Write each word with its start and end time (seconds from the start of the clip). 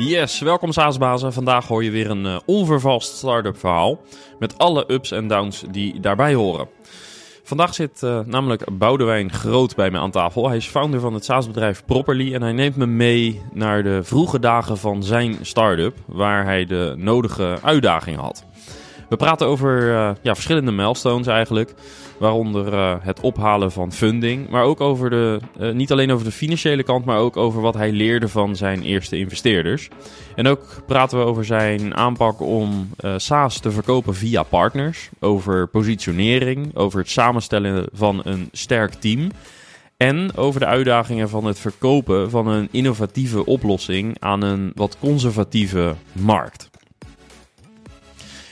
Yes, 0.00 0.40
welkom 0.40 0.72
Saasbazen. 0.72 1.32
Vandaag 1.32 1.66
hoor 1.66 1.84
je 1.84 1.90
weer 1.90 2.10
een 2.10 2.24
uh, 2.24 2.38
onvervalst 2.46 3.16
start-up 3.16 3.58
verhaal. 3.58 4.00
Met 4.38 4.58
alle 4.58 4.84
ups 4.92 5.10
en 5.10 5.28
downs 5.28 5.64
die 5.70 6.00
daarbij 6.00 6.34
horen. 6.34 6.68
Vandaag 7.42 7.74
zit 7.74 8.02
uh, 8.04 8.20
namelijk 8.24 8.78
Boudewijn 8.78 9.32
Groot 9.32 9.74
bij 9.74 9.90
me 9.90 9.98
aan 9.98 10.10
tafel. 10.10 10.48
Hij 10.48 10.56
is 10.56 10.66
founder 10.66 11.00
van 11.00 11.14
het 11.14 11.24
SaaS-bedrijf 11.24 11.84
Properly 11.84 12.34
en 12.34 12.42
hij 12.42 12.52
neemt 12.52 12.76
me 12.76 12.86
mee 12.86 13.42
naar 13.52 13.82
de 13.82 14.02
vroege 14.02 14.38
dagen 14.38 14.78
van 14.78 15.02
zijn 15.02 15.36
start-up, 15.42 15.96
waar 16.06 16.44
hij 16.44 16.64
de 16.64 16.94
nodige 16.96 17.58
uitdagingen 17.62 18.20
had. 18.20 18.44
We 19.08 19.16
praten 19.16 19.46
over 19.46 19.82
uh, 19.82 20.10
ja, 20.22 20.34
verschillende 20.34 20.72
milestones 20.72 21.26
eigenlijk. 21.26 21.74
Waaronder 22.18 22.72
uh, 22.72 22.94
het 23.00 23.20
ophalen 23.20 23.72
van 23.72 23.92
funding. 23.92 24.48
Maar 24.48 24.62
ook 24.62 24.80
over 24.80 25.10
de, 25.10 25.40
uh, 25.60 25.72
niet 25.72 25.92
alleen 25.92 26.10
over 26.10 26.24
de 26.24 26.32
financiële 26.32 26.82
kant, 26.82 27.04
maar 27.04 27.18
ook 27.18 27.36
over 27.36 27.60
wat 27.60 27.74
hij 27.74 27.92
leerde 27.92 28.28
van 28.28 28.56
zijn 28.56 28.82
eerste 28.82 29.16
investeerders. 29.16 29.88
En 30.34 30.46
ook 30.46 30.82
praten 30.86 31.18
we 31.18 31.24
over 31.24 31.44
zijn 31.44 31.96
aanpak 31.96 32.40
om 32.40 32.90
SaaS 33.16 33.58
te 33.58 33.70
verkopen 33.70 34.14
via 34.14 34.42
partners. 34.42 35.08
Over 35.20 35.66
positionering, 35.66 36.76
over 36.76 36.98
het 36.98 37.10
samenstellen 37.10 37.88
van 37.92 38.20
een 38.24 38.48
sterk 38.52 38.92
team. 38.92 39.30
En 39.96 40.36
over 40.36 40.60
de 40.60 40.66
uitdagingen 40.66 41.28
van 41.28 41.44
het 41.44 41.58
verkopen 41.58 42.30
van 42.30 42.46
een 42.46 42.68
innovatieve 42.70 43.46
oplossing 43.46 44.16
aan 44.18 44.42
een 44.42 44.72
wat 44.74 44.96
conservatieve 44.98 45.94
markt. 46.12 46.70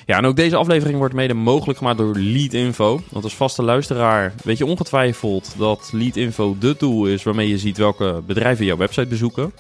Ja, 0.07 0.17
en 0.17 0.25
ook 0.25 0.37
deze 0.37 0.57
aflevering 0.57 0.99
wordt 0.99 1.15
mede 1.15 1.35
mogelijk 1.35 1.79
gemaakt 1.79 1.99
door 1.99 2.17
Leadinfo. 2.17 3.01
Want 3.11 3.25
als 3.25 3.35
vaste 3.35 3.63
luisteraar 3.63 4.35
weet 4.45 4.59
je 4.59 4.67
ongetwijfeld 4.67 5.55
dat 5.59 5.91
Leadinfo 5.93 6.57
de 6.59 6.77
tool 6.77 7.07
is 7.07 7.23
waarmee 7.23 7.49
je 7.49 7.59
ziet 7.59 7.77
welke 7.77 8.23
bedrijven 8.27 8.65
jouw 8.65 8.77
website 8.77 9.07
bezoeken. 9.07 9.53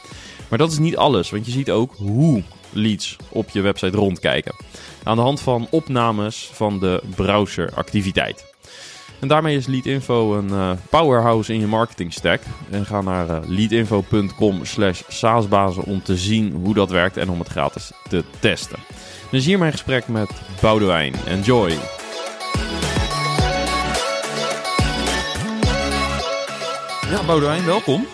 Maar 0.48 0.58
dat 0.58 0.72
is 0.72 0.78
niet 0.78 0.96
alles, 0.96 1.30
want 1.30 1.46
je 1.46 1.52
ziet 1.52 1.70
ook 1.70 1.94
hoe 1.96 2.42
leads 2.72 3.16
op 3.28 3.48
je 3.48 3.60
website 3.60 3.96
rondkijken. 3.96 4.54
Aan 5.02 5.16
de 5.16 5.22
hand 5.22 5.40
van 5.40 5.66
opnames 5.70 6.50
van 6.52 6.80
de 6.80 7.02
browseractiviteit. 7.14 8.54
En 9.20 9.28
daarmee 9.28 9.56
is 9.56 9.66
Leadinfo 9.66 10.34
een 10.34 10.48
uh, 10.48 10.70
powerhouse 10.90 11.52
in 11.52 11.60
je 11.60 11.66
marketing 11.66 12.12
stack. 12.12 12.40
En 12.70 12.86
ga 12.86 13.00
naar 13.00 13.28
uh, 13.28 13.38
leadinfo.com 13.46 14.64
slash 14.64 15.02
saasbazen 15.08 15.84
om 15.84 16.02
te 16.02 16.16
zien 16.16 16.52
hoe 16.52 16.74
dat 16.74 16.90
werkt 16.90 17.16
en 17.16 17.30
om 17.30 17.38
het 17.38 17.48
gratis 17.48 17.92
te 18.08 18.24
testen. 18.40 18.78
Dus 19.30 19.44
hier 19.44 19.58
mijn 19.58 19.72
gesprek 19.72 20.08
met 20.08 20.30
Boudewijn. 20.60 21.14
Enjoy! 21.26 21.70
Ja, 27.10 27.24
Boudewijn, 27.26 27.64
welkom. 27.64 28.06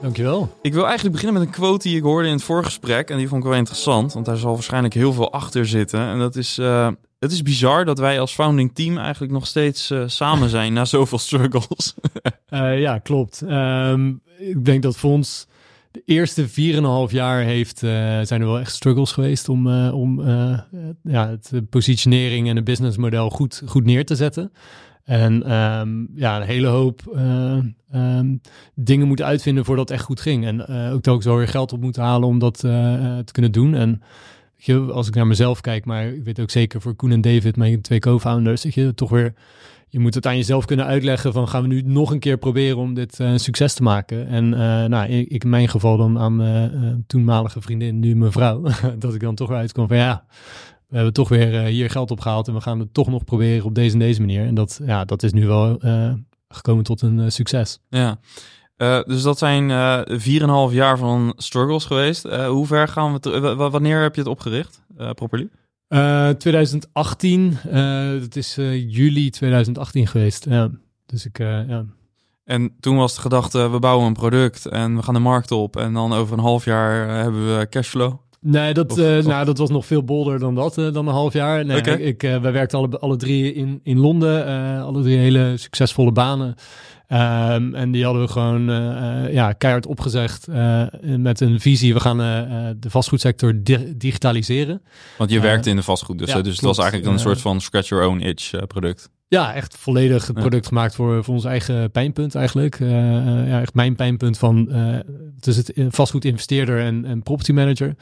Dankjewel. 0.00 0.58
Ik 0.62 0.72
wil 0.72 0.84
eigenlijk 0.84 1.12
beginnen 1.12 1.40
met 1.40 1.48
een 1.48 1.54
quote 1.54 1.88
die 1.88 1.96
ik 1.96 2.02
hoorde 2.02 2.28
in 2.28 2.34
het 2.34 2.44
gesprek 2.44 3.10
En 3.10 3.16
die 3.16 3.28
vond 3.28 3.42
ik 3.42 3.48
wel 3.48 3.58
interessant, 3.58 4.12
want 4.12 4.26
daar 4.26 4.36
zal 4.36 4.52
waarschijnlijk 4.52 4.94
heel 4.94 5.12
veel 5.12 5.32
achter 5.32 5.66
zitten. 5.66 6.00
En 6.00 6.18
dat 6.18 6.36
is, 6.36 6.58
uh, 6.58 6.88
het 7.20 7.32
is 7.32 7.42
bizar 7.42 7.84
dat 7.84 7.98
wij 7.98 8.20
als 8.20 8.32
founding 8.32 8.74
team 8.74 8.98
eigenlijk 8.98 9.32
nog 9.32 9.46
steeds 9.46 9.90
uh, 9.90 10.02
samen 10.06 10.48
zijn 10.58 10.72
na 10.72 10.84
zoveel 10.84 11.18
struggles. 11.18 11.94
uh, 12.50 12.80
ja, 12.86 12.98
klopt. 12.98 13.42
Um, 13.48 14.20
ik 14.38 14.64
denk 14.64 14.82
dat 14.82 14.96
voor 14.96 15.10
ons 15.10 15.46
de 15.90 16.02
eerste 16.04 16.48
4,5 17.08 17.12
jaar 17.12 17.42
heeft, 17.42 17.82
uh, 17.82 17.90
zijn 18.22 18.40
er 18.40 18.46
wel 18.46 18.58
echt 18.58 18.74
struggles 18.74 19.12
geweest 19.12 19.48
om, 19.48 19.66
uh, 19.66 19.94
om 19.94 20.20
uh, 20.20 20.58
ja, 21.02 21.28
het 21.28 21.70
positionering 21.70 22.48
en 22.48 22.56
het 22.56 22.64
businessmodel 22.64 23.30
goed, 23.30 23.62
goed 23.66 23.84
neer 23.84 24.04
te 24.04 24.16
zetten. 24.16 24.52
En 25.04 25.52
um, 25.52 26.08
ja, 26.14 26.36
een 26.36 26.46
hele 26.46 26.66
hoop 26.66 27.18
um, 27.92 28.40
dingen 28.74 29.06
moeten 29.06 29.24
uitvinden 29.24 29.64
voordat 29.64 29.88
het 29.88 29.98
echt 29.98 30.06
goed 30.06 30.20
ging. 30.20 30.44
En 30.44 30.66
ook 30.92 31.02
telkens 31.02 31.26
wel 31.26 31.36
weer 31.36 31.48
geld 31.48 31.72
op 31.72 31.80
moeten 31.80 32.02
halen 32.02 32.28
om 32.28 32.38
dat 32.38 32.58
te 32.58 33.32
kunnen 33.32 33.52
doen. 33.52 33.74
En 33.74 34.02
als 34.68 35.08
ik 35.08 35.14
naar 35.14 35.26
mezelf 35.26 35.60
kijk, 35.60 35.84
maar 35.84 36.06
ik 36.06 36.24
weet 36.24 36.40
ook 36.40 36.50
zeker 36.50 36.80
voor 36.80 36.94
Koen 36.94 37.10
en 37.10 37.20
David, 37.20 37.56
mijn 37.56 37.80
twee 37.80 37.98
co-founders, 37.98 38.62
dat 38.62 38.74
je 38.74 38.94
toch 38.94 39.10
weer 39.10 39.34
je 39.90 39.98
moet 39.98 40.14
het 40.14 40.26
aan 40.26 40.36
jezelf 40.36 40.64
kunnen 40.64 40.86
uitleggen 40.86 41.32
van 41.32 41.48
gaan 41.48 41.62
we 41.62 41.68
nu 41.68 41.82
nog 41.82 42.10
een 42.10 42.18
keer 42.18 42.38
proberen 42.38 42.76
om 42.76 42.94
dit 42.94 43.18
uh, 43.18 43.36
succes 43.36 43.74
te 43.74 43.82
maken. 43.82 44.26
En 44.26 44.44
uh, 44.44 44.84
nou, 44.84 45.08
ik, 45.08 45.42
in 45.42 45.50
mijn 45.50 45.68
geval 45.68 45.96
dan 45.96 46.18
aan 46.18 46.36
mijn 46.36 46.84
uh, 46.84 46.94
toenmalige 47.06 47.60
vriendin, 47.60 47.98
nu 47.98 48.16
mijn 48.16 48.32
vrouw, 48.32 48.62
dat 48.98 49.14
ik 49.14 49.20
dan 49.20 49.34
toch 49.34 49.48
weer 49.48 49.56
uitkom 49.56 49.88
van 49.88 49.96
ja, 49.96 50.24
we 50.88 50.94
hebben 50.94 51.12
toch 51.12 51.28
weer 51.28 51.62
hier 51.62 51.90
geld 51.90 52.10
opgehaald 52.10 52.48
en 52.48 52.54
we 52.54 52.60
gaan 52.60 52.78
het 52.78 52.94
toch 52.94 53.08
nog 53.08 53.24
proberen 53.24 53.64
op 53.64 53.74
deze 53.74 53.92
en 53.92 53.98
deze 53.98 54.20
manier. 54.20 54.46
En 54.46 54.54
dat, 54.54 54.80
ja, 54.84 55.04
dat 55.04 55.22
is 55.22 55.32
nu 55.32 55.46
wel 55.46 55.80
gekomen 56.48 56.84
tot 56.84 57.02
een 57.02 57.32
succes. 57.32 57.78
Ja. 57.88 58.18
Dus 59.06 59.22
dat 59.22 59.38
zijn 59.38 59.68
uh, 59.68 60.68
4,5 60.70 60.74
jaar 60.74 60.98
van 60.98 61.32
struggles 61.36 61.84
geweest. 61.84 62.22
hoe 62.46 62.66
ver 62.66 62.88
gaan 62.88 63.18
we? 63.20 63.54
wanneer 63.54 64.02
heb 64.02 64.14
je 64.14 64.20
het 64.20 64.30
opgericht, 64.30 64.82
properly? 65.14 65.48
Uh, 65.88 66.28
2018, 66.28 67.58
uh, 67.66 68.20
dat 68.20 68.36
is 68.36 68.54
juli 68.86 69.30
2018 69.30 70.06
geweest. 70.06 70.44
Ja. 70.48 70.70
Dus 71.06 71.26
ik, 71.26 71.38
ja. 71.38 71.84
En 72.44 72.76
toen 72.80 72.96
was 72.96 73.14
de 73.14 73.20
gedachte, 73.20 73.70
we 73.70 73.78
bouwen 73.78 74.06
een 74.06 74.12
product 74.12 74.66
en 74.66 74.96
we 74.96 75.02
gaan 75.02 75.14
de 75.14 75.20
markt 75.20 75.50
op. 75.50 75.76
En 75.76 75.92
dan 75.92 76.12
over 76.12 76.32
een 76.32 76.44
half 76.44 76.64
jaar 76.64 77.08
hebben 77.08 77.58
we 77.58 77.68
cashflow. 77.68 78.18
Nee, 78.40 78.74
dat, 78.74 78.92
of, 78.92 78.98
of... 78.98 79.26
Nou, 79.26 79.44
dat 79.44 79.58
was 79.58 79.70
nog 79.70 79.86
veel 79.86 80.04
bolder 80.04 80.38
dan 80.38 80.54
dat, 80.54 80.74
dan 80.74 80.94
een 80.94 81.06
half 81.06 81.32
jaar. 81.32 81.64
Nee, 81.64 81.78
okay. 81.78 81.94
ik, 81.94 82.20
wij 82.20 82.52
werkten 82.52 82.78
alle, 82.78 82.98
alle 82.98 83.16
drie 83.16 83.52
in, 83.52 83.80
in 83.82 83.98
Londen, 83.98 84.46
alle 84.82 85.02
drie 85.02 85.16
hele 85.16 85.52
succesvolle 85.56 86.12
banen. 86.12 86.54
Um, 87.12 87.74
en 87.74 87.90
die 87.90 88.04
hadden 88.04 88.22
we 88.22 88.28
gewoon 88.28 88.70
uh, 88.70 89.32
ja, 89.32 89.52
keihard 89.52 89.86
opgezegd 89.86 90.48
uh, 90.48 90.82
met 91.16 91.40
een 91.40 91.60
visie. 91.60 91.94
We 91.94 92.00
gaan 92.00 92.16
de 92.80 92.90
vastgoedsector 92.90 93.62
di 93.62 93.96
digitaliseren. 93.96 94.82
Want 95.18 95.30
je 95.30 95.40
werkte 95.40 95.70
in 95.70 95.76
de 95.76 95.82
vastgoed, 95.82 96.18
dus, 96.18 96.32
ja, 96.32 96.40
dus 96.40 96.54
het 96.54 96.64
was 96.64 96.78
eigenlijk 96.78 97.10
een 97.10 97.18
soort 97.18 97.40
van 97.40 97.60
scratch 97.60 97.88
your 97.88 98.06
own 98.06 98.20
itch 98.20 98.66
product. 98.66 99.10
Ja, 99.30 99.54
echt 99.54 99.76
volledig 99.76 100.26
het 100.26 100.36
product 100.36 100.66
gemaakt 100.66 100.94
voor, 100.94 101.24
voor 101.24 101.34
ons 101.34 101.44
eigen 101.44 101.90
pijnpunt 101.90 102.34
eigenlijk. 102.34 102.78
ja, 102.78 103.60
echt 103.60 103.74
mijn 103.74 103.96
pijnpunt 103.96 104.38
van 104.38 104.68
het 105.36 105.46
is 105.46 105.56
het 105.56 105.72
vastgoed 105.88 106.24
investeerder 106.24 106.80
en, 106.80 107.04
en 107.04 107.22
property 107.22 107.52
manager. 107.52 107.96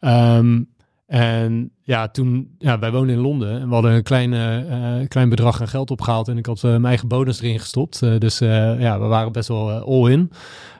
Um, 0.00 0.68
en 1.06 1.70
ja, 1.82 2.08
toen, 2.08 2.54
ja, 2.58 2.78
wij 2.78 2.92
woonden 2.92 3.14
in 3.14 3.20
Londen 3.20 3.60
en 3.60 3.68
we 3.68 3.74
hadden 3.74 3.92
een 3.92 4.02
klein, 4.02 4.32
uh, 4.32 5.08
klein 5.08 5.28
bedrag 5.28 5.60
aan 5.60 5.68
geld 5.68 5.90
opgehaald 5.90 6.28
en 6.28 6.38
ik 6.38 6.46
had 6.46 6.62
mijn 6.62 6.84
eigen 6.84 7.08
bonus 7.08 7.40
erin 7.40 7.60
gestopt. 7.60 8.00
Dus 8.20 8.38
ja, 8.38 9.00
we 9.00 9.06
waren 9.06 9.32
best 9.32 9.48
wel 9.48 9.70
all 9.70 10.10
in. 10.10 10.30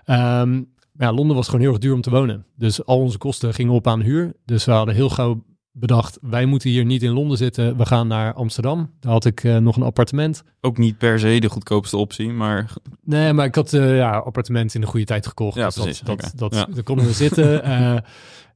Um, 0.07 0.69
ja, 0.99 1.13
Londen 1.13 1.37
was 1.37 1.47
gewoon 1.47 1.61
heel 1.61 1.71
erg 1.71 1.81
duur 1.81 1.95
om 1.95 2.01
te 2.01 2.11
wonen. 2.11 2.47
Dus 2.57 2.85
al 2.85 2.99
onze 2.99 3.19
kosten 3.19 3.55
gingen 3.55 3.73
op 3.73 3.87
aan 3.87 4.01
huur. 4.01 4.33
Dus 4.45 4.65
we 4.65 4.73
hadden 4.73 4.95
heel 4.95 5.11
gauw 5.11 5.45
bedacht, 5.79 6.19
wij 6.21 6.47
moeten 6.47 6.71
hier 6.71 6.85
niet 6.85 7.03
in 7.03 7.11
Londen 7.11 7.37
zitten. 7.37 7.77
We 7.77 7.87
gaan 7.87 8.09
naar 8.09 8.35
Amsterdam. 8.35 8.91
Daar 9.01 9.13
had 9.13 9.25
ik 9.25 9.43
nog 9.43 9.77
een 9.77 9.83
appartement. 9.83 10.43
Ook 10.61 10.79
niet 10.79 10.99
per 10.99 11.19
se 11.19 11.41
de 11.41 11.49
goedkoopste 11.49 11.97
optie, 11.97 12.31
maar... 12.31 12.73
Nee, 13.03 13.33
maar 13.33 13.47
ik 13.47 13.55
had 13.55 13.71
ja, 13.71 14.17
appartement 14.17 14.75
in 14.75 14.81
de 14.81 14.87
goede 14.87 15.07
tijd 15.07 15.27
gekocht. 15.27 15.57
Ja, 15.57 15.65
dus 15.65 15.75
precies. 15.75 16.01
Dat, 16.01 16.21
dat, 16.21 16.33
dat, 16.35 16.55
ja. 16.55 16.67
Daar 16.75 16.83
konden 16.83 17.07
we 17.07 17.13
zitten. 17.13 17.63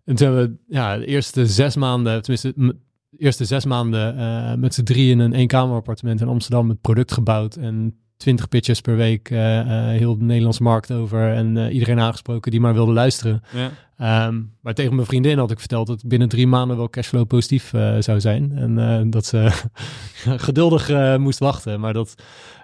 En 0.05 0.17
toen 0.17 0.27
hebben 0.27 0.51
we 0.67 0.75
ja, 0.75 0.97
de 0.97 1.07
eerste 1.07 1.47
zes 1.47 1.77
maanden, 1.77 2.23
tenminste 2.23 2.53
de 2.57 2.77
eerste 3.17 3.45
zes 3.45 3.65
maanden 3.65 4.19
uh, 4.19 4.55
met 4.55 4.75
z'n 4.75 4.83
drie 4.83 5.11
in 5.11 5.19
een 5.19 5.33
eenkamerappartement 5.33 6.21
in 6.21 6.29
Amsterdam 6.29 6.69
het 6.69 6.81
product 6.81 7.13
gebouwd. 7.13 7.57
En 7.57 8.00
twintig 8.21 8.49
pitches 8.49 8.81
per 8.81 8.97
week, 8.97 9.31
uh, 9.31 9.39
uh, 9.39 9.65
heel 9.89 10.19
de 10.19 10.25
Nederlandse 10.25 10.63
markt 10.63 10.93
over 10.93 11.33
en 11.33 11.71
iedereen 11.71 12.01
aangesproken 12.01 12.51
die 12.51 12.61
maar 12.61 12.75
wilde 12.75 12.93
luisteren. 12.93 13.43
Ja. 13.53 14.27
Um, 14.27 14.53
maar 14.61 14.75
tegen 14.75 14.95
mijn 14.95 15.07
vriendin 15.07 15.39
had 15.39 15.51
ik 15.51 15.59
verteld 15.59 15.87
dat 15.87 16.03
ik 16.03 16.09
binnen 16.09 16.29
drie 16.29 16.47
maanden 16.47 16.77
wel 16.77 16.91
cashflow 16.91 17.27
positief 17.27 17.73
zou 17.99 18.21
zijn. 18.21 18.53
En 18.55 19.11
dat 19.11 19.27
ze 19.27 19.51
geduldig 20.47 21.17
moest 21.19 21.39
wachten. 21.39 21.81
Maar 21.81 21.93
dat 21.93 22.15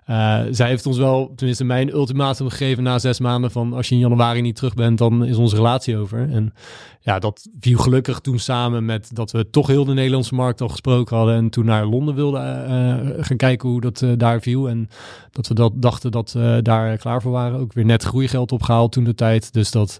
uh, 0.06 0.42
zij 0.50 0.68
heeft 0.68 0.86
ons 0.86 0.98
wel, 0.98 1.32
tenminste 1.36 1.64
mijn 1.64 1.88
ultimatum 1.88 2.48
gegeven 2.48 2.82
na 2.82 2.98
zes 2.98 3.20
maanden 3.20 3.50
van 3.50 3.72
als 3.72 3.88
je 3.88 3.94
in 3.94 4.00
januari 4.00 4.40
niet 4.40 4.56
terug 4.56 4.74
bent, 4.74 4.98
dan 4.98 5.24
is 5.24 5.36
onze 5.36 5.56
relatie 5.56 5.96
over. 5.96 6.30
En 6.30 6.52
ja, 7.00 7.18
dat 7.18 7.48
viel 7.60 7.78
gelukkig 7.78 8.20
toen 8.20 8.38
samen 8.38 8.84
met 8.84 9.14
dat 9.14 9.30
we 9.30 9.50
toch 9.50 9.66
heel 9.66 9.84
de 9.84 9.92
Nederlandse 9.92 10.34
markt 10.34 10.60
al 10.60 10.68
gesproken 10.68 11.16
hadden 11.16 11.34
en 11.34 11.50
toen 11.50 11.64
naar 11.64 11.86
Londen 11.86 12.14
wilden 12.14 12.42
uh, 12.42 13.24
gaan 13.24 13.36
kijken 13.36 13.68
hoe 13.68 13.80
dat 13.80 14.00
uh, 14.00 14.12
daar 14.16 14.40
viel. 14.40 14.68
En 14.68 14.88
dat 15.30 15.48
we 15.48 15.54
dat 15.54 15.72
dachten 15.74 16.10
dat 16.10 16.32
we 16.32 16.58
daar 16.62 16.96
klaar 16.96 17.22
voor 17.22 17.32
waren. 17.32 17.58
Ook 17.58 17.72
weer 17.72 17.84
net 17.84 18.02
groeigeld 18.02 18.52
opgehaald 18.52 18.92
toen 18.92 19.04
de 19.04 19.14
tijd. 19.14 19.52
Dus 19.52 19.70
dat 19.70 19.98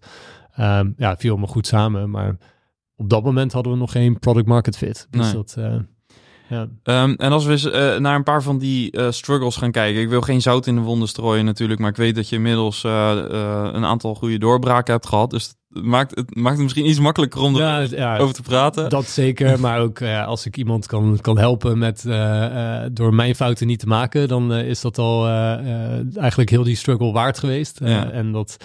um, 0.59 0.95
ja, 0.97 1.17
viel 1.17 1.31
allemaal 1.31 1.49
goed 1.49 1.67
samen. 1.67 2.11
Maar 2.11 2.37
op 2.97 3.11
dat 3.11 3.25
moment 3.25 3.53
hadden 3.53 3.73
we 3.73 3.79
nog 3.79 3.93
geen 3.93 4.19
product 4.19 4.47
market 4.47 4.77
fit. 4.77 5.07
Dus 5.11 5.25
nee. 5.25 5.35
dat 5.35 5.57
ja. 6.49 6.69
Um, 7.03 7.15
en 7.15 7.33
als 7.33 7.45
we 7.45 7.51
eens 7.51 7.65
uh, 7.65 7.97
naar 7.97 8.15
een 8.15 8.23
paar 8.23 8.43
van 8.43 8.59
die 8.59 8.97
uh, 8.97 9.11
struggles 9.11 9.57
gaan 9.57 9.71
kijken. 9.71 10.01
Ik 10.01 10.09
wil 10.09 10.21
geen 10.21 10.43
zout 10.43 10.67
in 10.67 10.75
de 10.75 10.81
wonden 10.81 11.09
strooien 11.09 11.45
natuurlijk, 11.45 11.81
maar 11.81 11.91
ik 11.91 11.97
weet 11.97 12.15
dat 12.15 12.29
je 12.29 12.37
inmiddels 12.37 12.85
uh, 12.85 13.13
een 13.73 13.85
aantal 13.85 14.15
goede 14.15 14.39
doorbraken 14.39 14.93
hebt 14.93 15.07
gehad. 15.07 15.31
Dus 15.31 15.55
het 15.69 15.85
maakt 15.85 16.15
het, 16.15 16.35
maakt 16.35 16.55
het 16.55 16.63
misschien 16.63 16.89
iets 16.89 16.99
makkelijker 16.99 17.41
om 17.41 17.57
ja, 17.57 17.79
ja, 17.79 18.19
over 18.19 18.35
te 18.35 18.43
praten. 18.43 18.89
Dat 18.89 19.07
zeker, 19.07 19.61
maar 19.61 19.81
ook 19.81 20.03
als 20.03 20.47
ik 20.47 20.57
iemand 20.57 20.87
kan, 20.87 21.19
kan 21.21 21.39
helpen 21.39 21.79
met 21.79 22.03
door 22.93 23.15
mijn 23.15 23.35
fouten 23.35 23.67
niet 23.67 23.79
te 23.79 23.87
maken, 23.87 24.29
dan 24.29 24.53
is 24.53 24.81
dat 24.81 24.99
al 24.99 25.29
eigenlijk 26.17 26.51
heel 26.51 26.65
die 26.65 26.77
struggle 26.77 27.13
waard 27.13 27.39
geweest. 27.39 27.81
Ja. 27.85 28.11
En 28.11 28.33
dat, 28.33 28.57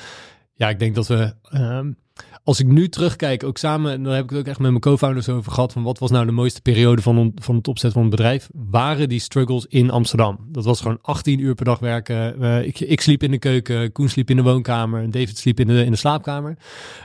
ja, 0.53 0.69
ik 0.69 0.79
denk 0.79 0.95
dat 0.95 1.07
we... 1.07 1.33
Um, 1.53 1.99
als 2.43 2.59
ik 2.59 2.67
nu 2.67 2.89
terugkijk, 2.89 3.43
ook 3.43 3.57
samen, 3.57 3.91
en 3.91 4.03
heb 4.03 4.23
ik 4.23 4.29
het 4.29 4.39
ook 4.39 4.45
echt 4.45 4.59
met 4.59 4.69
mijn 4.69 4.81
co-founders 4.81 5.29
over 5.29 5.51
gehad, 5.51 5.73
van 5.73 5.83
wat 5.83 5.99
was 5.99 6.11
nou 6.11 6.25
de 6.25 6.31
mooiste 6.31 6.61
periode 6.61 7.01
van, 7.01 7.31
van 7.35 7.55
het 7.55 7.67
opzet 7.67 7.91
van 7.91 8.01
het 8.01 8.11
bedrijf, 8.11 8.49
waren 8.53 9.09
die 9.09 9.19
struggles 9.19 9.65
in 9.65 9.89
Amsterdam. 9.89 10.39
Dat 10.47 10.65
was 10.65 10.81
gewoon 10.81 10.99
18 11.01 11.39
uur 11.39 11.55
per 11.55 11.65
dag 11.65 11.79
werken. 11.79 12.41
Eh, 12.41 12.65
ik, 12.65 12.79
ik 12.79 13.01
sliep 13.01 13.23
in 13.23 13.31
de 13.31 13.37
keuken, 13.37 13.91
Koen 13.91 14.09
sliep 14.09 14.29
in 14.29 14.35
de 14.35 14.41
woonkamer, 14.41 15.01
en 15.01 15.11
David 15.11 15.37
sliep 15.37 15.59
in 15.59 15.67
de, 15.67 15.85
in 15.85 15.91
de 15.91 15.97
slaapkamer. 15.97 16.57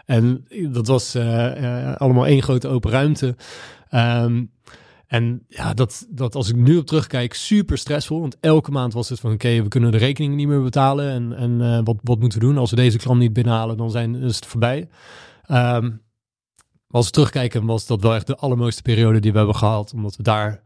En 0.05 0.47
dat 0.71 0.87
was 0.87 1.15
eh, 1.15 1.89
eh, 1.89 1.97
allemaal 1.97 2.27
één 2.27 2.43
grote 2.43 2.69
open 2.69 2.91
ruimte. 2.91 3.37
Ehm, 3.89 4.45
en 5.07 5.45
ja, 5.49 5.75
dat, 5.75 6.07
dat 6.11 6.35
als 6.35 6.49
ik 6.49 6.57
nu 6.57 6.77
op 6.77 6.87
terugkijk, 6.87 7.35
super 7.35 7.79
stressvol. 7.79 8.21
Want 8.21 8.37
elke 8.41 8.71
maand 8.71 8.93
was 8.93 9.09
het 9.09 9.21
van, 9.21 9.33
oké, 9.33 9.63
we 9.63 9.69
kunnen 9.69 9.91
de 9.91 9.97
rekening 9.97 10.35
niet 10.35 10.49
meer 10.49 10.63
betalen. 10.63 11.11
En, 11.11 11.33
en 11.33 11.61
eh, 11.61 11.81
wat, 11.85 11.97
wat 12.03 12.19
moeten 12.19 12.39
we 12.39 12.47
doen? 12.47 12.59
Als 12.59 12.71
we 12.71 12.77
deze 12.77 12.99
klant 12.99 13.19
niet 13.19 13.33
binnenhalen, 13.33 13.77
dan 13.77 13.91
zijn, 13.91 14.15
is 14.15 14.37
het 14.37 14.47
voorbij. 14.47 14.89
Ehm, 15.43 15.91
als 16.91 17.07
we 17.07 17.13
terugkijken, 17.13 17.67
was 17.67 17.87
dat 17.87 18.03
wel 18.03 18.15
echt 18.15 18.27
de 18.27 18.37
allermooiste 18.37 18.83
periode 18.83 19.21
die 19.21 19.33
we 19.33 19.37
hebben 19.39 19.57
gehad. 19.57 19.93
Omdat 19.93 20.17
we 20.17 20.23
daar 20.23 20.63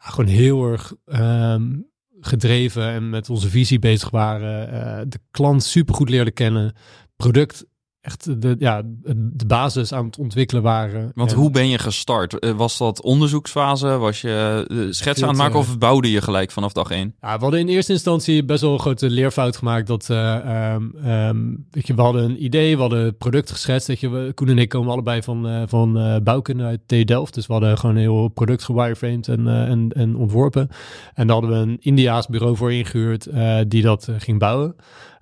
ja, 0.00 0.08
gewoon 0.08 0.30
heel 0.30 0.70
erg 0.70 0.94
ehm, 1.04 1.72
gedreven 2.20 2.82
en 2.82 3.10
met 3.10 3.30
onze 3.30 3.48
visie 3.48 3.78
bezig 3.78 4.10
waren. 4.10 4.72
Eh, 4.72 5.04
de 5.08 5.18
klant 5.30 5.64
super 5.64 5.94
goed 5.94 6.32
kennen. 6.32 6.74
Product 7.16 7.66
echt 8.06 8.42
de, 8.42 8.56
ja, 8.58 8.82
de 9.12 9.46
basis 9.46 9.92
aan 9.92 10.04
het 10.06 10.18
ontwikkelen 10.18 10.62
waren. 10.62 11.10
Want 11.14 11.30
En- 11.30 11.36
hoe 11.36 11.50
ben 11.50 11.68
je 11.68 11.78
gestart? 11.78 12.38
Eh, 12.38 12.50
Was 12.50 12.78
dat 12.78 13.02
onderzoeksfase? 13.02 13.86
Was 13.86 14.20
je 14.20 14.66
eh, 14.68 14.76
schetsen 14.76 15.14
Veel 15.14 15.22
aan 15.22 15.28
het 15.28 15.38
maken 15.38 15.58
of 15.58 15.78
bouwde 15.78 16.10
je 16.10 16.20
gelijk 16.22 16.50
vanaf 16.50 16.72
dag 16.72 16.90
één? 16.90 17.14
Ja, 17.20 17.34
we 17.36 17.42
hadden 17.42 17.60
in 17.60 17.68
eerste 17.68 17.92
instantie 17.92 18.44
best 18.44 18.60
wel 18.60 18.72
een 18.72 18.80
grote 18.80 19.10
leerfout 19.10 19.56
gemaakt. 19.56 19.86
Dat, 19.86 20.06
weet 20.06 21.86
je, 21.86 21.94
we 21.94 22.02
hadden 22.02 22.24
een 22.24 22.44
idee, 22.44 22.74
we 22.74 22.80
hadden 22.80 23.04
het 23.04 23.18
product 23.18 23.50
geschetst. 23.50 23.88
Weet 23.88 24.00
je, 24.00 24.08
we, 24.08 24.32
Koen 24.34 24.48
en 24.48 24.58
ik 24.58 24.68
komen 24.68 24.92
allebei 24.92 25.22
van, 25.22 25.64
van 25.68 25.98
eh, 25.98 26.16
bouwkunde 26.22 26.64
uit 26.64 26.80
TU 26.86 27.04
Delft. 27.04 27.34
Dus 27.34 27.46
we 27.46 27.52
hadden 27.52 27.78
gewoon 27.78 27.94
een 27.94 28.00
heel 28.00 28.28
product 28.28 28.64
gewireframed 28.64 29.28
en, 29.28 29.48
en, 29.48 29.90
en 29.94 30.16
ontworpen. 30.16 30.68
En 31.14 31.26
daar 31.26 31.36
hadden 31.36 31.50
we 31.60 31.70
een 31.70 31.76
Indiaas 31.80 32.26
bureau 32.26 32.56
voor 32.56 32.72
ingehuurd 32.72 33.26
eh, 33.26 33.58
die 33.68 33.82
dat 33.82 34.08
ging 34.18 34.38
bouwen. 34.38 34.74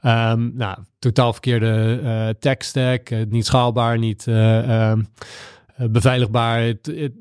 Ehm, 0.04 0.50
nou, 0.54 0.78
totaal 0.98 1.32
verkeerde 1.32 2.00
eh 2.02 2.28
tech 2.38 2.56
stack, 2.58 3.10
eh, 3.10 3.18
niet 3.28 3.46
schaalbaar, 3.46 3.98
niet 3.98 4.26
eh, 4.26 4.90
ehm, 4.90 5.02
eh, 5.76 5.86
beveiligbaar, 5.88 6.74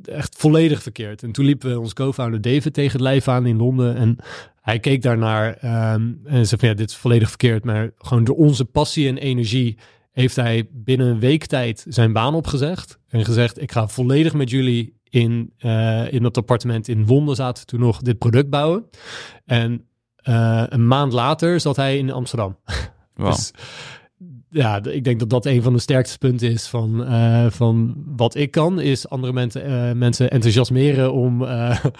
echt 0.03 0.35
volledig 0.38 0.81
verkeerd. 0.81 1.24
En 1.24 1.31
toen 1.31 1.45
liepen 1.45 1.69
we 1.69 1.80
ons 1.80 1.94
co-founder 1.94 2.41
David 2.41 2.74
tegen 2.74 2.91
het 2.91 3.01
lijf 3.01 3.27
aan 3.27 3.45
in 3.45 3.57
Londen 3.57 3.95
en 3.95 4.15
hij 4.62 4.80
keek 4.80 5.01
daarnaar 5.01 5.53
ehm, 5.53 6.12
en 6.25 6.47
zei 6.47 6.59
van 6.59 6.69
ja, 6.69 6.75
dit 6.75 6.89
is 6.89 6.95
volledig 6.95 7.30
verkeerd, 7.30 7.63
maar 7.63 7.91
gewoon 7.97 8.24
door 8.24 8.35
onze 8.35 8.65
passie 8.65 9.07
en 9.07 9.18
energie 9.18 9.77
heeft 10.12 10.36
hij 10.36 10.68
binnen 10.71 11.07
een 11.07 11.19
week 11.19 11.45
tijd 11.45 11.86
zijn 11.88 12.13
baan 12.13 12.36
opgezegd 12.36 13.00
en 13.07 13.25
gezegd 13.25 13.62
ik 13.62 13.71
ga 13.71 13.88
volledig 13.88 14.33
met 14.33 14.50
jullie 14.50 14.94
in, 15.03 15.53
in 16.09 16.24
dat 16.24 16.38
appartement 16.38 16.88
in 16.88 17.06
Londen 17.07 17.36
zaten 17.36 17.65
toen 17.65 17.79
nog 17.79 18.01
dit 18.01 18.18
product 18.18 18.50
bouwen. 18.50 18.86
En 19.45 19.86
eh, 20.23 20.63
een 20.69 20.87
maand 20.87 21.13
later 21.13 21.59
zat 21.59 21.75
hij 21.75 21.97
in 21.97 22.11
Amsterdam. 22.11 22.57
Dus 23.15 23.51
ja, 24.49 24.83
ik 24.83 25.03
denk 25.03 25.19
dat 25.19 25.29
dat 25.29 25.45
een 25.45 25.61
van 25.61 25.73
de 25.73 25.79
sterkste 25.79 26.17
punten 26.17 26.51
is 26.51 26.67
van, 26.67 27.05
eh, 27.05 27.45
van 27.49 28.03
wat 28.05 28.35
ik 28.35 28.51
kan, 28.51 28.79
is 28.79 29.09
andere 29.09 29.33
mensen, 29.33 29.63
eh, 29.65 29.95
mensen 29.95 30.31
enthousiasmeren 30.31 31.13
om 31.13 31.43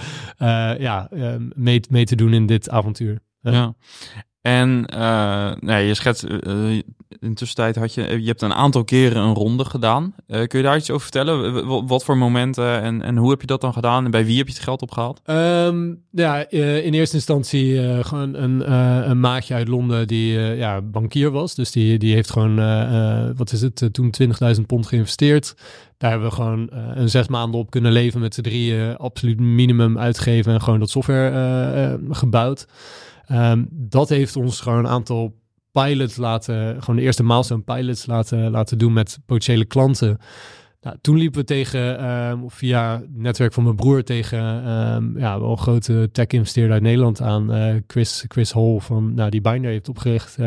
ja, 0.88 1.10
mee, 1.56 1.82
mee 1.90 2.06
te 2.06 2.16
doen 2.16 2.34
in 2.34 2.46
dit 2.46 2.70
avontuur. 2.70 3.20
Ja. 3.42 3.76
En 4.44 4.86
eh, 4.86 5.52
nee, 5.60 5.88
je 5.88 5.94
schetst, 5.94 6.24
eh, 6.24 6.70
in 7.20 7.34
tussentijd 7.34 7.76
had 7.76 7.94
je, 7.94 8.22
je 8.22 8.28
hebt 8.28 8.42
een 8.42 8.54
aantal 8.54 8.84
keren 8.84 9.22
een 9.22 9.34
ronde 9.34 9.66
gedaan. 9.66 10.16
Kun 10.28 10.60
je 10.60 10.62
daar 10.62 10.78
iets 10.78 10.90
over 10.90 11.02
vertellen? 11.02 11.88
Wat 11.88 12.04
voor 12.04 12.18
momenten 12.18 12.82
en, 12.82 13.02
en 13.02 13.18
hoe 13.18 13.30
heb 13.30 13.42
je 13.42 13.48
dat 13.48 13.62
dan 13.62 13.74
gedaan? 13.74 14.06
En 14.06 14.12
bij 14.12 14.26
wie 14.26 14.38
heb 14.38 14.48
je 14.48 14.54
het 14.54 14.64
geld 14.64 14.82
opgehaald? 14.82 15.22
Ehm, 15.26 15.94
ja, 16.12 16.50
in 16.50 16.94
eerste 16.94 17.16
instantie 17.16 18.04
gewoon 18.04 18.34
een, 18.34 18.72
een 19.10 19.20
maatje 19.20 19.54
uit 19.54 19.68
Londen 19.68 20.08
die 20.08 20.40
ja, 20.40 20.82
bankier 20.82 21.32
was. 21.32 21.56
Dus 21.56 21.72
die, 21.72 21.98
die 21.98 22.14
heeft 22.14 22.32
gewoon, 22.32 22.56
wat 23.36 23.52
is 23.52 23.62
het, 23.62 23.90
toen 23.92 24.14
20.000 24.56 24.62
pond 24.68 24.88
geïnvesteerd. 24.88 25.56
Daar 25.98 26.12
hebben 26.12 26.30
we 26.30 26.36
gewoon 26.36 26.70
een 26.72 27.10
zes 27.10 27.28
maanden 27.28 27.60
op 27.60 27.70
kunnen 27.70 27.92
leven 27.92 28.20
met 28.20 28.34
z'n 28.34 28.42
drieën. 28.42 28.98
Absoluut 28.98 29.40
minimum 29.40 29.98
uitgeven 29.98 30.54
en 30.54 30.62
gewoon 30.62 30.80
dat 30.80 30.90
software 30.90 32.00
gebouwd. 32.10 32.66
Ehm, 33.26 33.66
dat 33.70 34.10
heeft 34.10 34.36
ons 34.36 34.60
gewoon 34.60 34.80
een 34.80 34.88
aantal 34.88 35.42
pilots 35.72 36.18
laten, 36.18 36.80
gewoon 36.80 36.96
de 36.96 37.02
eerste 37.02 37.24
milestone 37.24 37.62
pilots 37.62 38.06
laten, 38.06 38.52
laten 38.52 38.78
doen 38.78 38.94
met 38.94 39.20
potentiële 39.26 39.66
klanten. 39.66 40.18
Nou, 40.82 40.98
toen 41.02 41.18
liepen 41.18 41.40
we 41.40 41.46
tegen, 41.46 42.00
ehm, 42.00 42.40
via 42.48 43.00
het 43.00 43.18
netwerk 43.18 43.54
van 43.54 43.64
mijn 43.64 43.76
broer, 43.76 44.04
tegen 44.04 44.40
ehm, 44.66 45.18
ja, 45.18 45.40
wel 45.40 45.52
een 45.52 45.58
grote 45.58 46.10
tech-investeerder 46.12 46.74
uit 46.74 46.82
Nederland 46.82 47.22
aan, 47.22 47.54
eh, 47.54 47.76
Chris, 47.88 48.26
Chris 48.28 48.52
Hall, 48.52 48.80
van, 48.80 49.14
nou, 49.14 49.30
die 49.30 49.42
Binder 49.42 49.72
heeft 49.72 49.90
opgericht. 49.90 50.38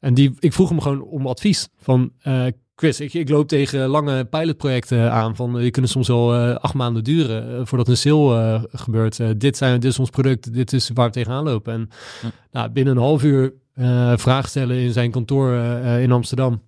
En 0.00 0.14
die, 0.14 0.34
ik 0.38 0.52
vroeg 0.52 0.68
hem 0.68 0.80
gewoon 0.80 1.02
om 1.02 1.26
advies 1.26 1.68
van, 1.76 2.12
eh, 2.18 2.46
Chris, 2.78 3.00
ik, 3.00 3.14
ik 3.14 3.28
loop 3.28 3.48
tegen 3.48 3.88
lange 3.88 4.24
pilotprojecten 4.24 5.12
aan 5.12 5.36
van, 5.36 5.58
die 5.58 5.70
kunnen 5.70 5.90
soms 5.90 6.08
wel 6.08 6.34
eh, 6.34 6.54
acht 6.54 6.74
maanden 6.74 7.04
duren 7.04 7.56
eh, 7.58 7.60
voordat 7.66 7.88
een 7.88 7.96
sale 7.96 8.40
eh, 8.40 8.62
gebeurt. 8.80 9.20
Eh, 9.20 9.28
dit, 9.36 9.56
zijn, 9.56 9.80
dit 9.80 9.90
is 9.90 9.98
ons 9.98 10.10
product, 10.10 10.52
dit 10.54 10.72
is 10.72 10.90
waar 10.94 11.06
we 11.06 11.12
tegenaan 11.12 11.44
lopen. 11.44 11.72
En 11.72 11.88
Hm. 12.20 12.26
nou, 12.50 12.70
binnen 12.70 12.96
een 12.96 13.02
half 13.02 13.22
uur 13.22 13.52
eh 13.74 14.12
vraag 14.16 14.48
stellen 14.48 14.76
in 14.76 14.92
zijn 14.92 15.10
kantoor 15.10 15.52
eh, 15.52 15.94
eh, 15.94 16.02
in 16.02 16.12
Amsterdam. 16.12 16.62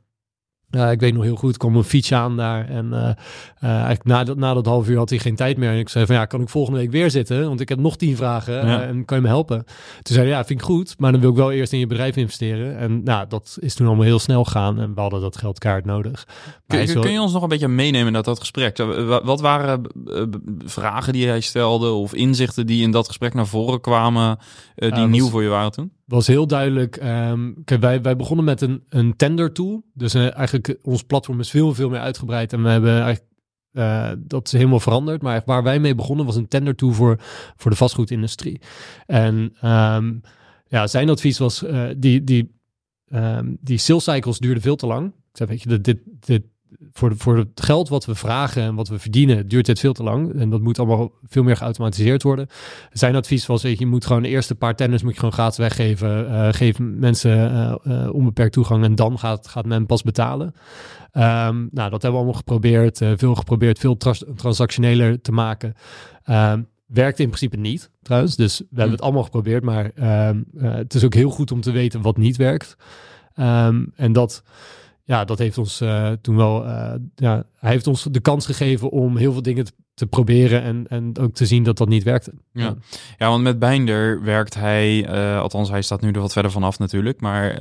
Ja, 0.71 0.91
ik 0.91 1.01
weet 1.01 1.15
nog 1.15 1.23
heel 1.23 1.37
goed, 1.37 1.57
kwam 1.57 1.77
een 1.77 1.85
fiets 1.85 2.13
aan 2.13 2.37
daar. 2.37 2.69
En 2.69 2.93
eh, 2.93 3.09
eh, 3.09 3.15
eigenlijk 3.71 4.05
na 4.05 4.25
dat, 4.25 4.37
na 4.37 4.55
dat 4.55 4.67
half 4.67 4.89
uur 4.89 4.97
had 4.99 5.11
hij 5.11 5.19
geen 5.19 5.37
tijd 5.37 5.57
meer. 5.57 5.71
En 5.71 5.79
ik 5.79 5.89
zei 5.89 6.07
van 6.07 6.15
ja, 6.15 6.25
kan 6.25 6.41
ik 6.41 6.49
volgende 6.49 6.79
week 6.79 6.91
weer 6.91 7.11
zitten? 7.11 7.49
Want 7.49 7.61
ik 7.61 7.69
heb 7.69 7.79
nog 7.79 7.97
tien 7.97 8.17
vragen 8.17 8.67
Ja. 8.67 8.83
en 8.83 9.05
kan 9.05 9.17
je 9.17 9.23
me 9.23 9.29
helpen? 9.29 9.65
Toen 10.03 10.15
zei 10.15 10.27
hij 10.29 10.37
ja, 10.37 10.45
vind 10.45 10.61
ik 10.61 10.67
goed, 10.67 10.95
maar 10.99 11.13
dan 11.13 11.21
wil 11.21 11.31
ik 11.31 11.37
wel 11.37 11.53
eerst 11.53 11.73
in 11.73 11.79
je 11.79 11.87
bedrijf 11.87 12.17
investeren. 12.17 12.79
En 12.79 13.03
nou, 13.03 13.27
dat 13.29 13.57
is 13.61 13.75
toen 13.75 13.87
allemaal 13.87 14.05
heel 14.05 14.19
snel 14.19 14.45
gegaan 14.45 14.81
en 14.81 14.95
we 14.95 15.01
hadden 15.01 15.21
dat 15.21 15.37
geld 15.37 15.59
kaart 15.59 15.85
nodig. 15.85 16.27
Kun, 16.67 16.87
wel- 16.87 17.03
kun 17.03 17.13
je 17.13 17.21
ons 17.21 17.33
nog 17.33 17.43
een 17.43 17.49
beetje 17.49 17.69
meenemen 17.69 18.15
in 18.15 18.23
dat, 18.23 18.39
gesprek? 18.39 18.77
Wa- 18.77 19.25
Wat 19.25 19.41
waren 19.41 19.83
vragen 20.65 21.13
die 21.13 21.27
hij 21.29 21.41
stelde 21.41 21.91
of 21.91 22.15
inzichten 22.15 22.67
die 22.67 22.83
in 22.83 22.91
dat 22.91 23.07
gesprek 23.07 23.35
naar 23.35 23.47
voren 23.47 23.81
kwamen, 23.81 24.39
die 24.75 24.93
nieuw 24.93 25.23
was- 25.23 25.31
voor 25.31 25.43
je 25.43 25.49
waren 25.49 25.73
toen? 25.73 25.93
Was 26.09 26.27
heel 26.27 26.47
duidelijk. 26.47 26.97
ehm, 26.97 27.53
kijk, 27.65 27.81
wij, 27.81 28.03
wij 28.03 28.17
begonnen 28.17 28.45
met 28.45 28.61
een, 28.61 28.83
een 28.89 29.17
tender 29.17 29.53
tool. 29.53 29.85
Dus 29.95 30.15
eh, 30.15 30.37
eigenlijk 30.37 30.79
ons 30.83 31.03
platform 31.03 31.41
is 31.41 31.51
veel, 31.51 31.75
veel 31.75 31.89
meer 31.89 32.01
uitgebreid. 32.01 32.53
En 32.53 32.63
we 32.63 32.69
hebben 32.69 33.03
eigenlijk 33.03 33.25
eh, 33.73 34.11
dat 34.19 34.51
helemaal 34.51 34.81
veranderd. 34.81 35.23
Maar 35.23 35.43
waar 35.45 35.63
wij 35.63 35.81
mee 35.81 35.95
begonnen 35.95 36.27
was 36.27 36.37
een 36.37 36.49
tender 36.49 36.75
tool 36.75 36.93
voor, 36.93 37.17
voor 37.57 37.71
de 37.71 37.77
vastgoedindustrie. 37.77 38.61
En 39.07 39.55
ehm, 39.61 40.15
ja, 40.67 40.87
zijn 40.87 41.09
advies 41.09 41.39
was 41.39 41.63
eh, 41.63 41.85
die, 41.97 42.25
die, 42.25 42.61
ehm, 43.09 43.55
die 43.61 43.79
sales 43.79 44.05
cycles 44.05 44.39
duurden 44.39 44.63
veel 44.63 44.77
te 44.77 44.87
lang. 44.87 45.07
Ik 45.07 45.37
zei, 45.37 45.49
weet 45.49 45.63
je, 45.63 45.81
dit, 45.81 46.01
dit, 46.21 46.45
voor, 46.93 47.09
de, 47.09 47.17
voor 47.17 47.37
het 47.37 47.49
geld 47.55 47.89
wat 47.89 48.05
we 48.05 48.15
vragen 48.15 48.63
en 48.63 48.75
wat 48.75 48.89
we 48.89 48.99
verdienen, 48.99 49.49
duurt 49.49 49.67
dit 49.67 49.79
veel 49.79 49.93
te 49.93 50.03
lang. 50.03 50.35
En 50.35 50.51
dat 50.51 50.61
moet 50.61 50.79
allemaal 50.79 51.11
veel 51.29 51.43
meer 51.43 51.57
geautomatiseerd 51.57 52.23
worden. 52.23 52.47
Zijn 52.93 53.17
advies 53.17 53.47
was, 53.47 53.63
weet 53.63 53.79
je, 53.79 53.85
je 53.85 53.91
moet 53.91 54.07
gewoon 54.07 54.23
de 54.23 54.29
eerste 54.29 54.55
paar 54.55 54.77
tenders 54.77 55.03
moet 55.03 55.13
je 55.13 55.19
gewoon 55.19 55.35
gratis 55.35 55.59
weggeven. 55.59 56.31
Eh, 56.31 56.49
geef 56.53 56.79
mensen 56.79 57.51
eh, 57.51 57.75
eh, 58.05 58.15
onbeperkt 58.15 58.53
toegang 58.53 58.85
en 58.85 58.95
dan 58.95 59.19
gaat, 59.19 59.49
gaat 59.49 59.67
men 59.67 59.87
pas 59.87 60.03
betalen. 60.03 60.55
Ehm, 61.13 61.57
nou, 61.57 61.91
dat 61.91 61.91
hebben 61.91 62.11
we 62.11 62.17
allemaal 62.17 62.33
geprobeerd. 62.33 63.01
eh, 63.01 63.13
veel 63.17 63.35
geprobeerd, 63.35 63.79
veel 63.79 63.97
trans- 63.97 64.25
transactioneler 64.37 65.21
te 65.21 65.33
maken. 65.33 65.75
Ehm, 66.25 66.63
werkte 66.87 67.23
in 67.23 67.29
principe 67.29 67.57
niet, 67.57 67.91
trouwens. 68.03 68.37
Dus 68.37 68.59
we 68.59 68.67
hebben 68.71 68.91
het 68.93 69.01
allemaal 69.03 69.23
geprobeerd. 69.23 69.63
Maar 69.65 69.91
ehm, 69.95 70.43
eh, 70.59 70.75
het 70.75 70.95
is 70.95 71.05
ook 71.05 71.15
heel 71.15 71.31
goed 71.31 71.53
om 71.53 71.61
te 71.61 71.71
weten 71.71 72.03
wat 72.03 72.17
niet 72.17 72.37
werkt. 72.37 72.77
En 73.95 74.13
dat, 74.13 74.43
ja, 75.09 75.25
dat 75.25 75.39
heeft 75.39 75.59
ons 75.59 75.81
eh, 75.81 76.13
toen 76.21 76.37
wel... 76.37 76.67
eh, 76.67 76.95
ja, 77.15 77.45
hij 77.59 77.71
heeft 77.71 77.87
ons 77.87 78.03
de 78.03 78.21
kans 78.21 78.47
gegeven 78.47 78.91
om 78.91 79.17
heel 79.17 79.33
veel 79.33 79.43
dingen 79.43 79.65
te, 79.65 79.73
te 79.95 80.07
proberen... 80.07 80.63
En, 80.63 80.87
en 80.89 81.19
ook 81.19 81.35
te 81.35 81.47
zien 81.47 81.63
dat 81.63 81.77
dat 81.77 81.89
niet 81.89 82.03
werkte. 82.03 82.33
Ja. 82.53 82.75
Ja, 83.19 83.29
want 83.29 83.43
met 83.43 83.59
Binder 83.59 84.23
werkt 84.23 84.55
hij, 84.55 85.07
eh, 85.07 85.41
althans 85.41 85.71
hij 85.71 85.83
staat 85.83 86.01
nu 86.01 86.11
er 86.11 86.21
wat 86.21 86.33
verder 86.33 86.51
vanaf 86.51 86.79
natuurlijk, 86.79 87.21
maar 87.21 87.57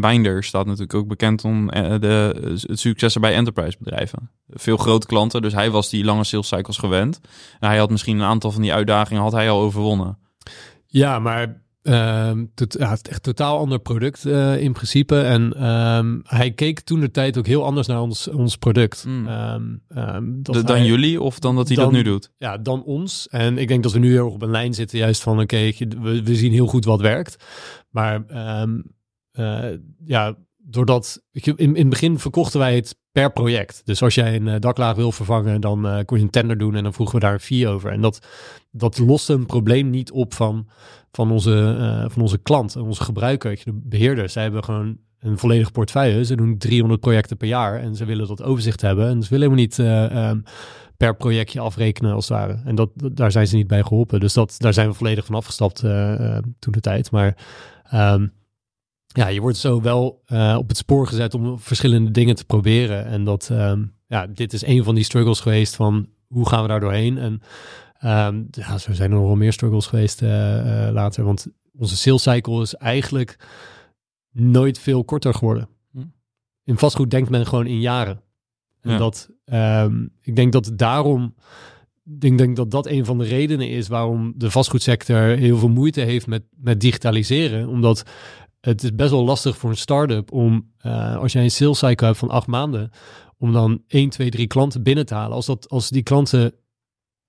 Binder 0.00 0.44
staat 0.44 0.66
natuurlijk 0.66 0.94
ook 0.94 1.08
bekend 1.08 1.44
om 1.44 1.66
de, 1.66 2.56
het 2.66 2.80
successen 2.80 3.20
bij 3.20 3.34
enterprise 3.34 3.76
bedrijven. 3.78 4.30
Veel 4.48 4.76
grote 4.76 5.06
klanten, 5.06 5.42
dus 5.42 5.52
hij 5.52 5.70
was 5.70 5.90
die 5.90 6.04
lange 6.04 6.24
sales 6.24 6.48
cycles 6.48 6.78
gewend. 6.78 7.20
En 7.60 7.68
hij 7.68 7.78
had 7.78 7.90
misschien 7.90 8.18
een 8.18 8.26
aantal 8.26 8.50
van 8.50 8.62
die 8.62 8.72
uitdagingen 8.72 9.22
had 9.22 9.32
hij 9.32 9.50
al 9.50 9.60
overwonnen. 9.60 10.18
Ja, 10.86 11.18
maar 11.18 11.62
tot, 12.54 12.76
ja, 12.78 12.90
het 12.90 13.06
is 13.06 13.10
echt 13.12 13.22
totaal 13.22 13.58
ander 13.58 13.78
product 13.78 14.24
eh, 14.26 14.60
in 14.62 14.72
principe. 14.72 15.20
En 15.20 15.52
ehm, 15.56 16.18
hij 16.22 16.50
keek 16.50 16.80
toen 16.80 17.00
de 17.00 17.10
tijd 17.10 17.38
ook 17.38 17.46
heel 17.46 17.64
anders 17.64 17.86
naar 17.86 18.00
ons, 18.00 18.28
ons 18.28 18.56
product. 18.56 19.04
Mm. 19.06 19.26
Ehm, 19.26 20.22
dat 20.42 20.54
De- 20.54 20.64
dan 20.64 20.76
hij- 20.76 20.86
jullie 20.86 21.20
of 21.20 21.38
dan 21.38 21.56
dat 21.56 21.66
hij 21.68 21.76
dat 21.76 21.92
nu 21.92 22.02
doet? 22.02 22.30
Ja, 22.38 22.58
dan 22.58 22.82
ons. 22.84 23.28
En 23.28 23.58
ik 23.58 23.68
denk 23.68 23.82
dat 23.82 23.92
we 23.92 23.98
nu 23.98 24.10
heel 24.10 24.24
erg 24.24 24.34
op 24.34 24.42
een 24.42 24.50
lijn 24.50 24.74
zitten, 24.74 24.98
juist 24.98 25.22
van 25.22 25.40
oké, 25.40 25.70
we, 25.78 26.22
we 26.22 26.34
zien 26.36 26.52
heel 26.52 26.66
goed 26.66 26.84
wat 26.84 27.00
werkt. 27.00 27.44
Maar 27.90 28.24
eh, 29.32 29.70
ja, 30.04 30.34
doordat, 30.56 31.22
in, 31.32 31.56
in 31.56 31.74
het 31.76 31.88
begin 31.88 32.18
verkochten 32.18 32.58
wij 32.58 32.74
het 32.74 32.98
per 33.12 33.32
project. 33.32 33.80
Dus 33.84 34.02
als 34.02 34.14
jij 34.14 34.34
een 34.36 34.46
uh, 34.46 34.54
daklaag 34.58 34.96
wil 34.96 35.12
vervangen, 35.12 35.60
dan 35.60 35.86
uh, 35.86 35.98
kon 36.04 36.18
je 36.18 36.24
een 36.24 36.30
tender 36.30 36.58
doen 36.58 36.74
en 36.74 36.82
dan 36.82 36.92
vroegen 36.92 37.14
we 37.14 37.20
daar 37.20 37.32
een 37.32 37.40
fee 37.40 37.68
over. 37.68 37.90
En 37.90 38.00
dat, 38.00 38.26
dat 38.70 38.98
loste 38.98 39.32
een 39.32 39.46
probleem 39.46 39.90
niet 39.90 40.10
op 40.10 40.34
van, 40.34 40.68
van, 41.12 41.30
onze, 41.30 41.76
uh, 41.78 42.10
van 42.10 42.22
onze 42.22 42.38
klant, 42.38 42.76
onze 42.76 43.02
gebruiker, 43.02 43.60
de 43.64 43.72
beheerder. 43.72 44.28
Zij 44.28 44.42
hebben 44.42 44.64
gewoon 44.64 44.98
een 45.18 45.38
volledige 45.38 45.70
portefeuille. 45.70 46.24
Ze 46.24 46.36
doen 46.36 46.58
300 46.58 47.00
projecten 47.00 47.36
per 47.36 47.48
jaar 47.48 47.80
en 47.80 47.94
ze 47.94 48.04
willen 48.04 48.28
dat 48.28 48.42
overzicht 48.42 48.80
hebben. 48.80 49.08
En 49.08 49.22
ze 49.22 49.28
willen 49.28 49.50
helemaal 49.50 49.64
niet 49.64 49.78
um, 50.28 50.42
per 50.96 51.16
projectje 51.16 51.60
afrekenen 51.60 52.14
als 52.14 52.28
het 52.28 52.38
ware. 52.38 52.60
En 52.64 52.74
dat, 52.74 52.90
daar 52.94 53.32
zijn 53.32 53.46
ze 53.46 53.56
niet 53.56 53.66
bij 53.66 53.82
geholpen. 53.82 54.20
Dus 54.20 54.32
dat, 54.32 54.54
daar 54.58 54.72
zijn 54.72 54.88
we 54.88 54.94
volledig 54.94 55.24
van 55.24 55.34
afgestapt 55.34 55.80
toen 56.58 56.72
de 56.72 56.80
tijd. 56.80 57.10
Maar 57.10 57.36
um, 57.94 58.32
ja, 59.06 59.28
je 59.28 59.40
wordt 59.40 59.56
zo 59.56 59.80
wel 59.82 60.22
op 60.56 60.68
het 60.68 60.76
spoor 60.76 61.06
gezet 61.06 61.34
om 61.34 61.58
verschillende 61.58 62.10
dingen 62.10 62.34
te 62.34 62.44
proberen. 62.44 63.06
En 63.06 63.24
dat, 63.24 63.48
um, 63.52 63.94
ja, 64.06 64.26
dit 64.26 64.52
is 64.52 64.66
een 64.66 64.84
van 64.84 64.94
die 64.94 65.04
struggles 65.04 65.40
geweest 65.40 65.76
van 65.76 66.08
hoe 66.26 66.48
gaan 66.48 66.62
we 66.62 66.68
daar 66.68 66.80
doorheen? 66.80 67.18
En 67.18 67.40
um, 68.04 68.48
ja, 68.50 68.78
zo 68.78 68.92
zijn 68.92 69.10
er 69.10 69.16
nog 69.16 69.26
wel 69.26 69.36
meer 69.36 69.52
struggles 69.52 69.86
geweest 69.86 70.22
uh, 70.22 70.28
uh, 70.28 70.92
later. 70.92 71.24
Want 71.24 71.46
onze 71.78 71.96
sales 71.96 72.22
cycle 72.22 72.62
is 72.62 72.74
eigenlijk 72.74 73.36
nooit 74.32 74.78
veel 74.78 75.04
korter 75.04 75.34
geworden. 75.34 75.68
Hm. 75.92 76.04
In 76.64 76.78
vastgoed 76.78 77.10
denkt 77.10 77.30
men 77.30 77.46
gewoon 77.46 77.66
in 77.66 77.80
jaren. 77.80 78.20
En 78.80 78.90
ja. 78.90 78.98
dat, 78.98 79.30
um, 79.84 80.12
ik 80.20 80.36
denk 80.36 80.52
dat 80.52 80.70
daarom, 80.74 81.34
ik 82.04 82.20
denk, 82.20 82.38
denk 82.38 82.56
dat 82.56 82.70
dat 82.70 82.86
een 82.86 83.04
van 83.04 83.18
de 83.18 83.24
redenen 83.24 83.68
is 83.68 83.88
waarom 83.88 84.32
de 84.36 84.50
vastgoedsector 84.50 85.16
heel 85.16 85.58
veel 85.58 85.68
moeite 85.68 86.00
heeft 86.00 86.26
met, 86.26 86.42
met 86.56 86.80
digitaliseren. 86.80 87.68
Omdat 87.68 88.04
het 88.60 88.82
is 88.82 88.94
best 88.94 89.10
wel 89.10 89.24
lastig 89.24 89.56
voor 89.56 89.70
een 89.70 89.76
start-up 89.76 90.32
om, 90.32 90.72
uh, 90.86 91.16
als 91.16 91.32
jij 91.32 91.42
een 91.42 91.50
sales 91.50 91.78
cycle 91.78 92.06
hebt 92.06 92.18
van 92.18 92.30
acht 92.30 92.46
maanden, 92.46 92.90
om 93.38 93.52
dan 93.52 93.82
1, 93.86 94.08
2, 94.08 94.30
3 94.30 94.46
klanten 94.46 94.82
binnen 94.82 95.06
te 95.06 95.14
halen. 95.14 95.36
Als, 95.36 95.46
dat, 95.46 95.68
als 95.68 95.88
die 95.88 96.02
klanten 96.02 96.54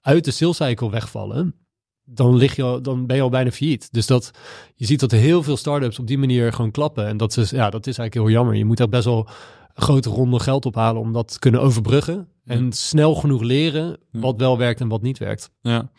uit 0.02 0.26
de 0.26 0.32
sales 0.32 0.58
cycle 0.58 0.90
wegvallen, 0.90 1.56
dan, 2.04 2.36
lig 2.36 2.56
je 2.56 2.64
al, 2.64 2.82
dan 2.82 3.06
ben 3.06 3.16
je 3.16 3.22
al 3.22 3.30
bijna 3.30 3.52
failliet. 3.52 3.94
Dus 3.94 4.08
dat, 4.08 4.32
je 4.76 4.86
ziet 4.86 5.00
dat 5.00 5.12
heel 5.12 5.44
veel 5.44 5.58
start-ups 5.58 6.00
op 6.00 6.08
die 6.08 6.18
manier 6.18 6.54
gewoon 6.54 6.72
klappen. 6.72 7.08
En 7.08 7.18
dat 7.18 7.38
is, 7.38 7.50
ja, 7.50 7.70
dat 7.70 7.88
is 7.88 7.98
eigenlijk 7.98 8.14
heel 8.14 8.38
jammer. 8.38 8.56
Je 8.56 8.66
moet 8.66 8.78
daar 8.78 8.90
best 8.90 9.06
wel 9.06 9.28
grote 9.74 10.10
ronde 10.10 10.40
geld 10.40 10.66
ophalen 10.66 11.02
om 11.02 11.14
dat 11.14 11.32
te 11.32 11.40
kunnen 11.40 11.62
overbruggen. 11.62 12.28
En 12.46 12.66
ja. 12.66 12.72
snel 12.72 13.16
genoeg 13.16 13.42
leren 13.42 13.98
wat 14.12 14.38
wel 14.38 14.58
werkt 14.58 14.82
en 14.82 14.88
wat 14.88 15.02
niet 15.02 15.18
werkt. 15.18 15.52
Ja, 15.62 15.92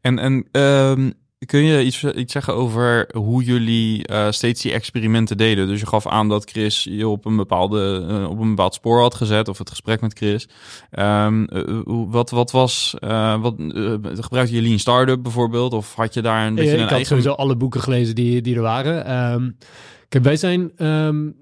en, 0.00 0.18
en 0.18 0.60
um 0.62 1.14
Kun 1.46 1.64
je 1.64 1.84
iets, 1.84 2.04
iets 2.04 2.32
zeggen 2.32 2.54
over 2.54 3.08
hoe 3.16 3.44
jullie 3.44 4.08
uh, 4.10 4.30
steeds 4.30 4.62
die 4.62 4.72
experimenten 4.72 5.36
deden? 5.36 5.66
Dus 5.66 5.80
je 5.80 5.86
gaf 5.86 6.06
aan 6.06 6.28
dat 6.28 6.50
Chris 6.50 6.84
je 6.84 7.08
op 7.08 7.24
een, 7.24 7.36
bepaalde, 7.36 8.06
uh, 8.08 8.30
op 8.30 8.40
een 8.40 8.48
bepaald 8.48 8.74
spoor 8.74 9.00
had 9.00 9.14
gezet, 9.14 9.48
of 9.48 9.58
het 9.58 9.70
gesprek 9.70 10.00
met 10.00 10.16
Chris. 10.16 10.48
Um, 10.98 11.46
uh, 11.52 11.82
wat, 11.86 12.30
wat 12.30 12.50
was, 12.50 12.94
wat, 13.40 13.54
gebruikten 14.18 14.54
jullie 14.54 14.72
een 14.72 14.78
start-up 14.78 15.22
bijvoorbeeld? 15.22 15.72
Of 15.72 15.94
had 15.94 16.14
je 16.14 16.22
daar 16.22 16.46
een 16.46 16.54
beetje 16.54 16.70
ja, 16.70 16.76
een 16.76 16.84
ik 16.84 16.90
eigen... 16.90 17.14
had 17.14 17.22
sowieso 17.24 17.42
alle 17.42 17.56
boeken 17.56 17.80
gelezen 17.80 18.14
die, 18.14 18.40
die 18.40 18.56
er 18.56 18.62
waren. 18.62 19.32
Um, 19.32 19.56
kijk, 20.08 20.24
wij 20.24 20.36
zijn, 20.36 20.86
um, 20.86 21.34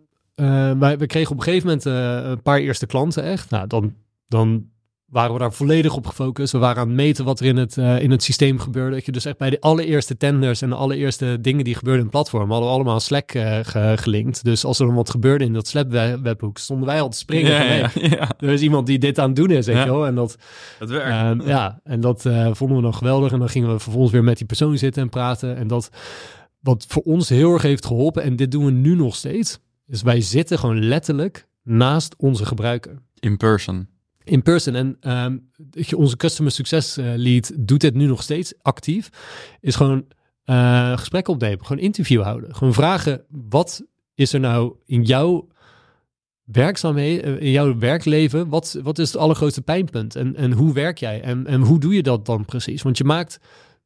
wij, 0.78 0.98
we 0.98 1.06
kregen 1.06 1.30
op 1.30 1.36
een 1.36 1.44
gegeven 1.44 1.66
moment 1.66 1.84
een 2.24 2.42
paar 2.42 2.58
eerste 2.58 2.86
klanten 2.86 3.22
echt. 3.22 3.50
Nou, 3.50 3.66
dan, 3.66 3.94
dan 4.28 4.66
waren 5.06 5.32
we 5.32 5.38
daar 5.38 5.52
volledig 5.52 5.96
op 5.96 6.06
gefocust. 6.06 6.52
We 6.52 6.58
waren 6.58 6.82
aan 6.82 6.88
het 6.88 6.96
meten 6.96 7.25
wat 7.25 7.40
er 7.40 7.46
in 7.46 7.56
het, 7.56 7.76
uh, 7.76 8.02
in 8.02 8.10
het 8.10 8.22
systeem 8.22 8.58
gebeurde. 8.58 8.94
Dat 8.94 9.04
je 9.04 9.12
dus 9.12 9.25
echt 9.25 9.38
bij 9.38 9.50
de 9.50 9.60
allereerste 9.60 10.16
tenders 10.16 10.62
en 10.62 10.68
de 10.68 10.75
allereerste 10.75 11.38
dingen 11.40 11.64
die 11.64 11.75
gebeurden 11.75 12.04
in 12.04 12.08
het 12.08 12.16
platform, 12.16 12.50
hadden 12.50 12.68
we 12.68 12.75
allemaal 12.75 13.00
Slack 13.00 13.34
uh, 13.34 13.58
ge 13.62 13.92
gelinkt. 13.96 14.44
Dus 14.44 14.64
als 14.64 14.78
er 14.78 14.86
dan 14.86 14.94
wat 14.94 15.10
gebeurde 15.10 15.44
in 15.44 15.52
dat 15.52 15.66
Slack 15.66 15.90
webhoek, 16.22 16.58
stonden 16.58 16.86
wij 16.86 17.00
al 17.00 17.08
te 17.08 17.16
springen. 17.16 17.52
Ja, 17.52 17.62
ja, 17.62 17.90
ja. 17.94 18.30
Er 18.38 18.48
is 18.48 18.60
iemand 18.60 18.86
die 18.86 18.98
dit 18.98 19.18
aan 19.18 19.26
het 19.26 19.36
doen 19.36 19.50
is, 19.50 19.66
weet 19.66 19.76
je 19.76 19.90
wel. 19.90 20.06
En 20.06 20.14
dat, 20.14 20.36
dat 20.78 20.90
werkt. 20.90 21.42
Uh, 21.42 21.48
ja, 21.48 21.80
en 21.84 22.00
dat 22.00 22.25
uh, 22.25 22.50
vonden 22.52 22.76
we 22.76 22.82
dan 22.82 22.94
geweldig. 22.94 23.32
En 23.32 23.38
dan 23.38 23.48
gingen 23.48 23.72
we 23.72 23.78
vervolgens 23.78 24.12
weer 24.12 24.25
met 24.25 24.36
die 24.36 24.46
persoon 24.46 24.78
zitten 24.78 25.02
en 25.02 25.08
praten. 25.08 25.56
En 25.56 25.66
dat, 25.66 25.90
wat 26.60 26.84
voor 26.88 27.02
ons 27.02 27.28
heel 27.28 27.52
erg 27.52 27.62
heeft 27.62 27.86
geholpen, 27.86 28.22
en 28.22 28.36
dit 28.36 28.50
doen 28.50 28.64
we 28.64 28.70
nu 28.70 28.94
nog 28.94 29.16
steeds, 29.16 29.58
is 29.86 30.02
wij 30.02 30.20
zitten 30.20 30.58
gewoon 30.58 30.84
letterlijk 30.84 31.48
naast 31.62 32.14
onze 32.18 32.46
gebruiker. 32.46 33.02
In 33.18 33.36
person 33.36 33.88
in 34.26 34.42
person. 34.42 34.75
En 34.75 34.97
um, 35.28 35.50
onze 35.97 36.16
customer 36.16 36.52
success 36.52 36.99
uh, 36.99 37.12
lead 37.16 37.52
doet 37.59 37.80
dit 37.80 37.95
nu 37.95 38.06
nog 38.06 38.23
steeds 38.23 38.54
actief. 38.62 39.09
Is 39.61 39.76
gewoon 39.76 40.04
uh, 40.45 40.99
gesprek 40.99 41.28
opnemen, 41.28 41.66
gewoon 41.66 41.83
interview 41.83 42.23
houden. 42.23 42.54
Gewoon 42.54 42.75
vragen, 42.75 43.25
wat 43.28 43.85
is 44.14 44.33
er 44.33 44.40
nou 44.40 44.75
in 44.85 45.02
jouw 45.02 45.49
werkzaamheden, 46.45 47.40
in 47.40 47.50
jouw 47.50 47.78
werkleven, 47.78 48.49
wat, 48.49 48.78
wat 48.83 48.99
is 48.99 49.12
het 49.12 49.21
allergrootste 49.21 49.62
pijnpunt? 49.62 50.16
En, 50.16 50.37
en 50.37 50.52
hoe 50.52 50.73
werk 50.73 50.99
jij? 50.99 51.21
En, 51.21 51.47
en 51.47 51.61
hoe 51.61 51.80
doe 51.80 51.95
je 51.95 52.02
dat 52.02 52.26
dan 52.26 52.45
precies? 52.45 52.83
Want 52.83 52.99
je 52.99 53.04
maakt 53.04 53.40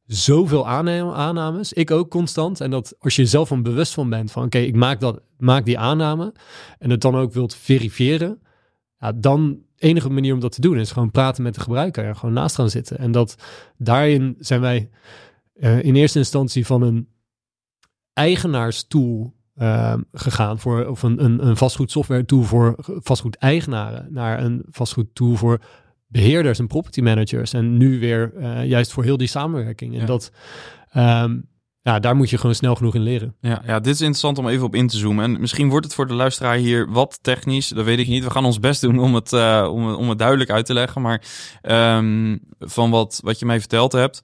zoveel 0.05 0.67
aannames. 0.67 1.73
Ik 1.73 1.91
ook 1.91 2.09
constant. 2.09 2.61
En 2.61 2.71
dat 2.71 2.95
als 2.99 3.15
je 3.15 3.25
zelf 3.25 3.47
van 3.47 3.63
bewust 3.63 3.93
van 3.93 4.09
bent 4.09 4.31
van 4.31 4.43
oké, 4.43 4.57
ik 4.57 4.75
maak, 4.75 4.99
dat, 4.99 5.21
maak 5.37 5.65
die 5.65 5.79
aanname 5.79 6.33
en 6.79 6.89
het 6.89 7.01
dan 7.01 7.15
ook 7.15 7.33
wilt 7.33 7.55
verifiëren, 7.55 8.41
ja, 8.97 9.11
dan 9.11 9.59
enige 9.81 10.09
manier 10.09 10.33
om 10.33 10.39
dat 10.39 10.51
te 10.51 10.61
doen 10.61 10.77
is 10.77 10.91
gewoon 10.91 11.11
praten 11.11 11.43
met 11.43 11.53
de 11.53 11.61
gebruiker 11.61 12.05
en 12.05 12.17
gewoon 12.17 12.33
naast 12.33 12.55
gaan 12.55 12.69
zitten. 12.69 12.97
En 12.97 13.11
dat 13.11 13.35
daarin 13.77 14.35
zijn 14.39 14.61
wij 14.61 14.89
uh, 15.55 15.83
in 15.83 15.95
eerste 15.95 16.17
instantie 16.17 16.65
van 16.65 16.81
een 16.81 17.07
eigenaarstool 18.13 19.33
uh, 19.55 19.93
gegaan 20.11 20.59
voor 20.59 20.85
of 20.85 21.03
een, 21.03 21.23
een, 21.23 21.47
een 21.47 21.57
vastgoed 21.57 21.91
software 21.91 22.25
tool 22.25 22.43
voor 22.43 22.75
vastgoed 22.85 23.35
eigenaren 23.35 24.07
naar 24.09 24.43
een 24.43 24.65
vastgoed 24.69 25.15
tool 25.15 25.35
voor 25.35 25.61
beheerders 26.07 26.59
en 26.59 26.67
property 26.67 27.01
managers 27.01 27.53
en 27.53 27.77
nu 27.77 27.99
weer 27.99 28.33
uh, 28.37 28.65
juist 28.65 28.91
voor 28.91 29.03
heel 29.03 29.17
die 29.17 29.27
samenwerking. 29.27 29.93
En 29.93 29.99
ja. 29.99 30.05
dat 30.05 30.31
um, 30.95 31.49
ja, 31.81 31.99
daar 31.99 32.15
moet 32.15 32.29
je 32.29 32.37
gewoon 32.37 32.55
snel 32.55 32.75
genoeg 32.75 32.95
in 32.95 33.01
leren. 33.01 33.35
Ja, 33.39 33.61
ja, 33.65 33.79
dit 33.79 33.93
is 33.93 33.99
interessant 33.99 34.37
om 34.37 34.47
even 34.47 34.65
op 34.65 34.75
in 34.75 34.87
te 34.87 34.97
zoomen. 34.97 35.23
En 35.23 35.41
misschien 35.41 35.69
wordt 35.69 35.85
het 35.85 35.95
voor 35.95 36.07
de 36.07 36.13
luisteraar 36.13 36.55
hier 36.55 36.91
wat 36.91 37.19
technisch, 37.21 37.67
dat 37.67 37.85
weet 37.85 37.99
ik 37.99 38.07
niet. 38.07 38.23
We 38.23 38.29
gaan 38.29 38.45
ons 38.45 38.59
best 38.59 38.81
doen 38.81 38.99
om 38.99 39.15
het, 39.15 39.31
uh, 39.31 39.67
om, 39.71 39.93
om 39.93 40.09
het 40.09 40.17
duidelijk 40.17 40.49
uit 40.49 40.65
te 40.65 40.73
leggen. 40.73 41.01
Maar 41.01 41.23
um, 41.97 42.41
van 42.59 42.89
wat, 42.89 43.19
wat 43.23 43.39
je 43.39 43.45
mij 43.45 43.59
verteld 43.59 43.91
hebt, 43.91 44.21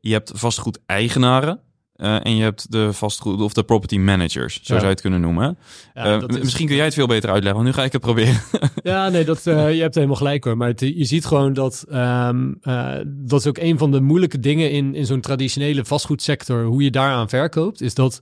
je 0.00 0.12
hebt 0.12 0.32
vastgoed 0.34 0.80
eigenaren. 0.86 1.60
Uh, 1.96 2.26
en 2.26 2.36
je 2.36 2.42
hebt 2.42 2.72
de 2.72 2.92
vastgoed 2.92 3.40
of 3.40 3.52
de 3.52 3.62
property 3.62 3.98
managers, 3.98 4.54
zo 4.54 4.60
ja. 4.62 4.80
zou 4.80 4.82
je 4.82 4.86
het 4.86 5.00
kunnen 5.00 5.20
noemen. 5.20 5.58
Ja, 5.94 6.16
uh, 6.16 6.28
is... 6.28 6.38
Misschien 6.38 6.66
kun 6.66 6.76
jij 6.76 6.84
het 6.84 6.94
veel 6.94 7.06
beter 7.06 7.30
uitleggen, 7.30 7.62
want 7.62 7.66
nu 7.66 7.80
ga 7.80 7.84
ik 7.84 7.92
het 7.92 8.00
proberen. 8.00 8.40
ja, 8.82 9.08
nee, 9.08 9.24
dat, 9.24 9.46
uh, 9.46 9.74
je 9.74 9.80
hebt 9.80 9.94
helemaal 9.94 10.16
gelijk 10.16 10.44
hoor. 10.44 10.56
Maar 10.56 10.68
het, 10.68 10.80
je 10.80 11.04
ziet 11.04 11.24
gewoon 11.24 11.52
dat 11.52 11.86
um, 11.92 12.58
dat 13.06 13.40
is 13.40 13.46
ook 13.46 13.58
een 13.58 13.78
van 13.78 13.90
de 13.90 14.00
moeilijke 14.00 14.40
dingen 14.40 14.70
in, 14.70 14.94
in 14.94 15.06
zo'n 15.06 15.20
traditionele 15.20 15.84
vastgoedsector, 15.84 16.64
hoe 16.64 16.82
je 16.82 16.90
daaraan 16.90 17.28
verkoopt, 17.28 17.80
is 17.80 17.94
dat 17.94 18.20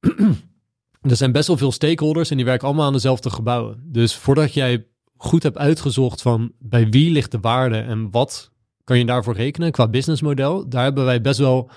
er 1.10 1.16
zijn 1.16 1.32
best 1.32 1.46
wel 1.46 1.56
veel 1.56 1.72
stakeholders 1.72 2.30
en 2.30 2.36
die 2.36 2.44
werken 2.44 2.66
allemaal 2.66 2.86
aan 2.86 2.92
dezelfde 2.92 3.30
gebouwen. 3.30 3.82
Dus 3.84 4.14
voordat 4.14 4.54
jij 4.54 4.86
goed 5.16 5.42
hebt 5.42 5.58
uitgezocht 5.58 6.22
van 6.22 6.52
bij 6.58 6.88
wie 6.88 7.10
ligt 7.10 7.30
de 7.30 7.40
waarde 7.40 7.78
en 7.78 8.10
wat 8.10 8.51
kan 8.84 8.98
je 8.98 9.04
daarvoor 9.04 9.34
rekenen 9.34 9.72
qua 9.72 9.88
businessmodel. 9.88 10.68
Daar 10.68 10.82
hebben 10.82 11.04
wij 11.04 11.20
best 11.20 11.38
wel 11.38 11.70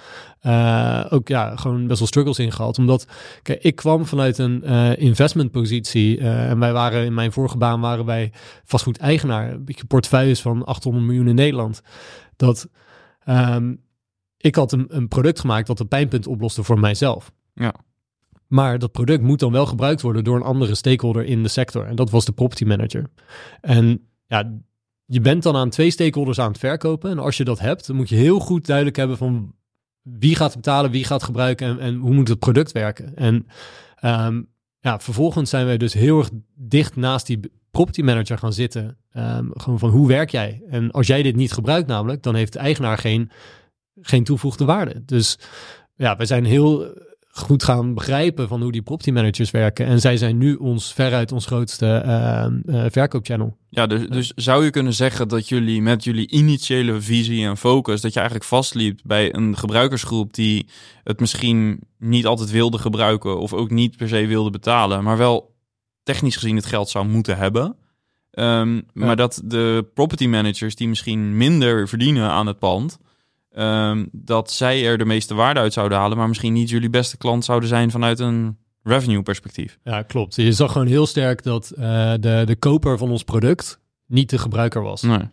uh, 0.46 1.06
ook 1.10 1.28
ja, 1.28 1.56
gewoon 1.56 1.88
best 1.88 2.00
wel 2.00 2.08
struggles 2.08 2.40
in 2.40 2.52
gehad. 2.52 2.78
Omdat 2.78 3.08
kijk, 3.42 3.64
ik 3.64 3.76
kwam 3.76 4.06
vanuit 4.06 4.38
een 4.38 4.62
uh, 4.66 4.98
investmentpositie 4.98 6.18
uh, 6.18 6.50
en 6.50 6.60
wij 6.60 6.74
waren 6.74 7.06
in 7.06 7.14
mijn 7.14 7.32
vorige 7.32 7.58
baan 7.58 7.82
waren 7.82 8.06
wij 8.06 8.32
vastgoed 8.64 8.98
eigenaar, 8.98 9.52
een 9.52 9.66
beetje 9.66 9.86
portefeuilles 9.86 10.42
van 10.42 10.66
800 10.66 11.06
miljoen 11.06 11.28
in 11.28 11.36
Nederland. 11.36 11.82
Dat 12.36 12.70
um, 13.30 13.84
ik 14.38 14.56
had 14.56 14.72
een, 14.72 14.86
een 14.88 15.08
product 15.08 15.40
gemaakt 15.40 15.68
dat 15.68 15.80
een 15.80 15.88
pijnpunt 15.88 16.28
oploste 16.28 16.64
voor 16.64 16.80
mijzelf. 16.80 17.32
Ja. 17.54 17.74
Maar 18.48 18.80
dat 18.80 18.92
product 18.92 19.22
moet 19.22 19.40
dan 19.40 19.52
wel 19.52 19.66
gebruikt 19.66 20.02
worden 20.02 20.24
door 20.24 20.36
een 20.36 20.42
andere 20.42 20.76
stakeholder 20.76 21.26
in 21.26 21.44
de 21.44 21.50
sector. 21.50 21.86
En 21.86 21.96
dat 21.96 22.10
was 22.10 22.26
de 22.26 22.32
property 22.32 22.64
manager. 22.64 23.10
En 23.62 24.08
ja, 24.28 24.52
je 25.06 25.22
bent 25.22 25.44
dan 25.44 25.56
aan 25.56 25.70
twee 25.70 25.92
stakeholders 25.92 26.40
aan 26.40 26.52
het 26.52 26.58
verkopen. 26.58 27.10
En 27.10 27.20
als 27.20 27.38
je 27.38 27.44
dat 27.44 27.60
hebt, 27.60 27.88
dan 27.88 27.96
moet 27.96 28.10
je 28.10 28.16
heel 28.16 28.40
goed 28.40 28.66
duidelijk 28.66 28.96
hebben 28.96 29.18
van 29.18 29.54
wie 30.02 30.36
gaat 30.36 30.56
betalen, 30.56 30.92
wie 30.92 31.04
gaat 31.04 31.24
gebruiken 31.24 31.68
en, 31.68 31.80
en 31.80 31.96
hoe 31.96 32.14
moet 32.14 32.28
het 32.28 32.40
product 32.40 32.72
werken. 32.72 33.16
En 33.16 33.48
um, 34.04 34.48
ja, 34.80 35.00
vervolgens 35.00 35.50
zijn 35.50 35.66
wij 35.66 35.78
dus 35.78 35.94
heel 35.94 36.18
erg 36.18 36.30
dicht 36.56 36.96
naast 36.96 37.28
die 37.28 37.40
property 37.72 38.02
manager 38.02 38.38
gaan 38.38 38.54
zitten. 38.54 38.98
Um, 39.14 39.52
gewoon 39.54 39.80
van 39.80 39.90
hoe 39.90 40.08
werk 40.08 40.30
jij? 40.30 40.62
En 40.70 40.92
als 40.92 41.08
jij 41.08 41.24
dit 41.24 41.36
niet 41.36 41.52
gebruikt 41.52 41.88
namelijk, 41.88 42.24
dan 42.24 42.36
heeft 42.36 42.54
de 42.54 42.60
eigenaar 42.60 42.98
geen, 42.98 43.32
geen 44.02 44.24
toevoegde 44.24 44.66
waarde. 44.66 45.06
Dus 45.06 45.40
ja, 45.96 46.16
wij 46.16 46.26
zijn 46.26 46.46
heel 46.46 46.94
goed 47.38 47.64
gaan 47.64 47.94
begrijpen 47.94 48.48
van 48.48 48.62
hoe 48.62 48.72
die 48.72 48.82
property 48.82 49.12
managers 49.12 49.52
werken. 49.52 49.86
En 49.86 50.00
zij 50.00 50.18
zijn 50.18 50.38
nu 50.38 50.56
ons 50.56 50.94
veruit 50.94 51.32
ons 51.32 51.46
grootste 51.46 52.04
uh, 52.06 52.76
uh, 52.76 52.86
verkoopchannel. 52.90 53.58
Ja, 53.70 53.88
dus, 53.88 54.08
dus 54.08 54.32
zou 54.36 54.64
je 54.64 54.70
kunnen 54.70 54.94
zeggen 54.94 55.28
dat 55.28 55.50
jullie 55.50 55.82
met 55.82 56.04
jullie 56.04 56.30
initiële 56.30 57.02
visie 57.02 57.46
en 57.46 57.58
focus, 57.58 58.02
dat 58.02 58.14
je 58.14 58.20
eigenlijk 58.20 58.50
vastliep 58.50 59.00
bij 59.04 59.36
een 59.36 59.58
gebruikersgroep 59.58 60.34
die 60.34 60.68
het 61.04 61.20
misschien 61.20 61.80
niet 61.98 62.26
altijd 62.26 62.52
wilde 62.52 62.78
gebruiken 62.78 63.40
of 63.40 63.54
ook 63.54 63.70
niet 63.70 63.98
per 63.98 64.10
se 64.10 64.26
wilde 64.26 64.50
betalen, 64.50 65.04
maar 65.04 65.18
wel 65.18 65.56
technisch 66.04 66.36
gezien 66.36 66.56
het 66.56 66.66
geld 66.66 66.90
zou 66.90 67.08
moeten 67.08 67.38
hebben. 67.38 67.76
Ehm, 68.32 68.82
Maar 68.94 69.16
dat 69.16 69.42
de 69.46 69.88
property 69.94 70.28
managers 70.28 70.76
die 70.76 70.88
misschien 70.88 71.38
minder 71.38 71.88
verdienen 71.88 72.30
aan 72.30 72.48
het 72.48 72.60
pand, 72.60 72.98
ehm, 73.56 74.06
dat 74.12 74.52
zij 74.52 74.86
er 74.86 74.98
de 74.98 75.06
meeste 75.06 75.34
waarde 75.34 75.60
uit 75.60 75.74
zouden 75.74 75.98
halen, 75.98 76.18
maar 76.18 76.28
misschien 76.28 76.54
niet 76.54 76.70
jullie 76.70 76.90
beste 76.90 77.18
klant 77.18 77.46
zouden 77.46 77.70
zijn 77.70 77.92
vanuit 77.92 78.20
een 78.20 78.58
revenue 78.84 79.22
perspectief. 79.22 79.80
Ja, 79.84 80.02
klopt. 80.02 80.36
Je 80.36 80.54
zag 80.54 80.72
gewoon 80.72 80.88
heel 80.88 81.06
sterk 81.06 81.44
dat 81.44 81.70
eh, 81.70 82.14
de, 82.20 82.44
de 82.46 82.56
koper 82.60 82.98
van 82.98 83.12
ons 83.12 83.24
product 83.24 83.80
niet 84.06 84.30
de 84.30 84.38
gebruiker 84.38 84.82
was. 84.82 85.02
Nee. 85.02 85.30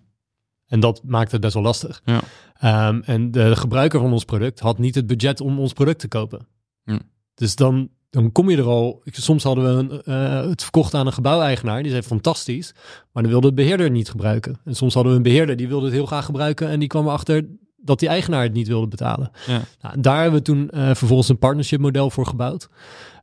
En 0.67 0.81
dat 0.81 1.03
maakte 1.05 1.33
het 1.33 1.41
best 1.41 1.55
wel 1.55 1.63
lastig. 1.63 2.03
Ja. 2.05 2.21
Ehm, 2.59 3.01
en 3.05 3.31
de 3.31 3.57
gebruiker 3.57 4.01
van 4.01 4.13
ons 4.13 4.25
product 4.25 4.61
had 4.61 4.79
niet 4.79 4.95
het 4.95 5.07
budget 5.07 5.41
om 5.41 5.59
ons 5.59 5.73
product 5.73 5.99
te 5.99 6.09
kopen. 6.09 6.47
Hm. 6.85 6.99
Dus 7.35 7.57
dan, 7.57 7.89
dan 8.11 8.33
kom 8.33 8.51
je 8.51 8.57
er 8.57 8.65
al. 8.65 9.03
Soms 9.05 9.43
hadden 9.43 9.65
we 9.65 9.95
een, 9.95 10.03
eh, 10.03 10.49
het 10.49 10.63
verkocht 10.63 10.95
aan 10.95 11.07
een 11.07 11.13
gebouweigenaar. 11.13 11.83
Die 11.83 11.91
zei 11.91 12.03
fantastisch. 12.03 12.75
Maar 13.13 13.23
dan 13.23 13.33
wilde 13.33 13.49
de 13.49 13.55
beheerder 13.55 13.87
het 13.87 13.95
niet 13.95 14.11
gebruiken. 14.11 14.61
En 14.65 14.75
soms 14.75 14.95
hadden 14.95 15.13
we 15.13 15.19
een 15.19 15.25
beheerder 15.25 15.57
die 15.57 15.69
wilde 15.69 15.85
het 15.85 15.95
heel 15.95 16.07
graag 16.07 16.25
gebruiken. 16.25 16.69
En 16.69 16.79
die 16.79 16.89
kwam 16.89 17.07
erachter 17.07 17.47
dat 17.85 17.99
die 17.99 18.09
eigenaar 18.09 18.43
het 18.43 18.53
niet 18.53 18.69
wilde 18.69 18.89
betalen. 18.89 19.31
Ja. 19.47 19.63
Nou, 19.81 20.01
daar 20.01 20.21
hebben 20.23 20.39
we 20.39 20.45
toen 20.45 20.71
eh, 20.71 20.87
vervolgens 20.95 21.29
een 21.29 21.39
partnership 21.39 21.81
model 21.81 22.11
voor 22.11 22.27
gebouwd. 22.27 22.69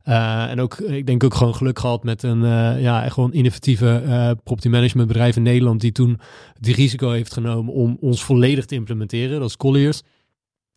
Eh, 0.02 0.50
en 0.50 0.60
ook, 0.60 0.76
ik 0.78 1.06
denk 1.06 1.24
ook 1.24 1.34
gewoon 1.34 1.54
geluk 1.54 1.78
gehad 1.78 2.04
met 2.04 2.22
een 2.22 2.44
eh, 2.44 2.82
ja, 2.82 3.08
gewoon 3.08 3.32
innovatieve 3.32 4.02
eh 4.06 4.30
property 4.44 4.68
management 4.68 5.08
bedrijf 5.08 5.36
in 5.36 5.42
Nederland 5.42 5.80
die 5.80 5.92
toen 5.92 6.20
die 6.60 6.74
risico 6.74 7.10
heeft 7.10 7.32
genomen 7.32 7.72
om 7.72 7.96
ons 8.00 8.24
volledig 8.24 8.64
te 8.64 8.74
implementeren. 8.74 9.40
Dat 9.40 9.48
is 9.48 9.56
Colliers. 9.56 10.02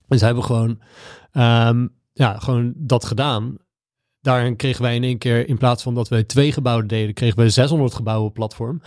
En 0.07 0.17
ze 0.19 0.25
hebben 0.25 0.43
gewoon, 0.43 0.79
ehm, 1.31 1.87
ja, 2.13 2.37
gewoon 2.37 2.73
dat 2.75 3.05
gedaan. 3.05 3.57
Daarin 4.21 4.55
kregen 4.55 4.81
wij 4.81 4.95
in 4.95 5.03
één 5.03 5.17
keer, 5.17 5.47
in 5.47 5.57
plaats 5.57 5.83
van 5.83 5.93
dat 5.93 6.07
wij 6.07 6.23
twee 6.23 6.51
gebouwen 6.51 6.87
deden, 6.87 7.13
kregen 7.13 7.37
we 7.37 7.49
600 7.49 7.93
gebouwen 7.93 8.27
op 8.27 8.33
platform. 8.33 8.81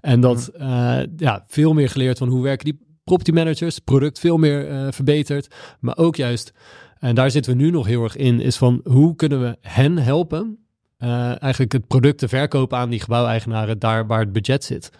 En 0.00 0.20
dat, 0.20 0.48
eh, 0.48 0.98
ja, 1.16 1.44
veel 1.46 1.72
meer 1.72 1.88
geleerd 1.88 2.18
van 2.18 2.28
hoe 2.28 2.42
werken 2.42 2.64
die 2.64 2.85
property 3.06 3.30
managers, 3.30 3.78
product 3.78 4.18
veel 4.18 4.36
meer 4.36 4.70
eh, 4.70 4.86
verbeterd. 4.90 5.54
Maar 5.80 5.96
ook 5.96 6.16
juist, 6.16 6.52
en 6.98 7.14
daar 7.14 7.30
zitten 7.30 7.56
we 7.56 7.62
nu 7.62 7.70
nog 7.70 7.86
heel 7.86 8.02
erg 8.02 8.16
in, 8.16 8.40
is 8.40 8.56
van 8.56 8.80
hoe 8.84 9.16
kunnen 9.16 9.40
we 9.40 9.56
hen 9.60 9.98
helpen 9.98 10.58
eh, 10.96 11.42
eigenlijk 11.42 11.72
het 11.72 11.86
product 11.86 12.18
te 12.18 12.28
verkopen 12.28 12.78
aan 12.78 12.90
die 12.90 13.00
gebouweigenaren 13.00 13.78
daar 13.78 14.06
waar 14.06 14.20
het 14.20 14.32
budget 14.32 14.64
zit. 14.64 14.90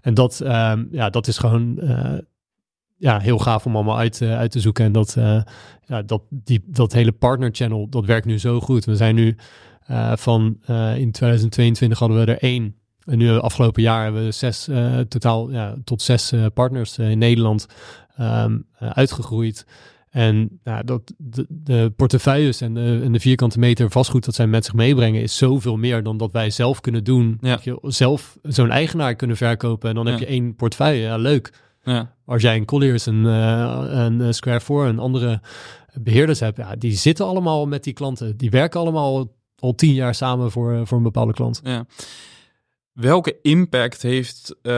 En 0.00 0.14
dat, 0.14 0.40
ehm, 0.40 0.84
ja, 0.90 1.10
dat 1.10 1.26
is 1.26 1.38
gewoon 1.38 1.78
eh, 1.78 2.18
ja, 2.96 3.18
heel 3.18 3.38
gaaf 3.38 3.66
om 3.66 3.74
allemaal 3.74 3.98
uit, 3.98 4.22
uit 4.22 4.50
te 4.50 4.60
zoeken. 4.60 4.84
En 4.84 4.92
dat, 4.92 5.16
ja, 5.86 6.02
dat, 6.02 6.22
die, 6.30 6.62
dat 6.66 6.92
hele 6.92 7.12
partner 7.12 7.48
channel, 7.52 7.88
dat 7.88 8.04
werkt 8.04 8.26
nu 8.26 8.38
zo 8.38 8.60
goed. 8.60 8.84
We 8.84 8.96
zijn 8.96 9.14
nu 9.14 9.36
van 10.14 10.58
in 10.96 11.12
2022 11.12 11.98
hadden 11.98 12.18
we 12.18 12.32
er 12.32 12.38
één. 12.38 12.79
En 13.04 13.18
nu 13.18 13.30
afgelopen 13.30 13.82
jaar 13.82 14.02
hebben 14.02 14.24
we 14.24 14.30
zes, 14.30 14.68
eh, 14.68 14.98
totaal 14.98 15.50
ja, 15.50 15.76
tot 15.84 16.02
zes 16.02 16.32
eh, 16.32 16.46
partners 16.54 16.98
eh, 16.98 17.10
in 17.10 17.18
Nederland 17.18 17.66
ehm, 18.16 18.58
eh, 18.78 18.90
uitgegroeid. 18.90 19.66
En 20.10 20.60
ja, 20.64 20.82
dat, 20.82 21.12
de, 21.18 21.46
de 21.48 21.92
portefeuilles 21.96 22.60
en 22.60 22.74
de, 22.74 23.00
en 23.04 23.12
de 23.12 23.20
vierkante 23.20 23.58
meter 23.58 23.90
vastgoed 23.90 24.24
dat 24.24 24.34
zij 24.34 24.46
met 24.46 24.64
zich 24.64 24.74
meebrengen 24.74 25.22
is 25.22 25.36
zoveel 25.36 25.76
meer 25.76 26.02
dan 26.02 26.16
dat 26.16 26.32
wij 26.32 26.50
zelf 26.50 26.80
kunnen 26.80 27.04
doen. 27.04 27.38
Ja. 27.40 27.54
Dat 27.54 27.64
je 27.64 27.78
zelf 27.82 28.38
zo'n 28.42 28.70
eigenaar 28.70 29.14
kunnen 29.14 29.36
verkopen 29.36 29.88
en 29.88 29.94
dan 29.94 30.06
heb 30.06 30.18
je 30.18 30.26
één 30.26 30.54
portefeuille. 30.54 31.02
Ja, 31.02 31.16
leuk. 31.16 31.52
Ja. 31.82 32.14
Als 32.24 32.42
jij 32.42 32.56
een 32.56 32.64
Colliers, 32.64 33.06
een, 33.06 33.24
een 33.24 34.34
Square 34.34 34.60
4 34.60 34.84
en 34.84 34.98
andere 34.98 35.40
beheerders 35.94 36.40
hebt, 36.40 36.56
ja, 36.56 36.76
die 36.76 36.92
zitten 36.92 37.26
allemaal 37.26 37.66
met 37.66 37.84
die 37.84 37.92
klanten. 37.92 38.36
Die 38.36 38.50
werken 38.50 38.80
allemaal 38.80 39.32
al 39.58 39.74
tien 39.74 39.94
jaar 39.94 40.14
samen 40.14 40.50
voor, 40.50 40.86
voor 40.86 40.96
een 40.96 41.04
bepaalde 41.04 41.32
klant. 41.32 41.60
Ja. 41.64 41.86
Welke 43.00 43.38
impact 43.42 44.02
heeft 44.02 44.56
eh, 44.62 44.72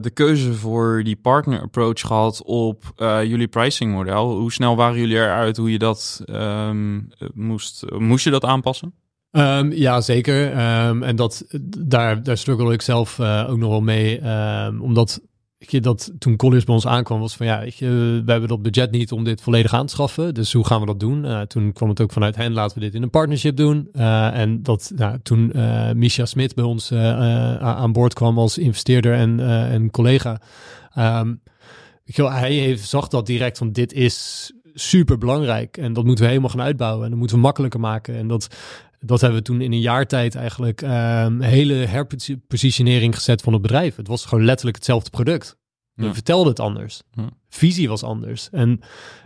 de 0.00 0.10
keuze 0.14 0.54
voor 0.54 1.00
die 1.04 1.16
partner 1.16 1.60
approach 1.60 2.00
gehad 2.00 2.42
op 2.42 2.92
eh, 2.96 3.24
jullie 3.24 3.48
pricing 3.48 3.92
model? 3.92 4.36
Hoe 4.38 4.52
snel 4.52 4.76
waren 4.76 4.98
jullie 4.98 5.16
eruit 5.16 5.56
hoe 5.56 5.72
je 5.72 5.78
dat 5.78 6.22
ehm, 6.24 6.96
eh, 6.96 7.28
moest, 7.34 7.84
moest 7.98 8.24
je 8.24 8.30
dat 8.30 8.44
aanpassen? 8.44 8.94
Ehm, 9.30 9.72
ja, 9.72 10.00
zeker. 10.00 10.52
Ehm, 10.52 11.02
en 11.02 11.16
dat, 11.16 11.44
daar, 11.78 12.22
daar 12.22 12.36
struggle 12.36 12.72
ik 12.72 12.82
zelf 12.82 13.18
eh, 13.18 13.46
ook 13.48 13.58
nog 13.58 13.70
wel 13.70 13.80
mee. 13.80 14.20
omdat 14.80 15.20
dat 15.70 16.12
toen 16.18 16.36
Colliers 16.36 16.64
bij 16.64 16.74
ons 16.74 16.86
aankwam, 16.86 17.20
was 17.20 17.36
van 17.36 17.46
ja, 17.46 17.60
je, 17.60 18.22
we 18.24 18.30
hebben 18.30 18.48
dat 18.48 18.62
budget 18.62 18.90
niet 18.90 19.12
om 19.12 19.24
dit 19.24 19.40
volledig 19.40 19.74
aan 19.74 19.86
te 19.86 19.92
schaffen. 19.92 20.34
Dus 20.34 20.52
hoe 20.52 20.66
gaan 20.66 20.80
we 20.80 20.86
dat 20.86 21.00
doen? 21.00 21.24
Eh, 21.24 21.40
toen 21.40 21.72
kwam 21.72 21.88
het 21.88 22.00
ook 22.00 22.12
vanuit 22.12 22.36
hen, 22.36 22.52
laten 22.52 22.78
we 22.78 22.84
dit 22.84 22.94
in 22.94 23.02
een 23.02 23.10
partnership 23.10 23.56
doen. 23.56 23.88
Eh, 23.92 24.38
en 24.38 24.62
dat 24.62 24.92
toen 25.22 25.52
eh 25.52 25.92
Misha 25.92 26.26
Smit 26.26 26.54
bij 26.54 26.64
ons 26.64 26.92
aan 26.92 27.92
boord 27.92 28.14
kwam 28.14 28.38
als 28.38 28.58
investeerder 28.58 29.14
en, 29.14 29.40
en 29.70 29.90
collega. 29.90 30.40
je 32.04 32.22
wel, 32.22 32.32
hij 32.32 32.52
heeft, 32.52 32.88
zag 32.88 33.08
dat 33.08 33.26
direct 33.26 33.58
van 33.58 33.72
dit 33.72 33.92
is 33.92 34.50
super 34.74 35.18
belangrijk 35.18 35.76
en 35.76 35.92
dat 35.92 36.04
moeten 36.04 36.24
we 36.24 36.30
helemaal 36.30 36.50
gaan 36.50 36.60
uitbouwen 36.60 37.04
en 37.04 37.10
dat 37.10 37.18
moeten 37.18 37.36
we 37.36 37.42
makkelijker 37.42 37.80
maken 37.80 38.14
en 38.14 38.28
dat 38.28 38.46
dat 39.04 39.20
hebben 39.20 39.38
we 39.38 39.44
toen 39.44 39.60
in 39.60 39.72
een 39.72 39.80
jaar 39.80 40.06
tijd 40.06 40.34
eigenlijk 40.34 40.82
ehm, 40.82 40.92
een 41.26 41.40
hele 41.40 41.74
herpositionering 41.74 43.14
gezet 43.14 43.42
van 43.42 43.52
het 43.52 43.62
bedrijf. 43.62 43.96
Het 43.96 44.08
was 44.08 44.24
gewoon 44.24 44.44
letterlijk 44.44 44.76
hetzelfde 44.76 45.10
product. 45.10 45.56
We 45.94 46.04
Ja. 46.04 46.12
vertelden 46.14 46.48
het 46.48 46.60
anders. 46.60 47.02
Ja. 47.12 47.28
Visie 47.48 47.88
was 47.88 48.02
anders. 48.02 48.48
En, 48.50 48.80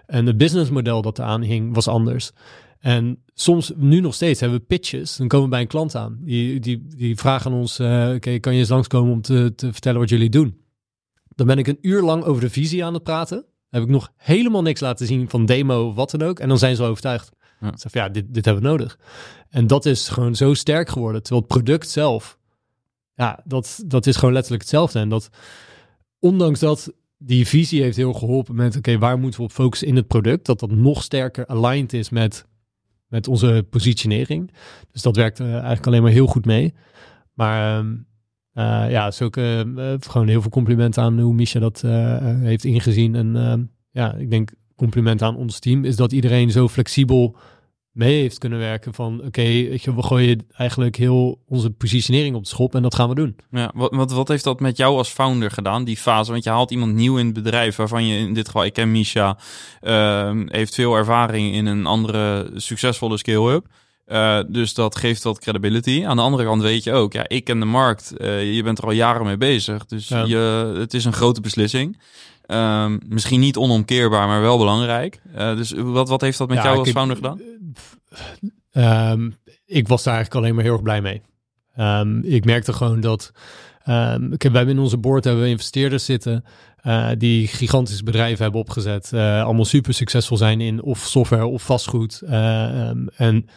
en 0.07 0.27
het 0.27 0.37
businessmodel 0.37 1.03
dat 1.03 1.19
eraan 1.19 1.43
hing 1.43 1.75
was 1.75 1.89
anders. 1.89 2.31
En 2.79 3.23
soms, 3.35 3.73
nu 3.77 4.01
nog 4.01 4.15
steeds, 4.15 4.41
hebben 4.41 4.59
we 4.59 4.65
pitches. 4.65 5.17
Dan 5.17 5.29
komen 5.29 5.45
we 5.45 5.51
bij 5.53 5.61
een 5.61 5.67
klant 5.67 5.95
aan. 5.95 6.19
Die, 6.21 6.61
die, 6.61 6.87
die 6.89 7.17
vragen 7.17 7.51
aan 7.53 7.59
ons, 7.59 7.81
oké, 7.81 8.39
kan 8.39 8.53
je 8.53 8.59
eens 8.59 8.69
langskomen 8.69 9.13
om 9.13 9.23
te, 9.23 9.53
te 9.57 9.73
vertellen 9.73 10.01
wat 10.01 10.09
jullie 10.09 10.31
doen? 10.31 10.61
Dan 11.35 11.47
ben 11.47 11.59
ik 11.59 11.67
een 11.67 11.79
uur 11.81 12.03
lang 12.03 12.25
over 12.25 12.41
de 12.43 12.51
visie 12.51 12.85
aan 12.85 12.95
het 12.95 13.03
praten. 13.03 13.45
Heb 13.77 13.85
ik 13.85 13.95
nog 13.95 14.13
helemaal 14.17 14.63
niks 14.63 14.81
laten 14.81 15.07
zien 15.07 15.29
van 15.29 15.47
demo 15.47 15.89
of 15.89 15.95
wat 15.95 16.11
dan 16.11 16.23
ook. 16.23 16.39
En 16.39 16.49
dan 16.49 16.59
zijn 16.59 16.77
ze 16.77 16.83
overtuigd. 16.83 17.31
Ja. 17.61 17.73
Zeg 17.77 17.93
van, 17.93 18.01
ja, 18.01 18.09
dit, 18.09 18.35
dit 18.35 18.45
hebben 18.45 18.63
we 18.63 18.69
nodig. 18.69 18.99
En 19.51 19.67
dat 19.67 19.87
is 19.87 20.09
gewoon 20.09 20.35
zo 20.35 20.55
sterk 20.55 20.89
geworden. 20.89 21.23
Terwijl 21.23 21.45
het 21.45 21.53
product 21.53 21.91
zelf, 21.91 22.39
ja, 23.15 23.41
dat, 23.45 23.83
dat 23.87 24.07
is 24.07 24.17
gewoon 24.17 24.33
letterlijk 24.33 24.63
hetzelfde. 24.63 24.99
En 24.99 25.09
dat, 25.09 25.29
ondanks 26.19 26.61
dat 26.61 26.93
die 27.19 27.47
visie 27.47 27.83
heeft 27.83 27.97
heel 27.97 28.13
geholpen 28.13 28.55
met, 28.55 28.77
oké, 28.77 28.99
waar 28.99 29.19
moeten 29.19 29.41
we 29.41 29.47
op 29.47 29.53
focussen 29.53 29.89
in 29.89 29.97
het 29.97 30.07
product? 30.07 30.47
Dat 30.47 30.61
dat 30.61 30.71
nog 30.71 31.03
sterker 31.03 31.47
aligned 31.47 31.93
is 31.93 32.11
met, 32.11 32.47
met 33.07 33.29
onze 33.29 33.67
positionering. 33.71 34.53
Dus 34.93 35.03
dat 35.03 35.17
werkt 35.17 35.41
eh, 35.41 35.53
eigenlijk 35.53 35.87
alleen 35.87 36.03
maar 36.03 36.11
heel 36.11 36.27
goed 36.27 36.45
mee. 36.45 36.75
Maar 37.33 37.79
ehm, 37.79 37.97
eh, 38.57 38.91
ja, 38.91 39.07
is 39.07 39.23
ook 39.23 39.37
eh, 39.37 39.61
gewoon 40.01 40.29
heel 40.29 40.41
veel 40.41 40.51
compliment 40.51 40.99
aan 40.99 41.21
hoe 41.21 41.35
Misha 41.35 41.61
dat 41.61 41.83
eh, 41.85 42.17
eh, 42.17 42.41
heeft 42.41 42.65
ingezien. 42.65 43.15
En 43.15 43.37
ehm, 43.37 43.63
ja, 43.91 44.15
ik 44.15 44.31
denk 44.31 44.51
compliment 44.77 45.23
aan 45.23 45.37
ons 45.37 45.59
team 45.59 45.85
is 45.85 45.97
dat 45.97 46.13
iedereen 46.13 46.51
zo 46.51 46.69
flexibel 46.69 47.37
mee 47.93 48.21
heeft 48.21 48.39
kunnen 48.39 48.59
werken 48.59 48.95
van 48.95 49.23
oké, 49.25 49.43
we 49.43 50.03
gooien 50.03 50.47
eigenlijk 50.53 50.97
heel 50.97 51.43
onze 51.47 51.71
positionering 51.71 52.37
op 52.37 52.43
de 52.43 52.49
schop 52.49 52.75
en 52.75 52.83
dat 52.83 52.95
gaan 52.95 53.09
we 53.09 53.15
doen. 53.15 53.37
Ja, 53.51 53.73
wat, 53.75 53.95
wat, 53.95 54.13
wat 54.13 54.29
heeft 54.29 54.45
dat 54.45 54.61
met 54.61 54.77
jou 54.77 54.97
als 54.97 55.09
founder 55.09 55.51
gedaan, 55.51 55.85
die 55.85 55.97
fase? 55.97 56.31
Want 56.31 56.45
je 56.45 56.51
haalt 56.51 56.71
iemand 56.71 56.95
nieuw 56.95 57.17
in 57.17 57.25
het 57.25 57.35
bedrijf, 57.35 57.77
waarvan 57.77 58.07
je 58.07 58.19
in 58.19 58.35
dit 58.35 58.47
geval, 58.47 58.65
ik 58.65 58.73
ken 58.73 58.91
Misha, 58.91 59.39
ehm, 59.81 60.47
heeft 60.49 60.75
veel 60.75 60.95
ervaring 60.95 61.55
in 61.55 61.67
een 61.67 61.87
andere 61.87 62.51
succesvolle 62.55 63.17
scale-up. 63.17 63.67
Eh, 64.07 64.41
dus 64.49 64.75
dat 64.75 64.97
geeft 64.97 65.23
wat 65.23 65.39
credibility. 65.39 66.05
Aan 66.07 66.17
de 66.17 66.23
andere 66.23 66.45
kant 66.45 66.63
weet 66.63 66.85
je 66.85 66.93
ook, 66.93 67.13
ja, 67.13 67.29
ik 67.29 67.45
ken 67.45 67.59
de 67.61 67.65
markt. 67.67 68.17
Eh, 68.17 68.55
je 68.55 68.63
bent 68.63 68.79
er 68.79 68.85
al 68.85 68.91
jaren 68.91 69.25
mee 69.27 69.37
bezig. 69.37 69.87
Dus 69.87 70.09
Ja. 70.09 70.25
je, 70.25 70.75
het 70.79 70.95
is 70.95 71.05
een 71.05 71.13
grote 71.13 71.41
beslissing. 71.41 72.01
Ehm, 72.47 72.99
misschien 73.09 73.41
niet 73.41 73.57
onomkeerbaar, 73.57 74.27
maar 74.27 74.41
wel 74.41 74.59
belangrijk. 74.59 75.21
Eh, 75.35 75.57
dus 75.57 75.73
wat, 75.77 76.09
wat 76.09 76.21
heeft 76.21 76.39
dat 76.39 76.49
met 76.49 76.57
Ja, 76.57 76.65
jou 76.65 76.79
als 76.79 76.89
ik- 76.89 76.95
founder 76.95 77.17
gedaan? 77.17 77.41
Ehm, 78.73 79.31
ik 79.67 79.89
was 79.89 80.03
daar 80.03 80.15
eigenlijk 80.15 80.45
alleen 80.45 80.55
maar 80.55 80.65
heel 80.65 80.73
erg 80.73 80.83
blij 80.83 81.01
mee. 81.01 81.23
Ehm, 81.75 82.19
ik 82.19 82.45
merkte 82.45 82.73
gewoon 82.73 83.01
dat. 83.01 83.33
ehm 83.85 84.33
ik 84.33 84.43
heb, 84.43 84.53
wij 84.53 84.65
in 84.65 84.79
onze 84.79 84.99
board 84.99 85.25
hebben 85.25 85.43
we 85.43 85.49
investeerders 85.49 86.05
zitten. 86.05 86.45
die 87.19 87.47
gigantische 87.47 88.03
bedrijven 88.05 88.43
hebben 88.43 88.61
opgezet. 88.61 89.13
allemaal 89.13 89.65
super 89.65 89.95
succesvol 89.95 90.37
zijn 90.37 90.61
in 90.61 90.83
of 90.83 90.99
software 90.99 91.47
of 91.47 91.63
vastgoed. 91.63 92.23
En 93.17 93.49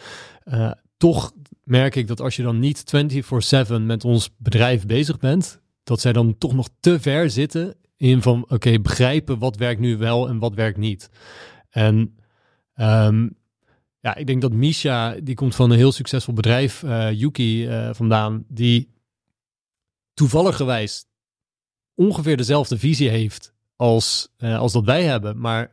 eh, 0.49 0.71
toch 0.97 1.33
merk 1.63 1.95
ik 1.95 2.07
dat 2.07 2.21
als 2.21 2.35
je 2.35 2.43
dan 2.43 2.59
niet 2.59 2.83
24/7 2.83 3.85
met 3.85 4.03
ons 4.03 4.29
bedrijf 4.37 4.85
bezig 4.85 5.17
bent, 5.17 5.61
dat 5.83 5.99
zij 5.99 6.13
dan 6.13 6.37
toch 6.37 6.53
nog 6.53 6.69
te 6.79 6.99
ver 6.99 7.29
zitten 7.29 7.75
in 7.97 8.21
van 8.21 8.45
oké, 8.47 8.79
begrijpen 8.79 9.39
wat 9.39 9.57
werkt 9.57 9.79
nu 9.79 9.97
wel 9.97 10.27
en 10.29 10.39
wat 10.39 10.53
werkt 10.53 10.77
niet. 10.77 11.09
En 11.69 12.17
ehm, 12.73 13.29
ja, 13.99 14.15
ik 14.15 14.27
denk 14.27 14.41
dat 14.41 14.51
Misha, 14.51 15.15
die 15.23 15.35
komt 15.35 15.55
van 15.55 15.71
een 15.71 15.77
heel 15.77 15.91
succesvol 15.91 16.33
bedrijf, 16.33 16.83
eh, 16.83 17.11
Yuki 17.11 17.67
eh, 17.67 17.89
vandaan, 17.93 18.45
die 18.47 18.89
toevalligerwijs 20.13 21.05
ongeveer 21.95 22.37
dezelfde 22.37 22.77
visie 22.77 23.09
heeft 23.09 23.53
als, 23.75 24.29
als 24.37 24.73
dat 24.73 24.85
wij 24.85 25.03
hebben. 25.03 25.39
Maar 25.39 25.71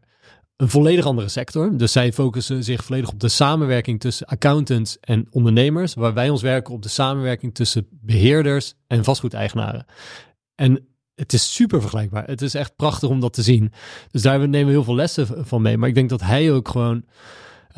een 0.57 0.69
volledig 0.69 1.05
andere 1.05 1.29
sector. 1.29 1.77
Dus 1.77 1.93
zij 1.93 2.13
focussen 2.13 2.65
zich 2.65 2.85
volledig 2.85 3.11
op 3.11 3.21
de 3.21 3.29
samenwerking 3.29 4.01
tussen 4.01 4.27
accountants 4.27 5.01
en 5.01 5.27
ondernemers, 5.31 5.95
waar 5.95 6.15
wij 6.15 6.31
ons 6.31 6.43
werken 6.43 6.75
op 6.75 6.83
de 6.83 6.89
samenwerking 6.89 7.55
tussen 7.55 7.87
beheerders 7.91 8.75
en 8.87 9.05
vastgoedeigenaren. 9.05 9.87
En 10.55 10.87
het 11.15 11.33
is 11.33 11.55
super 11.55 11.81
vergelijkbaar. 11.81 12.27
Het 12.27 12.43
is 12.43 12.55
echt 12.55 12.77
prachtig 12.77 13.09
om 13.09 13.21
dat 13.21 13.33
te 13.33 13.43
zien. 13.43 13.73
Dus 14.11 14.23
daar 14.23 14.39
nemen 14.39 14.67
we 14.67 14.73
heel 14.73 14.85
veel 14.85 14.95
lessen 14.95 15.47
van 15.47 15.63
mee. 15.63 15.77
Maar 15.77 15.89
ik 15.89 15.95
denk 15.95 16.11
dat 16.11 16.21
hij 16.21 16.53
ook 16.53 16.69
gewoon, 16.69 17.05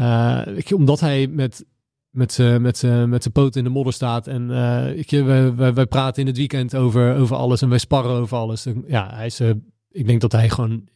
uh, 0.00 0.42
omdat 0.74 1.00
hij 1.00 1.26
met 1.26 1.64
met 2.10 2.38
met, 2.38 2.82
met 3.06 3.22
zijn 3.22 3.32
poot 3.32 3.56
in 3.56 3.64
de 3.64 3.70
modder 3.70 3.92
staat. 3.92 4.26
En 4.26 4.50
uh, 4.50 4.96
ik, 4.96 5.10
wij, 5.10 5.54
wij, 5.54 5.86
praten 5.86 6.20
in 6.20 6.28
het 6.28 6.36
weekend 6.36 6.74
over, 6.76 7.16
over 7.16 7.36
alles 7.36 7.62
en 7.62 7.68
wij 7.68 7.78
sparren 7.78 8.20
over 8.20 8.36
alles. 8.36 8.66
Ja, 8.86 9.14
hij 9.14 9.26
is, 9.26 9.40
uh, 9.40 9.50
ik 9.90 10.06
denk 10.06 10.20
dat 10.20 10.32
hij 10.32 10.50
gewoon 10.50 10.88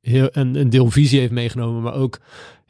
heel, 0.00 0.28
een, 0.32 0.54
een 0.54 0.70
deel 0.70 0.90
visie 0.90 1.20
heeft 1.20 1.32
meegenomen, 1.32 1.82
maar 1.82 1.94
ook 1.94 2.18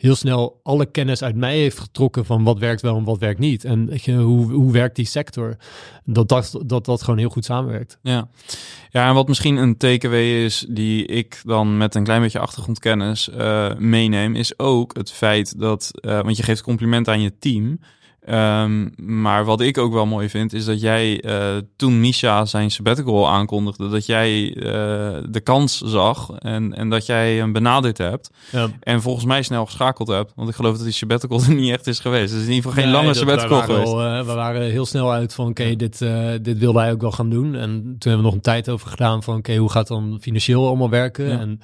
heel 0.00 0.14
snel 0.14 0.60
alle 0.62 0.86
kennis 0.86 1.22
uit 1.22 1.36
mij 1.36 1.56
heeft 1.56 1.78
getrokken 1.78 2.24
van 2.24 2.44
wat 2.44 2.58
werkt 2.58 2.82
wel 2.82 2.96
en 2.96 3.04
wat 3.04 3.18
werkt 3.18 3.38
niet. 3.38 3.64
En 3.64 3.90
je, 3.94 4.16
hoe, 4.16 4.52
hoe 4.52 4.72
werkt 4.72 4.96
die 4.96 5.06
sector? 5.06 5.56
Dat 6.04 6.28
dat, 6.28 6.60
dat 6.66 6.84
dat 6.84 7.02
gewoon 7.02 7.18
heel 7.18 7.28
goed 7.28 7.44
samenwerkt. 7.44 7.98
Ja. 8.02 8.28
ja, 8.90 9.08
en 9.08 9.14
wat 9.14 9.28
misschien 9.28 9.56
een 9.56 9.76
takeaway 9.76 10.44
is 10.44 10.66
die 10.68 11.06
ik 11.06 11.40
dan 11.44 11.76
met 11.76 11.94
een 11.94 12.04
klein 12.04 12.20
beetje 12.20 12.38
achtergrondkennis 12.38 13.28
uh, 13.28 13.74
meeneem, 13.78 14.34
is 14.34 14.58
ook 14.58 14.96
het 14.96 15.12
feit 15.12 15.58
dat, 15.58 15.90
uh, 16.00 16.20
want 16.20 16.36
je 16.36 16.42
geeft 16.42 16.62
compliment 16.62 17.08
aan 17.08 17.20
je 17.20 17.38
team. 17.38 17.80
Um, 18.28 18.92
maar 18.96 19.44
wat 19.44 19.60
ik 19.60 19.78
ook 19.78 19.92
wel 19.92 20.06
mooi 20.06 20.28
vind, 20.28 20.52
is 20.52 20.64
dat 20.64 20.80
jij 20.80 21.24
uh, 21.24 21.56
toen 21.76 22.00
Misha 22.00 22.44
zijn 22.44 22.70
sabbatical 22.70 23.28
aankondigde, 23.28 23.88
dat 23.88 24.06
jij 24.06 24.56
uh, 24.56 24.64
de 25.28 25.40
kans 25.42 25.80
zag 25.80 26.30
en, 26.38 26.74
en 26.74 26.88
dat 26.88 27.06
jij 27.06 27.34
hem 27.34 27.52
benaderd 27.52 27.98
hebt. 27.98 28.30
Ja. 28.52 28.68
En 28.80 29.02
volgens 29.02 29.24
mij 29.24 29.42
snel 29.42 29.66
geschakeld 29.66 30.08
hebt. 30.08 30.32
Want 30.36 30.48
ik 30.48 30.54
geloof 30.54 30.76
dat 30.76 30.84
die 30.84 30.92
sabbatical 30.92 31.42
er 31.48 31.54
niet 31.54 31.72
echt 31.72 31.86
is 31.86 31.98
geweest. 31.98 32.32
Het 32.32 32.40
is 32.40 32.46
in 32.46 32.52
ieder 32.52 32.70
geval 32.70 32.84
geen 32.84 32.92
lange 32.92 33.14
sabbatical 33.14 33.60
geweest. 33.60 33.92
Uh, 33.92 34.26
we 34.26 34.32
waren 34.34 34.70
heel 34.70 34.86
snel 34.86 35.12
uit 35.12 35.34
van 35.34 35.48
oké, 35.48 35.62
okay, 35.62 35.76
dit, 35.76 35.98
dit 36.44 36.58
wilden 36.58 36.82
wij 36.82 36.92
ook 36.92 37.00
wel 37.00 37.12
gaan 37.12 37.30
doen. 37.30 37.54
En 37.54 37.80
toen 37.80 38.10
hebben 38.12 38.16
we 38.16 38.22
nog 38.22 38.34
een 38.34 38.40
tijd 38.40 38.70
over 38.70 38.88
gedaan 38.88 39.22
van 39.22 39.36
oké, 39.36 39.48
okay, 39.48 39.60
hoe 39.60 39.70
gaat 39.70 39.88
het 39.88 39.98
dan 39.98 40.18
financieel 40.20 40.66
allemaal 40.66 40.90
werken? 40.90 41.28
Ja. 41.28 41.38
En 41.38 41.60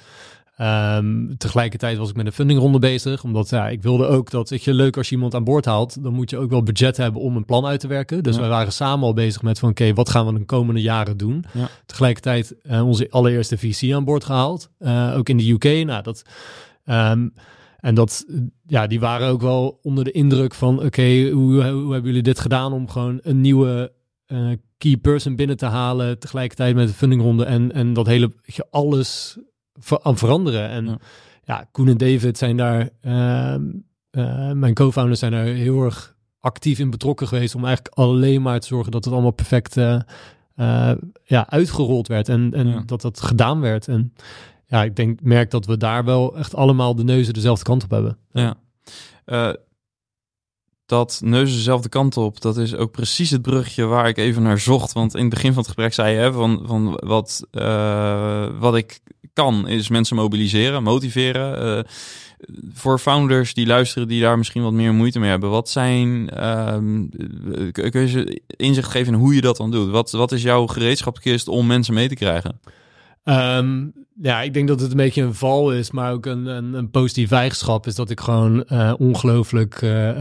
Um, 0.61 1.37
tegelijkertijd 1.39 1.99
was 1.99 2.11
ik 2.11 2.17
met 2.17 2.27
een 2.27 2.33
fundingronde 2.33 2.79
bezig, 2.79 3.25
omdat 3.25 3.49
ja, 3.49 3.69
ik 3.69 3.83
wilde 3.83 4.07
ook 4.07 4.31
dat 4.31 4.63
je 4.63 4.75
leuk 4.75 4.97
als 4.97 5.09
je 5.09 5.15
iemand 5.15 5.35
aan 5.35 5.45
boord 5.45 5.65
haalt, 5.65 6.03
dan 6.03 6.13
moet 6.13 6.31
je 6.31 6.39
ook 6.39 6.51
wel 6.51 6.63
budget 6.63 6.97
hebben 6.97 7.23
om 7.23 7.37
een 7.37 7.45
plan 7.45 7.67
uit 7.67 7.81
te 7.81 7.87
werken. 7.87 8.23
Dus 8.23 8.35
ja. 8.35 8.41
wij 8.41 8.51
waren 8.51 8.73
samen 8.73 9.07
al 9.07 9.15
bezig 9.15 9.43
met 9.43 9.59
van 9.59 9.69
oké, 9.69 9.95
wat 9.95 10.11
gaan 10.11 10.27
we 10.27 10.39
de 10.39 10.45
komende 10.45 10.81
jaren 10.81 11.17
doen? 11.17 11.45
Ja. 11.53 11.69
Tegelijkertijd 11.87 12.55
uh, 12.63 12.87
onze 12.87 13.11
allereerste 13.11 13.59
VC 13.59 13.93
aan 13.93 14.05
boord 14.05 14.25
gehaald, 14.25 14.71
uh, 14.79 15.15
ook 15.17 15.29
in 15.29 15.37
de 15.37 15.51
UK. 15.51 15.87
Nou, 15.87 16.03
dat, 16.03 16.23
um, 16.85 17.33
en 17.81 17.95
dat, 17.95 18.25
ja, 18.67 18.87
die 18.87 19.01
waren 19.01 19.29
ook 19.29 19.41
wel 19.41 19.79
onder 19.83 20.05
de 20.05 20.13
indruk 20.13 20.55
van 20.55 20.77
oké, 20.77 20.87
okay, 20.87 21.31
hoe, 21.31 21.65
hoe 21.69 21.93
hebben 21.93 22.11
jullie 22.11 22.23
dit 22.23 22.41
gedaan 22.41 22.73
om 22.73 22.89
gewoon 22.89 23.19
een 23.23 23.41
nieuwe 23.41 23.93
uh, 24.27 24.53
key 24.79 24.97
person 24.97 25.37
binnen 25.37 25.57
te 25.57 25.67
halen, 25.67 26.19
tegelijkertijd 26.19 26.75
met 26.75 26.89
de 26.89 26.95
fundingronde 26.95 27.45
en, 27.45 27.73
en 27.73 27.93
dat 27.93 28.07
hele, 28.07 28.33
alles 28.71 29.39
aan 30.03 30.19
veranderen. 30.19 30.69
En 30.69 30.87
ja. 30.87 30.99
ja, 31.45 31.69
Koen 31.73 31.89
en 31.89 31.97
David 31.97 32.39
zijn 32.39 32.57
daar, 32.57 32.89
uh, 33.03 33.55
uh, 34.11 34.53
mijn 34.53 34.75
co-founders 34.75 35.21
zijn 35.21 35.33
daar 35.33 35.45
heel 35.45 35.83
erg 35.83 36.17
actief 36.41 36.79
in 36.79 36.91
betrokken 36.91 37.29
geweest 37.29 37.55
om 37.55 37.65
eigenlijk 37.65 37.95
alleen 37.95 38.43
maar 38.43 38.61
te 38.61 38.67
zorgen 38.67 38.93
dat 38.93 39.05
het 39.05 39.13
allemaal 39.13 39.31
perfect 39.31 39.77
uh, 39.77 40.01
ja, 41.25 41.49
uitgerold 41.49 42.09
werd 42.09 42.29
en, 42.29 42.55
en 42.55 42.69
ja. 42.69 42.83
dat 42.87 43.01
dat 43.01 43.21
gedaan 43.21 43.61
werd. 43.61 43.89
En 43.89 44.15
ja, 44.67 44.85
ik 44.85 44.97
denk, 44.97 45.21
merk 45.23 45.51
dat 45.51 45.67
we 45.67 45.77
daar 45.77 46.05
wel 46.05 46.37
echt 46.37 46.55
allemaal 46.55 46.95
de 46.95 47.05
neuzen 47.05 47.35
dezelfde 47.35 47.65
kant 47.65 47.85
op 47.85 47.91
hebben. 47.91 48.19
Ja 48.33 48.57
dat 50.87 51.21
neuzen 51.25 51.57
dezelfde 51.57 51.89
kant 51.89 52.17
op. 52.17 52.41
Dat 52.41 52.57
is 52.57 52.75
ook 52.75 52.91
precies 52.91 53.31
het 53.31 53.43
brugje 53.43 53.85
waar 53.85 54.09
ik 54.09 54.17
even 54.17 54.43
naar 54.43 54.59
zocht. 54.59 54.93
Want 54.93 55.15
in 55.15 55.21
het 55.21 55.31
begin 55.31 55.53
van 55.53 55.59
het 55.59 55.67
gesprek 55.67 55.95
zei 55.95 56.21
je 56.21 56.33
van, 56.33 56.63
van 56.67 57.01
wat, 57.05 57.47
uh, 57.53 58.47
wat 58.59 58.77
ik 58.77 58.99
kan, 59.33 59.69
is 59.69 59.89
mensen 59.89 60.17
mobiliseren, 60.17 60.83
motiveren. 60.83 61.77
Uh, 61.79 61.85
voor 62.73 62.99
founders 62.99 63.55
die 63.55 63.67
luisteren, 63.67 64.09
die 64.09 64.21
daar 64.21 64.39
misschien 64.39 64.63
wat 64.63 64.73
meer 64.73 64.95
moeite 64.95 65.19
mee 65.19 65.31
hebben. 65.31 65.51
Wat 65.51 65.69
zijn, 65.69 66.09
um, 66.75 67.09
kun 67.73 68.01
je 68.01 68.09
ze 68.09 68.41
inzicht 68.47 68.91
geven 68.91 69.13
in 69.13 69.19
hoe 69.19 69.35
je 69.35 69.41
dat 69.41 69.57
dan 69.57 69.71
doet? 69.71 69.91
Wat, 69.91 70.11
wat 70.11 70.33
is 70.33 70.43
jouw 70.43 70.67
gereedschapskist 70.67 71.49
om 71.49 71.67
mensen 71.67 71.95
mee 71.95 72.09
te 72.09 72.15
krijgen? 72.15 72.61
Um, 73.29 73.93
ja, 74.23 74.43
ik 74.43 74.55
denk 74.55 74.69
dat 74.69 74.81
het 74.81 74.91
een 74.91 74.97
beetje 74.97 75.23
een 75.23 75.35
val 75.35 75.73
is, 75.73 75.91
maar 75.91 76.13
ook 76.13 76.27
een, 76.27 76.47
een, 76.47 76.75
een 76.75 76.91
positieve 76.91 77.35
eigenschap 77.35 77.87
is 77.87 77.95
dat 77.95 78.11
ik 78.11 78.21
gewoon 78.21 78.65
uh, 78.73 78.93
ongelooflijk, 78.99 79.83
uh, 79.83 79.91
uh, 79.91 80.19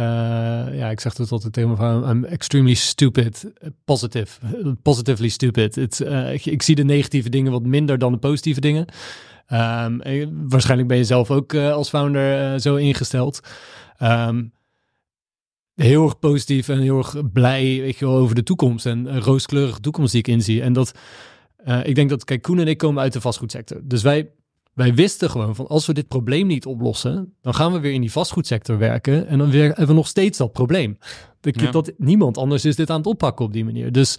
ja, 0.77 0.89
ik 0.89 0.99
zeg 0.99 1.17
het 1.17 1.31
altijd 1.31 1.53
tegen 1.53 1.77
van, 1.77 2.09
I'm 2.09 2.23
extremely 2.23 2.73
stupid, 2.73 3.51
positive, 3.85 4.39
positively 4.81 5.29
stupid. 5.29 5.77
Ik, 6.31 6.45
ik, 6.45 6.61
zie 6.61 6.75
de 6.75 6.83
negatieve 6.83 7.29
dingen 7.29 7.51
wat 7.51 7.63
minder 7.63 7.97
dan 7.97 8.11
de 8.11 8.17
positieve 8.17 8.61
dingen. 8.61 8.85
Um, 9.53 10.01
waarschijnlijk 10.49 10.87
ben 10.87 10.97
je 10.97 11.03
zelf 11.03 11.31
ook 11.31 11.53
als 11.53 11.89
founder 11.89 12.59
zo 12.59 12.75
ingesteld. 12.75 13.39
Um, 14.01 14.53
heel 15.75 16.03
erg 16.03 16.19
positief 16.19 16.69
en 16.69 16.79
heel 16.79 16.97
erg 16.97 17.31
blij 17.31 17.79
weet 17.81 17.97
je 17.97 18.05
wel, 18.05 18.15
over 18.15 18.35
de 18.35 18.43
toekomst 18.43 18.85
en 18.85 19.05
een 19.05 19.21
rooskleurige 19.21 19.79
toekomst 19.79 20.11
die 20.11 20.21
ik 20.21 20.27
inzie. 20.27 20.61
En 20.61 20.73
dat 20.73 20.91
uh, 21.65 21.85
ik 21.85 21.95
denk 21.95 22.09
dat, 22.09 22.23
kijk, 22.23 22.41
Koen 22.41 22.59
en 22.59 22.67
ik 22.67 22.77
komen 22.77 23.01
uit 23.01 23.13
de 23.13 23.21
vastgoedsector. 23.21 23.81
Dus 23.83 24.01
wij, 24.01 24.29
wij 24.73 24.93
wisten 24.93 25.29
gewoon 25.29 25.55
van 25.55 25.67
als 25.67 25.85
we 25.85 25.93
dit 25.93 26.07
probleem 26.07 26.47
niet 26.47 26.65
oplossen, 26.65 27.33
dan 27.41 27.53
gaan 27.53 27.71
we 27.71 27.79
weer 27.79 27.93
in 27.93 28.01
die 28.01 28.11
vastgoedsector 28.11 28.77
werken 28.77 29.27
en 29.27 29.37
dan 29.37 29.49
weer, 29.49 29.67
hebben 29.67 29.87
we 29.87 29.93
nog 29.93 30.07
steeds 30.07 30.37
dat 30.37 30.51
probleem. 30.51 30.97
Dat, 31.53 31.63
ja. 31.63 31.71
dat 31.71 31.91
niemand 31.97 32.37
anders 32.37 32.65
is 32.65 32.75
dit 32.75 32.89
aan 32.89 32.97
het 32.97 33.07
oppakken 33.07 33.45
op 33.45 33.53
die 33.53 33.65
manier. 33.65 33.91
Dus 33.91 34.17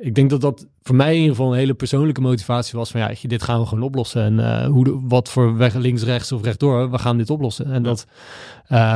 ik 0.00 0.14
denk 0.14 0.30
dat 0.30 0.40
dat 0.40 0.66
voor 0.82 0.94
mij 0.94 1.14
in 1.14 1.20
ieder 1.20 1.36
geval 1.36 1.52
een 1.52 1.58
hele 1.58 1.74
persoonlijke 1.74 2.20
motivatie 2.20 2.78
was 2.78 2.90
van 2.90 3.00
ja, 3.00 3.12
dit 3.22 3.42
gaan 3.42 3.60
we 3.60 3.66
gewoon 3.66 3.84
oplossen. 3.84 4.22
En 4.22 4.38
uh, 4.38 4.66
hoe 4.66 4.84
de, 4.84 5.00
wat 5.02 5.28
voor 5.28 5.56
weg 5.56 5.74
links, 5.74 6.02
rechts 6.02 6.32
of 6.32 6.42
rechtdoor, 6.42 6.90
we 6.90 6.98
gaan 6.98 7.16
dit 7.16 7.30
oplossen. 7.30 7.66
En 7.66 7.72
ja. 7.72 7.78
dat. 7.78 8.06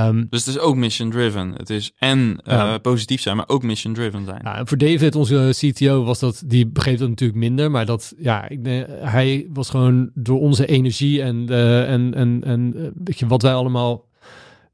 Um, 0.08 0.26
dus 0.30 0.44
het 0.44 0.54
is 0.54 0.60
ook 0.60 0.76
mission 0.76 1.10
driven. 1.10 1.52
Het 1.52 1.70
is 1.70 1.92
en 1.98 2.18
uh, 2.18 2.34
ja. 2.44 2.78
positief 2.78 3.20
zijn, 3.20 3.36
maar 3.36 3.48
ook 3.48 3.62
mission 3.62 3.94
driven 3.94 4.24
zijn. 4.24 4.40
Ja, 4.42 4.56
en 4.56 4.68
voor 4.68 4.78
David, 4.78 5.14
onze 5.14 5.50
CTO, 5.50 6.04
was 6.04 6.18
dat 6.18 6.42
die 6.46 6.66
begreep 6.66 6.98
dat 6.98 7.08
natuurlijk 7.08 7.38
minder, 7.38 7.70
maar 7.70 7.86
dat 7.86 8.14
ja, 8.18 8.48
ik, 8.48 8.86
hij 9.00 9.46
was 9.52 9.70
gewoon 9.70 10.10
door 10.14 10.40
onze 10.40 10.66
energie 10.66 11.22
en 11.22 11.46
uh, 11.50 11.92
en 11.92 12.14
en 12.14 12.44
en 12.44 12.94
wat 13.28 13.42
wij 13.42 13.54
allemaal 13.54 14.04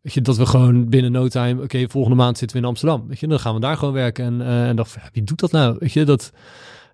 Weet 0.01 0.13
je, 0.13 0.21
dat 0.21 0.37
we 0.37 0.47
gewoon 0.47 0.89
binnen 0.89 1.13
no 1.13 1.29
time, 1.29 1.55
oké, 1.55 1.63
okay, 1.63 1.89
volgende 1.89 2.17
maand 2.17 2.39
zitten 2.39 2.57
we 2.57 2.63
in 2.63 2.69
Amsterdam. 2.69 3.09
Weet 3.09 3.21
je, 3.21 3.27
dan 3.27 3.41
gaan 3.41 3.55
we 3.55 3.61
daar 3.61 3.77
gewoon 3.77 3.95
werken. 3.95 4.25
En, 4.25 4.41
uh, 4.41 4.69
en 4.69 4.77
dacht, 4.77 4.97
wie 5.13 5.23
doet 5.23 5.41
dat 5.41 5.53
nou? 5.53 5.77
Weet 5.79 5.93
je, 5.93 6.05
dat, 6.05 6.33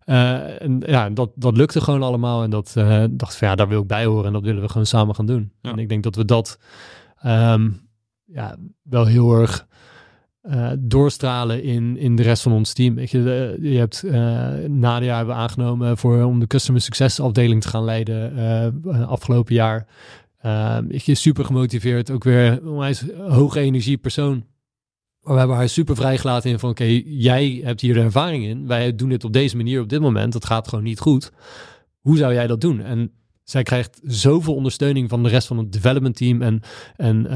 uh, 0.06 0.62
en 0.62 0.82
ja, 0.86 1.10
dat, 1.10 1.30
dat 1.34 1.56
lukte 1.56 1.80
gewoon 1.80 2.02
allemaal. 2.02 2.42
En 2.42 2.50
dat 2.50 2.74
uh, 2.78 3.04
dacht 3.10 3.36
van 3.36 3.48
ja, 3.48 3.54
daar 3.54 3.68
wil 3.68 3.80
ik 3.80 3.86
bij 3.86 4.04
horen. 4.04 4.26
En 4.26 4.32
dat 4.32 4.42
willen 4.42 4.62
we 4.62 4.68
gewoon 4.68 4.86
samen 4.86 5.14
gaan 5.14 5.26
doen. 5.26 5.52
Ja. 5.62 5.70
En 5.70 5.78
ik 5.78 5.88
denk 5.88 6.02
dat 6.02 6.16
we 6.16 6.24
dat 6.24 6.58
um, 7.26 7.88
ja, 8.24 8.56
wel 8.82 9.06
heel 9.06 9.40
erg 9.40 9.66
uh, 10.42 10.70
doorstralen 10.78 11.62
in, 11.62 11.96
in 11.96 12.16
de 12.16 12.22
rest 12.22 12.42
van 12.42 12.52
ons 12.52 12.72
team. 12.72 12.94
Weet 12.94 13.10
je, 13.10 13.22
de, 13.22 13.58
je 13.60 13.78
hebt 13.78 14.04
Nadia 14.68 15.16
hebben 15.16 15.34
aangenomen 15.34 15.96
voor, 15.96 16.22
om 16.22 16.40
de 16.40 16.46
customer 16.46 16.80
success 16.80 17.20
afdeling 17.20 17.62
te 17.62 17.68
gaan 17.68 17.84
leiden 17.84 18.82
afgelopen 19.06 19.54
jaar. 19.54 19.86
Uh, 20.46 20.78
je 20.88 21.14
super 21.14 21.44
gemotiveerd, 21.44 22.10
ook 22.10 22.24
weer 22.24 22.66
onwijs 22.66 23.04
hoge 23.28 23.60
energie 23.60 23.96
persoon. 23.96 24.44
Maar 25.20 25.32
we 25.32 25.38
hebben 25.38 25.56
haar 25.56 25.68
super 25.68 25.96
vrijgelaten 25.96 26.50
in 26.50 26.58
van 26.58 26.70
oké, 26.70 27.02
jij 27.04 27.60
hebt 27.64 27.80
hier 27.80 27.94
de 27.94 28.00
ervaring 28.00 28.44
in. 28.44 28.66
Wij 28.66 28.94
doen 28.94 29.08
dit 29.08 29.24
op 29.24 29.32
deze 29.32 29.56
manier 29.56 29.80
op 29.80 29.88
dit 29.88 30.00
moment. 30.00 30.32
Dat 30.32 30.44
gaat 30.44 30.68
gewoon 30.68 30.84
niet 30.84 31.00
goed. 31.00 31.32
Hoe 32.00 32.16
zou 32.16 32.32
jij 32.32 32.46
dat 32.46 32.60
doen? 32.60 32.80
En 32.80 33.12
zij 33.46 33.62
krijgt 33.62 34.00
zoveel 34.04 34.54
ondersteuning 34.54 35.08
van 35.08 35.22
de 35.22 35.28
rest 35.28 35.46
van 35.46 35.58
het 35.58 35.72
development 35.72 36.16
team 36.16 36.42
en, 36.42 36.60
en 36.96 37.26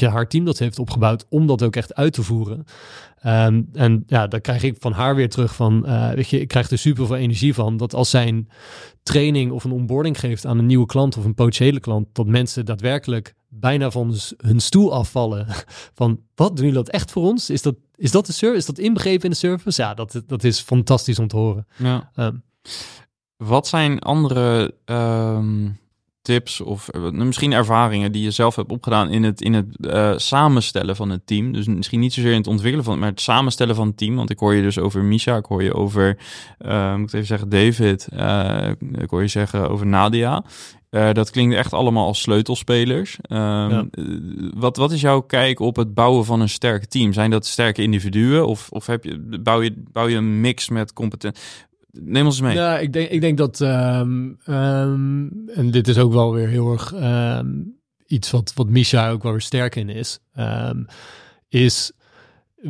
uh, 0.00 0.12
haar 0.12 0.28
team 0.28 0.44
dat 0.44 0.56
ze 0.56 0.62
heeft 0.62 0.78
opgebouwd 0.78 1.26
om 1.28 1.46
dat 1.46 1.62
ook 1.62 1.76
echt 1.76 1.94
uit 1.94 2.12
te 2.12 2.22
voeren. 2.22 2.64
Um, 3.26 3.68
en 3.72 4.02
ja, 4.06 4.26
dan 4.26 4.40
krijg 4.40 4.62
ik 4.62 4.76
van 4.78 4.92
haar 4.92 5.14
weer 5.14 5.28
terug 5.28 5.54
van, 5.54 5.82
uh, 5.86 6.10
weet 6.10 6.28
je, 6.28 6.40
ik 6.40 6.48
krijg 6.48 6.70
er 6.70 6.78
super 6.78 7.06
veel 7.06 7.16
energie 7.16 7.54
van 7.54 7.76
dat 7.76 7.94
als 7.94 8.10
zij 8.10 8.28
een 8.28 8.48
training 9.02 9.52
of 9.52 9.64
een 9.64 9.72
onboarding 9.72 10.20
geeft 10.20 10.46
aan 10.46 10.58
een 10.58 10.66
nieuwe 10.66 10.86
klant 10.86 11.16
of 11.16 11.24
een 11.24 11.34
potentiële 11.34 11.80
klant, 11.80 12.06
dat 12.12 12.26
mensen 12.26 12.64
daadwerkelijk 12.64 13.34
bijna 13.48 13.90
van 13.90 14.14
hun 14.36 14.60
stoel 14.60 14.94
afvallen. 14.94 15.46
Van, 15.94 16.20
wat 16.34 16.56
doen 16.56 16.66
jullie 16.66 16.82
dat 16.82 16.88
echt 16.88 17.10
voor 17.10 17.22
ons? 17.22 17.50
Is 17.50 17.62
dat, 17.62 17.74
is 17.96 18.10
dat 18.10 18.26
de 18.26 18.32
service? 18.32 18.58
Is 18.58 18.66
dat 18.66 18.78
inbegrepen 18.78 19.24
in 19.24 19.30
de 19.30 19.36
service? 19.36 19.82
Ja, 19.82 19.94
dat, 19.94 20.22
dat 20.26 20.44
is 20.44 20.60
fantastisch 20.60 21.18
om 21.18 21.28
te 21.28 21.36
horen. 21.36 21.66
Ja. 21.76 22.10
Um, 22.16 22.42
wat 23.46 23.68
zijn 23.68 23.98
andere 23.98 24.74
um, 24.84 25.80
tips 26.22 26.60
of 26.60 26.88
uh, 26.94 27.10
misschien 27.10 27.52
ervaringen 27.52 28.12
die 28.12 28.22
je 28.22 28.30
zelf 28.30 28.56
hebt 28.56 28.70
opgedaan 28.70 29.10
in 29.10 29.22
het, 29.22 29.40
in 29.40 29.52
het 29.54 29.66
uh, 29.80 30.12
samenstellen 30.16 30.96
van 30.96 31.10
het 31.10 31.26
team? 31.26 31.52
Dus 31.52 31.66
misschien 31.66 32.00
niet 32.00 32.12
zozeer 32.12 32.30
in 32.30 32.38
het 32.38 32.46
ontwikkelen 32.46 32.84
van, 32.84 32.98
maar 32.98 33.08
het 33.08 33.20
samenstellen 33.20 33.74
van 33.74 33.86
het 33.86 33.96
team. 33.96 34.14
Want 34.16 34.30
ik 34.30 34.38
hoor 34.38 34.54
je 34.54 34.62
dus 34.62 34.78
over 34.78 35.02
Misha, 35.02 35.36
ik 35.36 35.44
hoor 35.46 35.62
je 35.62 35.74
over, 35.74 36.18
uh, 36.66 36.94
moet 36.96 37.08
ik 37.08 37.14
even 37.14 37.26
zeggen, 37.26 37.48
David, 37.48 38.08
ik 39.02 39.10
hoor 39.10 39.20
je 39.22 39.28
zeggen 39.28 39.70
over 39.70 39.86
Nadia. 39.86 40.44
Eh, 40.92 41.12
dat 41.12 41.30
klinkt 41.30 41.54
echt 41.54 41.72
allemaal 41.72 42.06
als 42.06 42.20
sleutelspelers. 42.20 43.18
Ehm, 43.22 43.40
Ja. 43.70 43.86
eh, 43.90 44.04
wat, 44.54 44.76
wat 44.76 44.92
is 44.92 45.00
jouw 45.00 45.20
kijk 45.20 45.60
op 45.60 45.76
het 45.76 45.94
bouwen 45.94 46.24
van 46.24 46.40
een 46.40 46.48
sterk 46.48 46.84
team? 46.84 47.12
Zijn 47.12 47.30
dat 47.30 47.46
sterke 47.46 47.82
individuen 47.82 48.46
of, 48.46 48.68
of 48.70 48.86
heb 48.86 49.04
je, 49.04 49.38
bouw, 49.42 49.62
je, 49.62 49.82
bouw 49.92 50.06
je 50.08 50.16
een 50.16 50.40
mix 50.40 50.68
met 50.68 50.92
competent? 50.92 51.38
Neem 51.92 52.26
ons 52.26 52.40
mee. 52.40 52.54
Ja, 52.54 52.78
ik 52.78 52.92
denk, 52.92 53.10
ik 53.10 53.20
denk 53.20 53.38
dat, 53.38 53.60
ehm, 53.60 54.32
ehm, 54.44 55.26
en 55.48 55.70
dit 55.70 55.88
is 55.88 55.98
ook 55.98 56.12
wel 56.12 56.32
weer 56.32 56.48
heel 56.48 56.72
erg 56.72 56.92
ehm, 56.92 57.50
iets 58.06 58.30
wat, 58.30 58.52
wat 58.54 58.68
Misha 58.68 59.10
ook 59.10 59.22
wel 59.22 59.32
weer 59.32 59.40
sterk 59.40 59.76
in 59.76 59.88
is, 59.88 60.18
is, 61.48 61.92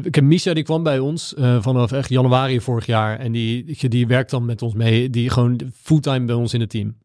ik 0.02 0.14
heb 0.14 0.24
Misha 0.24 0.54
die 0.54 0.64
kwam 0.64 0.82
bij 0.82 0.98
ons 0.98 1.34
eh, 1.34 1.62
vanaf 1.62 1.92
echt 1.92 2.08
januari 2.08 2.60
vorig 2.60 2.86
jaar 2.86 3.18
en 3.18 3.32
die, 3.32 3.88
die 3.88 4.06
werkt 4.06 4.30
dan 4.30 4.44
met 4.44 4.62
ons 4.62 4.74
mee, 4.74 5.10
die 5.10 5.30
gewoon 5.30 5.60
fulltime 5.74 6.24
bij 6.24 6.34
ons 6.34 6.54
in 6.54 6.60
het 6.60 6.70
team. 6.70 6.96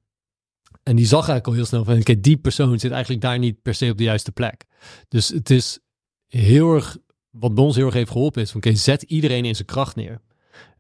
En 0.83 0.95
die 0.95 1.05
zag 1.05 1.27
eigenlijk 1.27 1.47
al 1.47 1.53
heel 1.53 1.65
snel 1.65 1.83
van, 1.83 1.97
oké, 1.99 2.19
die 2.19 2.37
persoon 2.37 2.79
zit 2.79 2.91
eigenlijk 2.91 3.21
daar 3.21 3.39
niet 3.39 3.61
per 3.61 3.73
se 3.73 3.91
op 3.91 3.97
de 3.97 4.03
juiste 4.03 4.31
plek. 4.31 4.65
Dus 5.07 5.29
het 5.29 5.49
is 5.49 5.79
heel 6.27 6.73
erg, 6.73 6.97
wat 7.29 7.53
bij 7.53 7.63
ons 7.63 7.75
heel 7.75 7.85
erg 7.85 7.93
heeft 7.93 8.11
geholpen 8.11 8.41
is, 8.41 8.51
van 8.51 8.59
oké, 8.59 8.75
zet 8.75 9.01
iedereen 9.01 9.45
in 9.45 9.55
zijn 9.55 9.67
kracht 9.67 9.95
neer. 9.95 10.21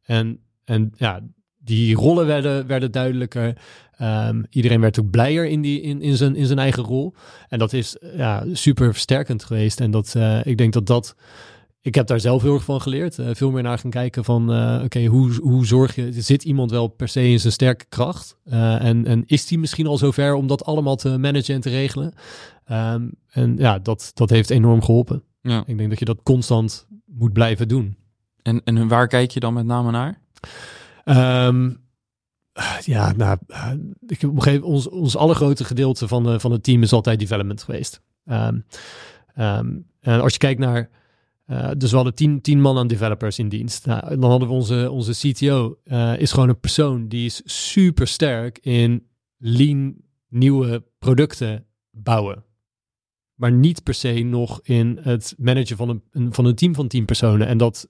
En, 0.01 0.46
en 0.67 0.93
ja, 0.95 1.21
die 1.57 1.95
rollen 1.95 2.25
werden, 2.25 2.67
werden 2.67 2.91
duidelijker. 2.91 3.57
Ehm, 3.97 4.43
iedereen 4.49 4.81
werd 4.81 4.99
ook 4.99 5.09
blijer 5.09 5.45
in, 5.45 5.61
die, 5.61 5.81
in, 5.81 6.01
in, 6.01 6.15
zijn, 6.17 6.35
in 6.35 6.45
zijn 6.45 6.59
eigen 6.59 6.83
rol. 6.83 7.13
En 7.47 7.59
dat 7.59 7.73
is 7.73 7.97
ja, 8.15 8.45
super 8.53 8.91
versterkend 8.91 9.43
geweest. 9.43 9.79
En 9.79 9.91
dat, 9.91 10.15
eh, 10.15 10.45
ik 10.45 10.57
denk 10.57 10.73
dat 10.73 10.85
dat... 10.85 11.15
Ik 11.81 11.95
heb 11.95 12.07
daar 12.07 12.19
zelf 12.19 12.41
heel 12.41 12.53
erg 12.53 12.63
van 12.63 12.81
geleerd. 12.81 13.19
Eh, 13.19 13.29
veel 13.33 13.51
meer 13.51 13.63
naar 13.63 13.79
gaan 13.79 13.89
kijken 13.89 14.23
van... 14.23 14.53
eh, 14.53 14.81
oké, 14.83 15.05
hoe, 15.05 15.33
hoe 15.41 15.65
zorg 15.65 15.95
je... 15.95 16.11
Zit 16.21 16.43
iemand 16.43 16.71
wel 16.71 16.87
per 16.87 17.07
se 17.07 17.29
in 17.29 17.39
zijn 17.39 17.53
sterke 17.53 17.85
kracht? 17.89 18.37
Eh, 18.43 18.83
en, 18.83 19.05
en 19.05 19.23
is 19.25 19.47
die 19.47 19.59
misschien 19.59 19.87
al 19.87 19.97
zover 19.97 20.33
om 20.33 20.47
dat 20.47 20.65
allemaal 20.65 20.95
te 20.95 21.17
managen 21.17 21.55
en 21.55 21.61
te 21.61 21.69
regelen? 21.69 22.13
Ehm, 22.65 23.07
en 23.29 23.55
ja, 23.57 23.79
dat, 23.79 24.11
dat 24.13 24.29
heeft 24.29 24.49
enorm 24.49 24.83
geholpen. 24.83 25.23
Ja. 25.41 25.63
Ik 25.65 25.77
denk 25.77 25.89
dat 25.89 25.99
je 25.99 26.05
dat 26.05 26.23
constant 26.23 26.87
moet 27.05 27.33
blijven 27.33 27.67
doen. 27.67 27.97
En, 28.41 28.61
en 28.63 28.87
waar 28.87 29.07
kijk 29.07 29.31
je 29.31 29.39
dan 29.39 29.53
met 29.53 29.65
name 29.65 29.91
naar? 29.91 30.21
Ehm, 31.03 31.69
ja, 32.83 33.13
nou, 33.15 33.37
eh, 33.47 33.71
ik 34.07 34.23
op 34.23 34.39
gegeven 34.39 34.65
ons, 34.65 34.89
ons 34.89 35.15
allergrootste 35.15 35.65
gedeelte 35.65 36.07
van, 36.07 36.39
van 36.39 36.51
het 36.51 36.63
team 36.63 36.81
is 36.81 36.93
altijd 36.93 37.19
development 37.19 37.63
geweest. 37.63 38.01
Ehm, 38.25 38.59
ehm, 39.33 39.77
en 39.99 40.21
als 40.21 40.33
je 40.33 40.39
kijkt 40.39 40.59
naar, 40.59 40.89
eh, 41.45 41.69
dus 41.77 41.89
we 41.89 41.95
hadden 41.95 42.15
tien, 42.15 42.41
tien 42.41 42.61
man 42.61 42.77
aan 42.77 42.87
developers 42.87 43.39
in 43.39 43.49
dienst. 43.49 43.85
Nou, 43.85 44.19
dan 44.19 44.29
hadden 44.29 44.47
we 44.47 44.53
onze, 44.53 44.91
onze 44.91 45.31
CTO, 45.31 45.77
eh, 45.83 46.19
is 46.19 46.31
gewoon 46.31 46.49
een 46.49 46.59
persoon 46.59 47.07
die 47.07 47.25
is 47.25 47.41
super 47.45 48.07
sterk 48.07 48.57
in 48.61 49.07
lean 49.37 49.95
nieuwe 50.29 50.83
producten 50.99 51.65
bouwen. 51.91 52.43
Maar 53.33 53.51
niet 53.51 53.83
per 53.83 53.93
se 53.93 54.13
nog 54.13 54.59
in 54.63 54.99
het 55.01 55.35
managen 55.37 55.77
van 55.77 56.01
een, 56.11 56.33
van 56.33 56.45
een 56.45 56.55
team 56.55 56.75
van 56.75 56.87
tien 56.87 57.05
personen. 57.05 57.47
En 57.47 57.57
dat 57.57 57.87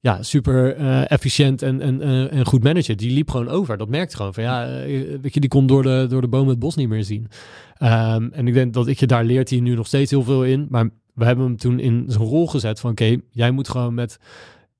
ja, 0.00 0.22
super 0.22 0.76
eh, 0.76 1.10
efficiënt 1.10 1.62
en, 1.62 1.80
en, 1.80 2.30
eh, 2.30 2.44
goed 2.44 2.62
managen. 2.62 2.96
Die 2.96 3.10
liep 3.10 3.30
gewoon 3.30 3.48
over. 3.48 3.76
Dat 3.76 3.88
merkte 3.88 4.16
gewoon 4.16 4.34
van 4.34 4.42
ja, 4.42 4.66
eh, 4.66 5.18
weet 5.20 5.34
je, 5.34 5.40
die 5.40 5.48
kon 5.48 5.66
door 5.66 5.82
de, 5.82 6.06
door 6.08 6.20
de 6.20 6.28
bomen 6.28 6.48
het 6.48 6.58
bos 6.58 6.76
niet 6.76 6.88
meer 6.88 7.04
zien. 7.04 7.28
Ehm, 7.74 8.28
en 8.32 8.48
ik 8.48 8.54
denk 8.54 8.74
dat 8.74 8.86
ik 8.86 8.98
je 8.98 9.06
daar 9.06 9.24
leert 9.24 9.50
hij 9.50 9.60
nu 9.60 9.74
nog 9.74 9.86
steeds 9.86 10.10
heel 10.10 10.22
veel 10.22 10.44
in. 10.44 10.66
Maar 10.70 10.90
we 11.14 11.24
hebben 11.24 11.44
hem 11.44 11.56
toen 11.56 11.80
in 11.80 12.04
zijn 12.06 12.24
rol 12.24 12.46
gezet 12.46 12.80
van 12.80 12.90
oké, 12.90 13.16
jij 13.30 13.50
moet 13.50 13.68
gewoon 13.68 13.94
met 13.94 14.18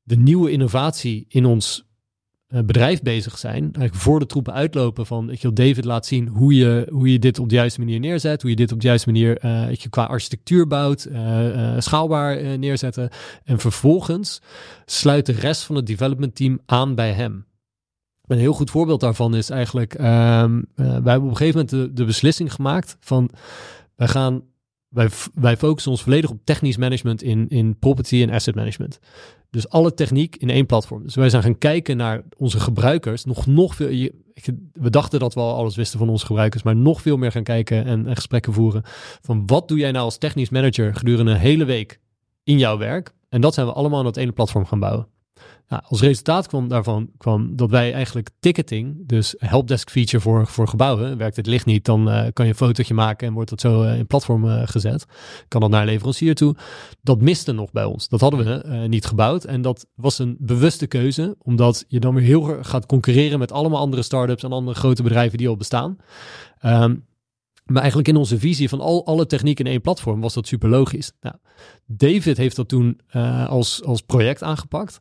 de 0.02 0.16
nieuwe 0.16 0.50
innovatie 0.50 1.24
in 1.28 1.44
ons 1.44 1.87
bedrijf 2.48 3.02
bezig 3.02 3.38
zijn. 3.38 3.62
Eigenlijk 3.62 3.94
voor 3.94 4.18
de 4.18 4.26
troepen 4.26 4.52
uitlopen 4.52 5.06
van, 5.06 5.28
je, 5.32 5.38
wel, 5.40 5.54
David 5.54 5.84
laat 5.84 6.06
zien 6.06 6.28
hoe 6.28 6.54
je, 6.54 6.86
hoe 6.90 7.12
je 7.12 7.18
dit 7.18 7.38
op 7.38 7.48
de 7.48 7.54
juiste 7.54 7.80
manier 7.80 8.00
neerzet. 8.00 8.40
Hoe 8.42 8.50
je 8.50 8.56
dit 8.56 8.72
op 8.72 8.80
de 8.80 8.86
juiste 8.86 9.10
manier 9.10 9.38
eh, 9.38 9.66
weet 9.66 9.82
je, 9.82 9.88
qua 9.88 10.04
architectuur 10.04 10.66
bouwt. 10.66 11.04
eh, 11.04 11.74
eh, 11.74 11.80
schaalbaar 11.80 12.36
eh, 12.36 12.58
neerzetten. 12.58 13.10
En 13.44 13.58
vervolgens 13.58 14.40
sluit 14.86 15.26
de 15.26 15.32
rest 15.32 15.62
van 15.62 15.76
het 15.76 15.86
development 15.86 16.34
team 16.34 16.60
aan 16.66 16.94
bij 16.94 17.12
hem. 17.12 17.46
Een 18.26 18.38
heel 18.38 18.52
goed 18.52 18.70
voorbeeld 18.70 19.00
daarvan 19.00 19.34
is 19.34 19.50
eigenlijk, 19.50 19.94
ehm, 19.94 20.62
eh, 20.74 20.86
wij 20.86 20.92
hebben 20.92 21.22
op 21.22 21.30
een 21.30 21.36
gegeven 21.36 21.60
moment 21.60 21.70
de, 21.70 21.92
de 21.92 22.04
beslissing 22.04 22.52
gemaakt 22.52 22.96
van, 23.00 23.30
wij 23.96 24.08
gaan, 24.08 24.42
wij, 24.88 25.08
wij 25.34 25.56
focussen 25.56 25.90
ons 25.90 26.02
volledig 26.02 26.30
op 26.30 26.38
technisch 26.44 26.76
management 26.76 27.22
in, 27.22 27.48
in 27.48 27.78
property 27.78 28.22
en 28.22 28.30
asset 28.30 28.54
management. 28.54 28.98
Dus 29.50 29.68
alle 29.68 29.94
techniek 29.94 30.36
in 30.36 30.50
één 30.50 30.66
platform. 30.66 31.02
Dus 31.02 31.14
wij 31.14 31.30
zijn 31.30 31.42
gaan 31.42 31.58
kijken 31.58 31.96
naar 31.96 32.22
onze 32.36 32.60
gebruikers. 32.60 33.24
Nog, 33.24 33.46
nog 33.46 33.74
veel. 33.74 34.10
we 34.72 34.90
dachten 34.90 35.20
dat 35.20 35.34
we 35.34 35.40
al 35.40 35.54
alles 35.54 35.76
wisten 35.76 35.98
van 35.98 36.08
onze 36.08 36.26
gebruikers, 36.26 36.62
maar 36.62 36.76
nog 36.76 37.02
veel 37.02 37.16
meer 37.16 37.32
gaan 37.32 37.42
kijken 37.42 37.84
en, 37.84 38.06
en 38.06 38.14
gesprekken 38.14 38.52
voeren. 38.52 38.82
Van 39.20 39.46
wat 39.46 39.68
doe 39.68 39.78
jij 39.78 39.90
nou 39.90 40.04
als 40.04 40.18
technisch 40.18 40.50
manager 40.50 40.94
gedurende 40.94 41.30
een 41.30 41.36
hele 41.36 41.64
week 41.64 42.00
in 42.42 42.58
jouw 42.58 42.78
werk? 42.78 43.14
En 43.28 43.40
dat 43.40 43.54
zijn 43.54 43.66
we 43.66 43.72
allemaal 43.72 43.98
aan 43.98 44.04
dat 44.04 44.16
ene 44.16 44.32
platform 44.32 44.64
gaan 44.64 44.80
bouwen. 44.80 45.08
Nou, 45.68 45.82
als 45.86 46.00
resultaat 46.00 46.46
kwam 46.46 46.68
daarvan 46.68 47.10
kwam 47.16 47.56
dat 47.56 47.70
wij 47.70 47.92
eigenlijk 47.92 48.30
ticketing, 48.40 48.96
dus 49.06 49.34
helpdesk 49.38 49.90
feature 49.90 50.22
voor, 50.22 50.46
voor 50.46 50.68
gebouwen, 50.68 51.16
werkt 51.16 51.36
het 51.36 51.46
licht 51.46 51.66
niet, 51.66 51.84
dan 51.84 52.10
eh, 52.10 52.26
kan 52.32 52.44
je 52.44 52.50
een 52.50 52.56
fotootje 52.58 52.94
maken 52.94 53.26
en 53.26 53.32
wordt 53.32 53.50
dat 53.50 53.60
zo 53.60 53.82
eh, 53.82 53.98
in 53.98 54.06
platform 54.06 54.48
eh, 54.48 54.62
gezet. 54.64 55.06
Kan 55.48 55.60
dat 55.60 55.70
naar 55.70 55.84
leverancier 55.84 56.34
toe. 56.34 56.56
Dat 57.02 57.20
miste 57.20 57.52
nog 57.52 57.72
bij 57.72 57.84
ons. 57.84 58.08
Dat 58.08 58.20
hadden 58.20 58.44
we 58.44 58.86
niet 58.86 59.06
gebouwd. 59.06 59.44
En 59.44 59.62
dat 59.62 59.86
was 59.94 60.18
een 60.18 60.36
bewuste 60.40 60.86
keuze, 60.86 61.36
omdat 61.38 61.84
je 61.88 62.00
dan 62.00 62.14
weer 62.14 62.24
heel 62.24 62.58
gaat 62.62 62.86
concurreren 62.86 63.38
met 63.38 63.52
allemaal 63.52 63.80
andere 63.80 64.02
startups 64.02 64.42
en 64.42 64.52
andere 64.52 64.78
grote 64.78 65.02
bedrijven 65.02 65.38
die 65.38 65.48
al 65.48 65.56
bestaan. 65.56 65.96
Ehm, 66.58 66.96
maar 67.64 67.80
eigenlijk 67.80 68.08
in 68.08 68.16
onze 68.16 68.38
visie 68.38 68.68
van 68.68 68.80
al, 68.80 69.06
alle 69.06 69.26
techniek 69.26 69.60
in 69.60 69.66
één 69.66 69.80
platform 69.80 70.20
was 70.20 70.34
dat 70.34 70.46
super 70.46 70.68
logisch. 70.68 71.12
Nou, 71.20 71.36
David 71.86 72.36
heeft 72.36 72.56
dat 72.56 72.68
toen 72.68 73.00
als, 73.48 73.84
als 73.84 74.00
project 74.00 74.42
aangepakt. 74.42 75.00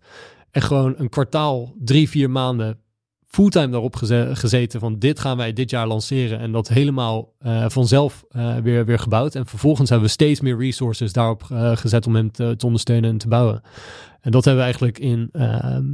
En 0.51 0.61
gewoon 0.61 0.93
een 0.97 1.09
kwartaal, 1.09 1.75
drie, 1.79 2.09
vier 2.09 2.29
maanden 2.29 2.79
fulltime 3.27 3.69
daarop 3.69 3.95
geze- 3.95 4.29
gezeten 4.33 4.79
van 4.79 4.99
dit 4.99 5.19
gaan 5.19 5.37
wij 5.37 5.53
dit 5.53 5.69
jaar 5.69 5.87
lanceren. 5.87 6.39
En 6.39 6.51
dat 6.51 6.67
helemaal 6.67 7.33
eh, 7.39 7.65
vanzelf 7.67 8.25
eh, 8.29 8.55
weer, 8.55 8.85
weer 8.85 8.99
gebouwd. 8.99 9.35
En 9.35 9.45
vervolgens 9.45 9.89
hebben 9.89 10.07
we 10.07 10.13
steeds 10.13 10.41
meer 10.41 10.57
resources 10.57 11.13
daarop 11.13 11.43
eh, 11.51 11.77
gezet 11.77 12.07
om 12.07 12.15
hem 12.15 12.31
te, 12.31 12.55
te 12.57 12.65
ondersteunen 12.65 13.09
en 13.09 13.17
te 13.17 13.27
bouwen. 13.27 13.61
En 14.21 14.31
dat 14.31 14.45
hebben 14.45 14.63
we 14.63 14.69
eigenlijk 14.69 14.99
in 14.99 15.29
ehm, 15.31 15.85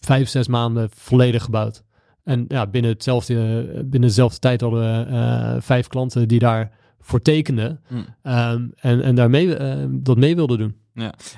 vijf, 0.00 0.28
zes 0.28 0.48
maanden 0.48 0.88
volledig 0.94 1.44
gebouwd. 1.44 1.82
En 2.24 2.44
ja, 2.48 2.66
binnen, 2.66 2.90
hetzelfde, 2.90 3.64
binnen 3.84 4.08
dezelfde 4.08 4.38
tijd 4.38 4.60
hadden 4.60 4.80
we 4.80 5.56
vijf 5.60 5.86
klanten 5.86 6.28
die 6.28 6.38
daar 6.38 6.78
voor 7.00 7.22
tekenden. 7.22 7.80
Hm. 7.88 7.94
Ehm, 8.22 8.66
en, 8.76 9.02
en 9.02 9.14
daarmee 9.14 9.54
eh, 9.56 9.84
dat 9.90 10.16
mee 10.16 10.36
wilden 10.36 10.58
doen. 10.58 10.78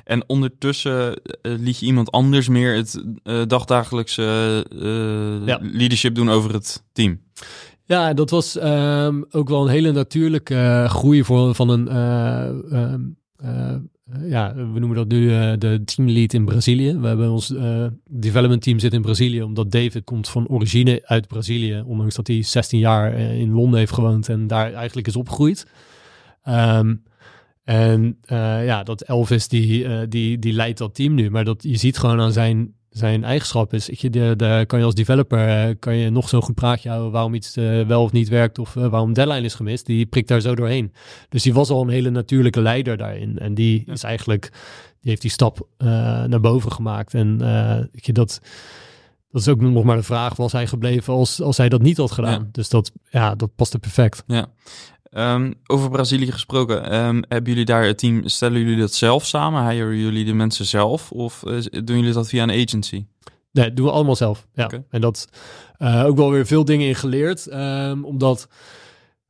En 0.05 0.29
ondertussen 0.29 1.23
eh, 1.23 1.53
liet 1.59 1.79
je 1.79 1.87
iemand 1.87 2.11
anders 2.11 2.49
meer 2.49 2.75
het 2.77 3.05
eh, 3.23 3.43
dagdagelijkse 3.47 4.23
eh, 4.73 5.47
Ja. 5.47 5.59
leadership 5.63 6.15
doen 6.15 6.31
over 6.31 6.53
het 6.53 6.85
team. 6.93 7.21
Ja, 7.85 8.15
dat 8.15 8.31
was 8.31 8.57
ehm, 8.59 9.23
ook 9.31 9.49
wel 9.49 9.63
een 9.63 9.71
hele 9.71 9.93
natuurlijke 9.93 10.55
eh, 10.55 10.89
groei 10.91 11.25
voor, 11.25 11.55
van 11.55 11.69
een, 11.69 11.89
eh, 11.89 12.49
ehm, 12.83 13.01
eh, 13.37 13.75
ja, 14.21 14.55
we 14.55 14.79
noemen 14.79 14.97
dat 14.97 15.09
nu 15.09 15.33
eh, 15.33 15.53
de 15.59 15.83
teamlead 15.85 16.33
in 16.33 16.45
Brazilië. 16.45 16.99
We 16.99 17.07
hebben 17.07 17.31
ons 17.31 17.55
eh, 17.55 17.87
development 18.09 18.63
team 18.63 18.79
zit 18.79 18.93
in 18.93 19.03
Brazilië, 19.03 19.43
omdat 19.43 19.71
David 19.71 20.05
komt 20.05 20.29
van 20.29 20.49
origine 20.49 21.03
uit 21.05 21.29
Brazilië, 21.29 21.83
ondanks 21.87 22.15
dat 22.15 22.27
hij 22.27 22.43
16 22.43 22.79
jaar 22.79 23.13
eh, 23.13 23.39
in 23.39 23.53
Londen 23.53 23.79
heeft 23.79 23.93
gewoond 23.93 24.29
en 24.29 24.47
daar 24.47 24.73
eigenlijk 24.73 25.07
is 25.07 25.17
opgegroeid. 25.17 25.67
Ehm, 26.43 26.95
en 27.65 28.19
eh, 28.25 28.65
ja, 28.65 28.83
dat 28.83 29.01
Elvis 29.03 29.49
die, 29.49 29.85
eh, 29.85 30.01
die, 30.09 30.39
die 30.39 30.53
leidt 30.53 30.79
dat 30.79 30.95
team 30.95 31.15
nu, 31.15 31.31
maar 31.31 31.45
dat 31.45 31.63
je 31.63 31.77
ziet 31.77 31.99
gewoon 31.99 32.21
aan 32.21 32.33
zijn 32.33 32.75
zijn 32.93 33.25
eigenschap 33.25 33.73
is. 33.75 33.89
Ik, 33.89 33.99
je, 33.99 34.11
de, 34.11 34.35
de, 34.37 34.65
kan 34.67 34.79
je 34.79 34.85
als 34.85 34.95
developer 34.95 35.49
eh, 35.49 35.75
kan 35.79 35.97
je 35.97 36.11
nog 36.11 36.29
zo'n 36.29 36.43
goed 36.43 36.55
praatje 36.55 36.89
houden 36.89 37.13
waarom 37.13 37.35
iets 37.35 37.57
eh, 37.57 37.81
wel 37.87 38.03
of 38.03 38.13
niet 38.13 38.29
werkt 38.29 38.59
of 38.59 38.77
eh, 38.77 38.87
waarom 38.87 39.13
deadline 39.13 39.45
is 39.45 39.55
gemist. 39.55 39.87
Die 39.87 40.07
prikt 40.07 40.29
daar 40.29 40.41
zo 40.41 40.55
doorheen. 40.55 40.93
Dus 41.29 41.43
die 41.43 41.55
was 41.55 41.71
al 41.71 41.83
een 41.83 41.89
hele 41.89 42.11
natuurlijke 42.11 42.61
leider 42.61 42.97
daarin. 42.97 43.39
En 43.39 43.55
die 43.55 43.83
Ja. 43.87 43.93
is 43.93 44.03
eigenlijk, 44.03 44.51
die 45.01 45.11
heeft 45.11 45.23
die 45.23 45.31
stap 45.31 45.67
naar 46.27 46.41
boven 46.41 46.73
gemaakt. 46.73 47.15
En 47.15 47.39
je, 47.93 48.13
dat, 48.13 48.41
dat 49.31 49.41
is 49.41 49.49
ook 49.49 49.61
nog 49.61 49.85
maar 49.85 49.97
de 49.97 50.03
vraag, 50.03 50.37
was 50.37 50.53
hij 50.53 50.67
gebleven 50.67 51.13
als, 51.15 51.41
als 51.41 51.57
hij 51.57 51.69
dat 51.69 51.83
niet 51.83 51.97
had 51.97 52.11
gedaan? 52.13 52.41
Ja. 52.43 52.49
Dus 52.53 52.69
dat, 52.69 52.93
ja, 53.11 53.35
dat 53.35 53.55
paste 53.55 53.79
perfect. 53.79 54.23
Ja. 54.27 54.47
Ehm, 55.13 55.53
over 55.67 55.91
Brazilië 55.91 56.33
gesproken, 56.33 56.91
ehm, 56.91 57.23
hebben 57.29 57.51
jullie 57.51 57.65
daar 57.65 57.85
het 57.85 57.99
team, 57.99 58.29
stellen 58.29 58.61
jullie 58.61 58.77
dat 58.77 58.93
zelf 58.95 59.27
samen? 59.27 59.71
Hiren 59.71 59.97
jullie 59.97 60.25
de 60.25 60.33
mensen 60.33 60.67
zelf 60.67 61.11
of 61.11 61.43
eh, 61.43 61.61
doen 61.85 61.99
jullie 61.99 62.13
dat 62.13 62.29
via 62.29 62.43
een 62.43 62.67
agency? 62.67 63.05
Nee, 63.53 63.67
dat 63.67 63.77
doen 63.77 63.87
we 63.87 63.93
allemaal 63.93 64.17
zelf. 64.17 64.47
Ja. 64.55 64.71
En 64.91 65.01
dat 65.01 65.29
eh, 65.79 66.05
ook 66.05 66.17
wel 66.17 66.31
weer 66.31 66.47
veel 66.47 66.65
dingen 66.65 66.89
in 66.89 66.95
geleerd. 66.95 67.47
ehm, 67.47 68.05
omdat 68.05 68.49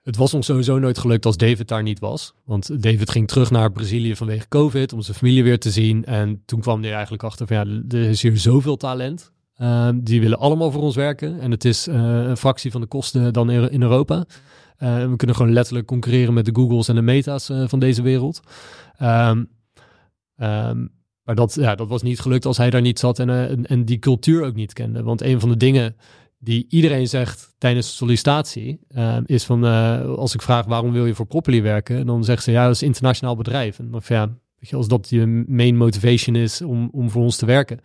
het 0.02 0.16
was 0.16 0.34
ons 0.34 0.46
sowieso 0.46 0.78
nooit 0.78 0.98
gelukt 0.98 1.26
als 1.26 1.36
David 1.36 1.68
daar 1.68 1.82
niet 1.82 1.98
was. 1.98 2.34
Want 2.44 2.82
David 2.82 3.10
ging 3.10 3.28
terug 3.28 3.50
naar 3.50 3.72
Brazilië 3.72 4.16
vanwege 4.16 4.48
COVID 4.48 4.92
om 4.92 5.02
zijn 5.02 5.16
familie 5.16 5.44
weer 5.44 5.58
te 5.58 5.70
zien. 5.70 6.04
En 6.04 6.42
toen 6.44 6.60
kwam 6.60 6.82
hij 6.82 6.92
eigenlijk 6.92 7.22
achter 7.22 7.46
van 7.46 7.56
ja, 7.56 7.96
er 7.98 8.08
is 8.08 8.22
hier 8.22 8.38
zoveel 8.38 8.76
talent. 8.76 9.32
Ehm, 9.56 9.98
die 10.02 10.20
willen 10.20 10.38
allemaal 10.38 10.70
voor 10.70 10.82
ons 10.82 10.96
werken. 10.96 11.40
En 11.40 11.50
het 11.50 11.64
is 11.64 11.86
eh, 11.86 11.94
een 12.02 12.36
fractie 12.36 12.70
van 12.70 12.80
de 12.80 12.86
kosten 12.86 13.32
dan 13.32 13.50
in, 13.50 13.70
in 13.70 13.82
Europa. 13.82 14.24
Eh, 14.82 15.08
we 15.08 15.16
kunnen 15.16 15.36
gewoon 15.36 15.52
letterlijk 15.52 15.86
concurreren 15.86 16.34
met 16.34 16.44
de 16.44 16.54
Googles 16.54 16.88
en 16.88 16.94
de 16.94 17.02
Meta's 17.02 17.48
eh, 17.48 17.68
van 17.68 17.78
deze 17.78 18.02
wereld. 18.02 18.40
Ehm, 18.96 19.44
ehm, 20.36 20.86
maar 21.22 21.34
dat, 21.34 21.54
ja, 21.54 21.74
dat 21.74 21.88
was 21.88 22.02
niet 22.02 22.20
gelukt 22.20 22.44
als 22.44 22.56
hij 22.56 22.70
daar 22.70 22.80
niet 22.80 22.98
zat 22.98 23.18
en, 23.18 23.30
eh, 23.30 23.50
en, 23.50 23.66
en 23.66 23.84
die 23.84 23.98
cultuur 23.98 24.44
ook 24.44 24.54
niet 24.54 24.72
kende. 24.72 25.02
Want 25.02 25.20
een 25.20 25.40
van 25.40 25.48
de 25.48 25.56
dingen 25.56 25.96
die 26.38 26.66
iedereen 26.68 27.08
zegt 27.08 27.54
tijdens 27.58 27.86
de 27.86 27.92
sollicitatie 27.92 28.80
ehm, 28.88 29.22
is 29.26 29.44
van 29.44 29.64
als 30.16 30.34
ik 30.34 30.42
vraag 30.42 30.66
waarom 30.66 30.92
wil 30.92 31.06
je 31.06 31.14
voor 31.14 31.26
Properly 31.26 31.62
werken, 31.62 32.06
dan 32.06 32.24
zeggen 32.24 32.44
ze 32.44 32.50
ja, 32.50 32.64
dat 32.64 32.74
is 32.74 32.80
een 32.80 32.86
internationaal 32.86 33.36
bedrijf. 33.36 33.78
En 33.78 33.90
dan 33.90 34.00
ja, 34.04 34.26
weet 34.26 34.68
je, 34.70 34.76
als 34.76 34.88
dat 34.88 35.08
je 35.08 35.44
main 35.48 35.76
motivation 35.76 36.36
is 36.36 36.62
om, 36.62 36.88
om 36.92 37.10
voor 37.10 37.22
ons 37.22 37.36
te 37.36 37.46
werken, 37.46 37.80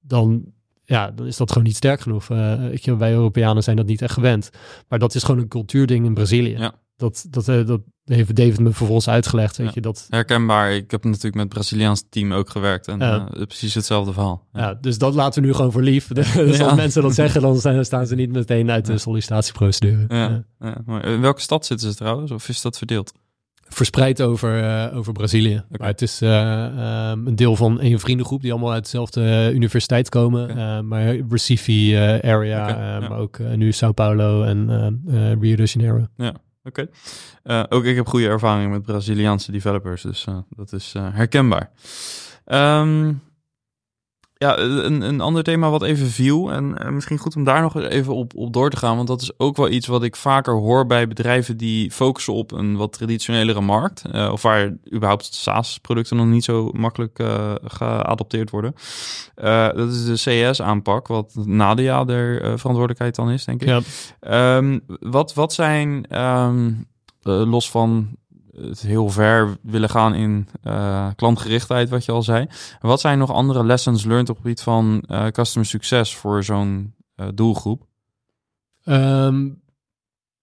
dan, 0.00 0.44
ja, 0.88 1.10
dan 1.10 1.26
is 1.26 1.36
dat 1.36 1.48
gewoon 1.52 1.66
niet 1.66 1.76
sterk 1.76 2.00
genoeg. 2.00 2.26
Weet 2.26 2.84
je, 2.84 2.96
wij 2.96 3.12
Europeanen 3.12 3.62
zijn 3.62 3.76
dat 3.76 3.86
niet 3.86 4.02
echt 4.02 4.12
gewend. 4.14 4.50
Maar 4.88 4.98
dat 4.98 5.14
is 5.14 5.22
gewoon 5.22 5.40
een 5.40 5.48
cultuurding 5.48 6.06
in 6.06 6.14
Brazilië. 6.14 6.56
Ja. 6.58 6.72
Dat, 6.96 7.26
dat, 7.30 7.48
eh, 7.48 7.66
dat 7.66 7.80
heeft 8.04 8.34
David 8.36 8.58
me 8.58 8.72
vervolgens 8.72 9.08
uitgelegd. 9.08 9.56
Weet 9.56 9.66
Ja. 9.66 9.72
je, 9.74 9.80
dat, 9.80 10.06
Herkenbaar. 10.10 10.74
Ik 10.74 10.90
heb 10.90 11.04
natuurlijk 11.04 11.34
met 11.34 11.44
het 11.44 11.52
Braziliaans 11.52 12.04
team 12.10 12.32
ook 12.32 12.50
gewerkt. 12.50 12.88
En 12.88 12.98
Ja. 12.98 13.28
eh, 13.34 13.42
precies 13.46 13.74
hetzelfde 13.74 14.12
verhaal. 14.12 14.46
ja. 14.52 14.74
dus 14.80 14.98
dat 14.98 15.14
laten 15.14 15.40
we 15.42 15.46
nu 15.48 15.54
gewoon 15.54 15.72
voor 15.72 15.82
lief. 15.82 16.06
Dus 16.14 16.60
als 16.60 16.74
mensen 16.74 17.02
dat 17.02 17.14
zeggen, 17.14 17.40
dan 17.40 17.56
zijn- 17.60 17.84
staan 17.84 18.06
ze 18.06 18.14
niet 18.14 18.32
meteen 18.32 18.70
uit 18.70 18.86
de 18.86 18.98
sollicitatieprocedure. 18.98 20.04
Ja. 20.08 20.44
In 21.02 21.20
welke 21.20 21.40
stad 21.40 21.66
zitten 21.66 21.90
ze 21.90 21.96
trouwens? 21.96 22.30
Of 22.30 22.48
is 22.48 22.60
dat 22.62 22.78
verdeeld? 22.78 23.12
Verspreid 23.68 24.22
over, 24.22 24.62
eh, 24.62 24.96
over 24.96 25.12
Brazilië. 25.12 25.64
Maar 25.78 25.88
het 25.88 26.02
is 26.02 26.20
eh, 26.20 26.64
ehm, 26.66 27.26
een 27.26 27.36
deel 27.36 27.56
van 27.56 27.80
een 27.80 27.98
vriendengroep 27.98 28.40
die 28.42 28.52
allemaal 28.52 28.72
uit 28.72 28.82
dezelfde 28.82 29.22
eh, 29.22 29.54
universiteit 29.54 30.08
komen. 30.08 30.50
Oké. 30.50 30.82
Maar 30.82 31.16
Recife 31.28 32.20
area, 32.24 32.62
Oké, 32.62 32.80
ja. 32.80 33.08
maar 33.08 33.18
ook 33.18 33.38
nu 33.38 33.72
Sao 33.72 33.92
Paulo 33.92 34.42
en 34.42 35.38
Rio 35.40 35.56
de 35.56 35.64
Janeiro. 35.64 36.06
Oké. 36.64 36.88
Eh, 37.42 37.62
ook 37.68 37.84
ik 37.84 37.96
heb 37.96 38.06
goede 38.06 38.28
ervaring 38.28 38.72
met 38.72 38.82
Braziliaanse 38.82 39.52
developers, 39.52 40.02
dus 40.02 40.26
dat 40.48 40.72
is 40.72 40.94
herkenbaar. 41.12 41.70
Ehm, 42.44 43.12
ja, 44.38 44.58
een, 44.58 45.00
een 45.00 45.20
ander 45.20 45.42
thema 45.42 45.70
wat 45.70 45.82
even 45.82 46.06
viel, 46.06 46.52
en 46.52 46.78
eh, 46.78 46.90
misschien 46.90 47.18
goed 47.18 47.36
om 47.36 47.44
daar 47.44 47.60
nog 47.60 47.76
even 47.80 48.14
op, 48.14 48.34
op 48.36 48.52
door 48.52 48.70
te 48.70 48.76
gaan, 48.76 48.96
want 48.96 49.08
dat 49.08 49.22
is 49.22 49.38
ook 49.38 49.56
wel 49.56 49.68
iets 49.68 49.86
wat 49.86 50.02
ik 50.02 50.16
vaker 50.16 50.54
hoor 50.54 50.86
bij 50.86 51.08
bedrijven 51.08 51.56
die 51.56 51.90
focussen 51.90 52.32
op 52.32 52.52
een 52.52 52.76
wat 52.76 52.92
traditionelere 52.92 53.60
markt, 53.60 54.04
eh, 54.12 54.32
of 54.32 54.42
waar 54.42 54.76
überhaupt 54.92 55.34
SaaS-producten 55.34 56.16
nog 56.16 56.26
niet 56.26 56.44
zo 56.44 56.70
makkelijk 56.72 57.18
eh, 57.18 57.54
geadopteerd 57.64 58.50
worden. 58.50 58.74
Eh, 59.34 59.68
dat 59.74 59.92
is 59.92 60.24
de 60.24 60.50
CS-aanpak, 60.50 61.06
wat 61.06 61.34
Nadia 61.44 62.06
er 62.06 62.34
eh, 62.42 62.46
verantwoordelijkheid 62.46 63.14
dan 63.14 63.30
is, 63.30 63.44
denk 63.44 63.62
ik. 63.62 63.68
Ja. 63.68 63.80
Ehm, 64.20 64.78
wat, 65.00 65.34
wat 65.34 65.52
zijn, 65.52 66.06
ehm, 66.06 66.72
eh, 67.22 67.50
los 67.50 67.70
van 67.70 68.08
het 68.60 68.80
heel 68.80 69.08
ver 69.08 69.56
willen 69.62 69.88
gaan 69.90 70.14
in 70.14 70.48
eh, 70.62 71.08
klantgerichtheid, 71.16 71.88
wat 71.88 72.04
je 72.04 72.12
al 72.12 72.22
zei. 72.22 72.46
Wat 72.80 73.00
zijn 73.00 73.18
nog 73.18 73.32
andere 73.32 73.64
lessons 73.64 74.04
learned 74.04 74.28
op 74.28 74.34
het 74.34 74.44
gebied 74.44 74.60
van 74.60 75.02
eh, 75.06 75.26
customer 75.26 75.68
succes 75.68 76.14
voor 76.14 76.44
zo'n 76.44 76.94
eh, 77.14 77.26
doelgroep? 77.34 77.86
Ehm, 78.84 79.48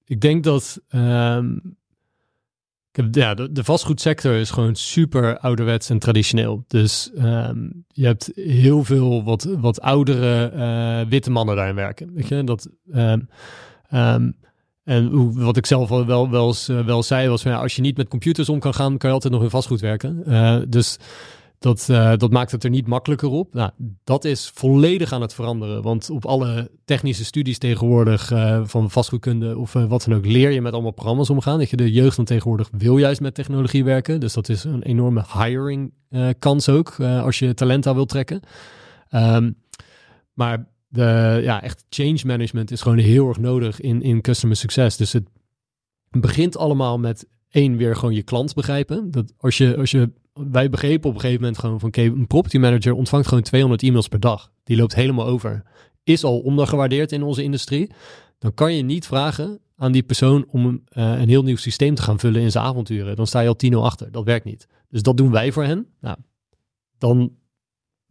ik 0.05 0.21
denk 0.21 0.43
dat 0.43 0.81
ehm, 0.87 1.55
ik 2.91 3.03
heb, 3.03 3.15
ja, 3.15 3.33
de, 3.33 3.63
vastgoedsector 3.63 4.33
is 4.33 4.51
gewoon 4.51 4.75
super 4.75 5.37
ouderwets 5.37 5.89
en 5.89 5.99
traditioneel. 5.99 6.63
Dus 6.67 7.11
ehm, 7.13 7.69
je 7.87 8.05
hebt 8.05 8.31
heel 8.35 8.83
veel 8.83 9.23
wat, 9.23 9.43
wat 9.43 9.81
oudere 9.81 11.05
witte 11.09 11.31
mannen 11.31 11.55
daarin 11.55 11.75
werken. 11.75 12.13
Weet 12.13 12.27
je, 12.27 12.43
dat. 12.43 12.69
En 14.83 15.33
wat 15.43 15.57
ik 15.57 15.65
zelf 15.65 15.89
wel, 15.89 16.29
wel, 16.29 16.55
eh, 16.67 16.85
wel 16.85 17.03
zei, 17.03 17.29
was 17.29 17.41
van, 17.41 17.51
ja, 17.51 17.57
als 17.57 17.75
je 17.75 17.81
niet 17.81 17.97
met 17.97 18.07
computers 18.07 18.49
om 18.49 18.59
kan 18.59 18.73
gaan, 18.73 18.97
kan 18.97 19.09
je 19.09 19.15
altijd 19.15 19.33
nog 19.33 19.43
in 19.43 19.49
vastgoed 19.49 19.79
werken. 19.79 20.25
Eh, 20.25 20.57
dus 20.67 20.97
dat, 21.59 21.89
eh, 21.89 22.13
dat 22.17 22.31
maakt 22.31 22.51
het 22.51 22.63
er 22.63 22.69
niet 22.69 22.87
makkelijker 22.87 23.29
op. 23.29 23.53
Nou, 23.53 23.71
dat 24.03 24.25
is 24.25 24.51
volledig 24.53 25.11
aan 25.11 25.21
het 25.21 25.33
veranderen. 25.33 25.81
Want 25.81 26.09
op 26.09 26.25
alle 26.25 26.71
technische 26.85 27.25
studies 27.25 27.57
tegenwoordig 27.57 28.31
van 28.63 28.91
vastgoedkunde 28.91 29.57
of 29.57 29.73
wat 29.73 30.03
dan 30.03 30.17
ook, 30.17 30.25
leer 30.25 30.51
je 30.51 30.61
met 30.61 30.73
allemaal 30.73 30.91
programma's 30.91 31.29
omgaan. 31.29 31.59
Dat 31.59 31.69
je 31.69 31.77
de 31.77 31.91
jeugd 31.91 32.15
van 32.15 32.25
tegenwoordig 32.25 32.69
wil 32.77 32.97
juist 32.97 33.21
met 33.21 33.35
technologie 33.35 33.83
werken. 33.83 34.19
Dus 34.19 34.33
dat 34.33 34.49
is 34.49 34.63
een 34.63 34.83
enorme 34.83 35.23
hiring 35.43 35.93
kans 36.39 36.69
ook, 36.69 36.99
als 36.99 37.39
je 37.39 37.53
talent 37.53 37.87
aan 37.87 37.95
wilt 37.95 38.09
trekken. 38.09 38.41
Ehm, 39.09 39.51
maar 40.33 40.65
de, 40.93 41.39
ja, 41.43 41.61
echt 41.61 41.85
change 41.89 42.19
management 42.25 42.71
is 42.71 42.81
gewoon 42.81 42.97
heel 42.97 43.27
erg 43.27 43.39
nodig 43.39 43.79
in, 43.79 44.01
in 44.01 44.21
customer 44.21 44.55
success. 44.55 44.97
Dus 44.97 45.13
het 45.13 45.27
begint 46.09 46.57
allemaal 46.57 46.99
met 46.99 47.27
één, 47.49 47.77
weer 47.77 47.95
gewoon 47.95 48.13
je 48.13 48.23
klant 48.23 48.53
begrijpen. 48.53 49.11
Dat 49.11 49.33
als 49.37 49.57
je, 49.57 49.77
als 49.77 49.91
je, 49.91 50.11
wij 50.33 50.69
begrepen 50.69 51.09
op 51.09 51.15
een 51.15 51.21
gegeven 51.21 51.41
moment 51.41 51.59
gewoon 51.59 51.79
van, 51.79 51.89
oké, 51.89 52.01
een 52.01 52.27
property 52.27 52.57
manager 52.57 52.93
ontvangt 52.93 53.27
gewoon 53.27 53.43
200 53.43 53.83
e-mails 53.83 54.07
per 54.07 54.19
dag. 54.19 54.51
Die 54.63 54.77
loopt 54.77 54.95
helemaal 54.95 55.25
over. 55.25 55.63
Is 56.03 56.23
al 56.23 56.39
ondergewaardeerd 56.39 57.11
in 57.11 57.23
onze 57.23 57.43
industrie. 57.43 57.91
Dan 58.39 58.53
kan 58.53 58.75
je 58.75 58.83
niet 58.83 59.07
vragen 59.07 59.59
aan 59.75 59.91
die 59.91 60.03
persoon 60.03 60.45
om 60.47 60.65
een, 60.65 60.81
eh, 60.85 61.19
een 61.19 61.29
heel 61.29 61.43
nieuw 61.43 61.55
systeem 61.55 61.95
te 61.95 62.01
gaan 62.01 62.19
vullen 62.19 62.41
in 62.41 62.51
zijn 62.51 62.65
avonturen. 62.65 63.15
Dan 63.15 63.27
sta 63.27 63.39
je 63.39 63.47
al 63.47 63.55
10 63.55 63.75
achter. 63.75 64.11
Dat 64.11 64.23
werkt 64.23 64.45
niet. 64.45 64.67
Dus 64.89 65.01
dat 65.01 65.17
doen 65.17 65.31
wij 65.31 65.51
voor 65.51 65.63
hen. 65.63 65.87
Nou, 65.99 66.17
dan 66.97 67.31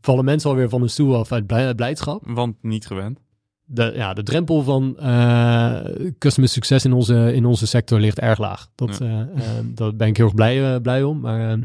vallen 0.02 0.24
mensen 0.24 0.50
alweer 0.50 0.68
van 0.68 0.80
hun 0.80 0.90
stoel 0.90 1.16
af 1.16 1.32
uit 1.32 1.46
blij- 1.46 1.74
blijdschap 1.74 2.22
Want 2.26 2.56
niet 2.62 2.86
gewend. 2.86 3.20
de, 3.64 3.92
ja, 3.94 4.12
de 4.14 4.22
drempel 4.22 4.62
van 4.62 4.98
eh 4.98 5.80
customer 6.18 6.50
succes 6.50 6.84
in 6.84 6.92
onze, 6.92 7.32
in 7.34 7.44
onze 7.44 7.66
sector 7.66 8.00
ligt 8.00 8.18
erg 8.18 8.38
laag. 8.38 8.68
Dat, 8.74 9.00
eh, 9.00 9.20
eh, 9.20 9.28
daar 9.64 9.96
ben 9.96 10.08
ik 10.08 10.16
heel 10.16 10.26
erg 10.26 10.34
blij, 10.34 10.80
blij 10.80 11.02
om. 11.02 11.20
Maar, 11.20 11.58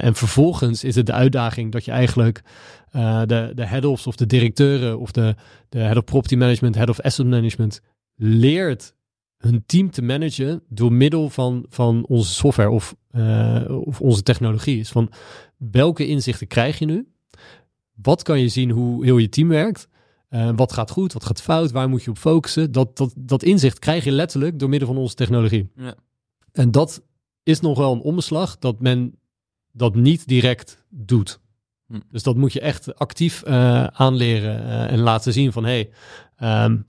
en 0.00 0.14
vervolgens 0.14 0.84
is 0.84 0.94
het 0.94 1.06
de 1.06 1.12
uitdaging 1.12 1.72
dat 1.72 1.84
je 1.84 1.90
eigenlijk 1.90 2.42
de, 3.26 3.52
de 3.54 3.66
head-offs 3.66 4.06
of 4.06 4.16
de 4.16 4.26
directeuren 4.26 4.98
of 4.98 5.10
de, 5.10 5.34
de 5.68 5.78
head 5.78 5.96
of 5.96 6.04
property 6.04 6.36
management, 6.36 6.74
head 6.74 6.88
of 6.88 7.00
asset 7.00 7.26
management 7.26 7.80
leert 8.16 8.94
hun 9.38 9.62
team 9.66 9.90
te 9.90 10.02
managen 10.02 10.62
door 10.68 10.92
middel 10.92 11.28
van, 11.30 11.66
van 11.68 12.04
onze 12.08 12.32
software 12.32 12.70
of, 12.70 12.94
of 13.68 14.00
onze 14.00 14.22
technologie. 14.22 14.78
Is 14.78 14.90
van 14.90 15.10
welke 15.56 16.06
inzichten 16.06 16.46
krijg 16.46 16.78
je 16.78 16.84
nu? 16.84 17.13
Wat 18.02 18.22
kan 18.22 18.40
je 18.40 18.48
zien 18.48 18.70
hoe 18.70 19.04
heel 19.04 19.18
je 19.18 19.28
team 19.28 19.48
werkt? 19.48 19.88
Uh, 20.30 20.50
wat 20.56 20.72
gaat 20.72 20.90
goed, 20.90 21.12
wat 21.12 21.24
gaat 21.24 21.42
fout, 21.42 21.70
waar 21.70 21.88
moet 21.88 22.02
je 22.02 22.10
op 22.10 22.18
focussen? 22.18 22.72
Dat, 22.72 22.96
dat, 22.96 23.14
dat 23.16 23.42
inzicht 23.42 23.78
krijg 23.78 24.04
je 24.04 24.12
letterlijk 24.12 24.58
door 24.58 24.68
middel 24.68 24.88
van 24.88 24.96
onze 24.96 25.14
technologie. 25.14 25.70
Ja. 25.76 25.94
En 26.52 26.70
dat 26.70 27.02
is 27.42 27.60
nog 27.60 27.78
wel 27.78 27.92
een 27.92 28.00
omslag 28.00 28.58
dat 28.58 28.80
men 28.80 29.18
dat 29.72 29.94
niet 29.94 30.28
direct 30.28 30.84
doet. 30.88 31.40
Hm. 31.86 32.00
Dus 32.10 32.22
dat 32.22 32.36
moet 32.36 32.52
je 32.52 32.60
echt 32.60 32.98
actief 32.98 33.42
uh, 33.46 33.86
aanleren 33.86 34.60
uh, 34.60 34.92
en 34.92 34.98
laten 34.98 35.32
zien 35.32 35.52
van 35.52 35.64
hey, 35.64 35.90
um, 36.42 36.84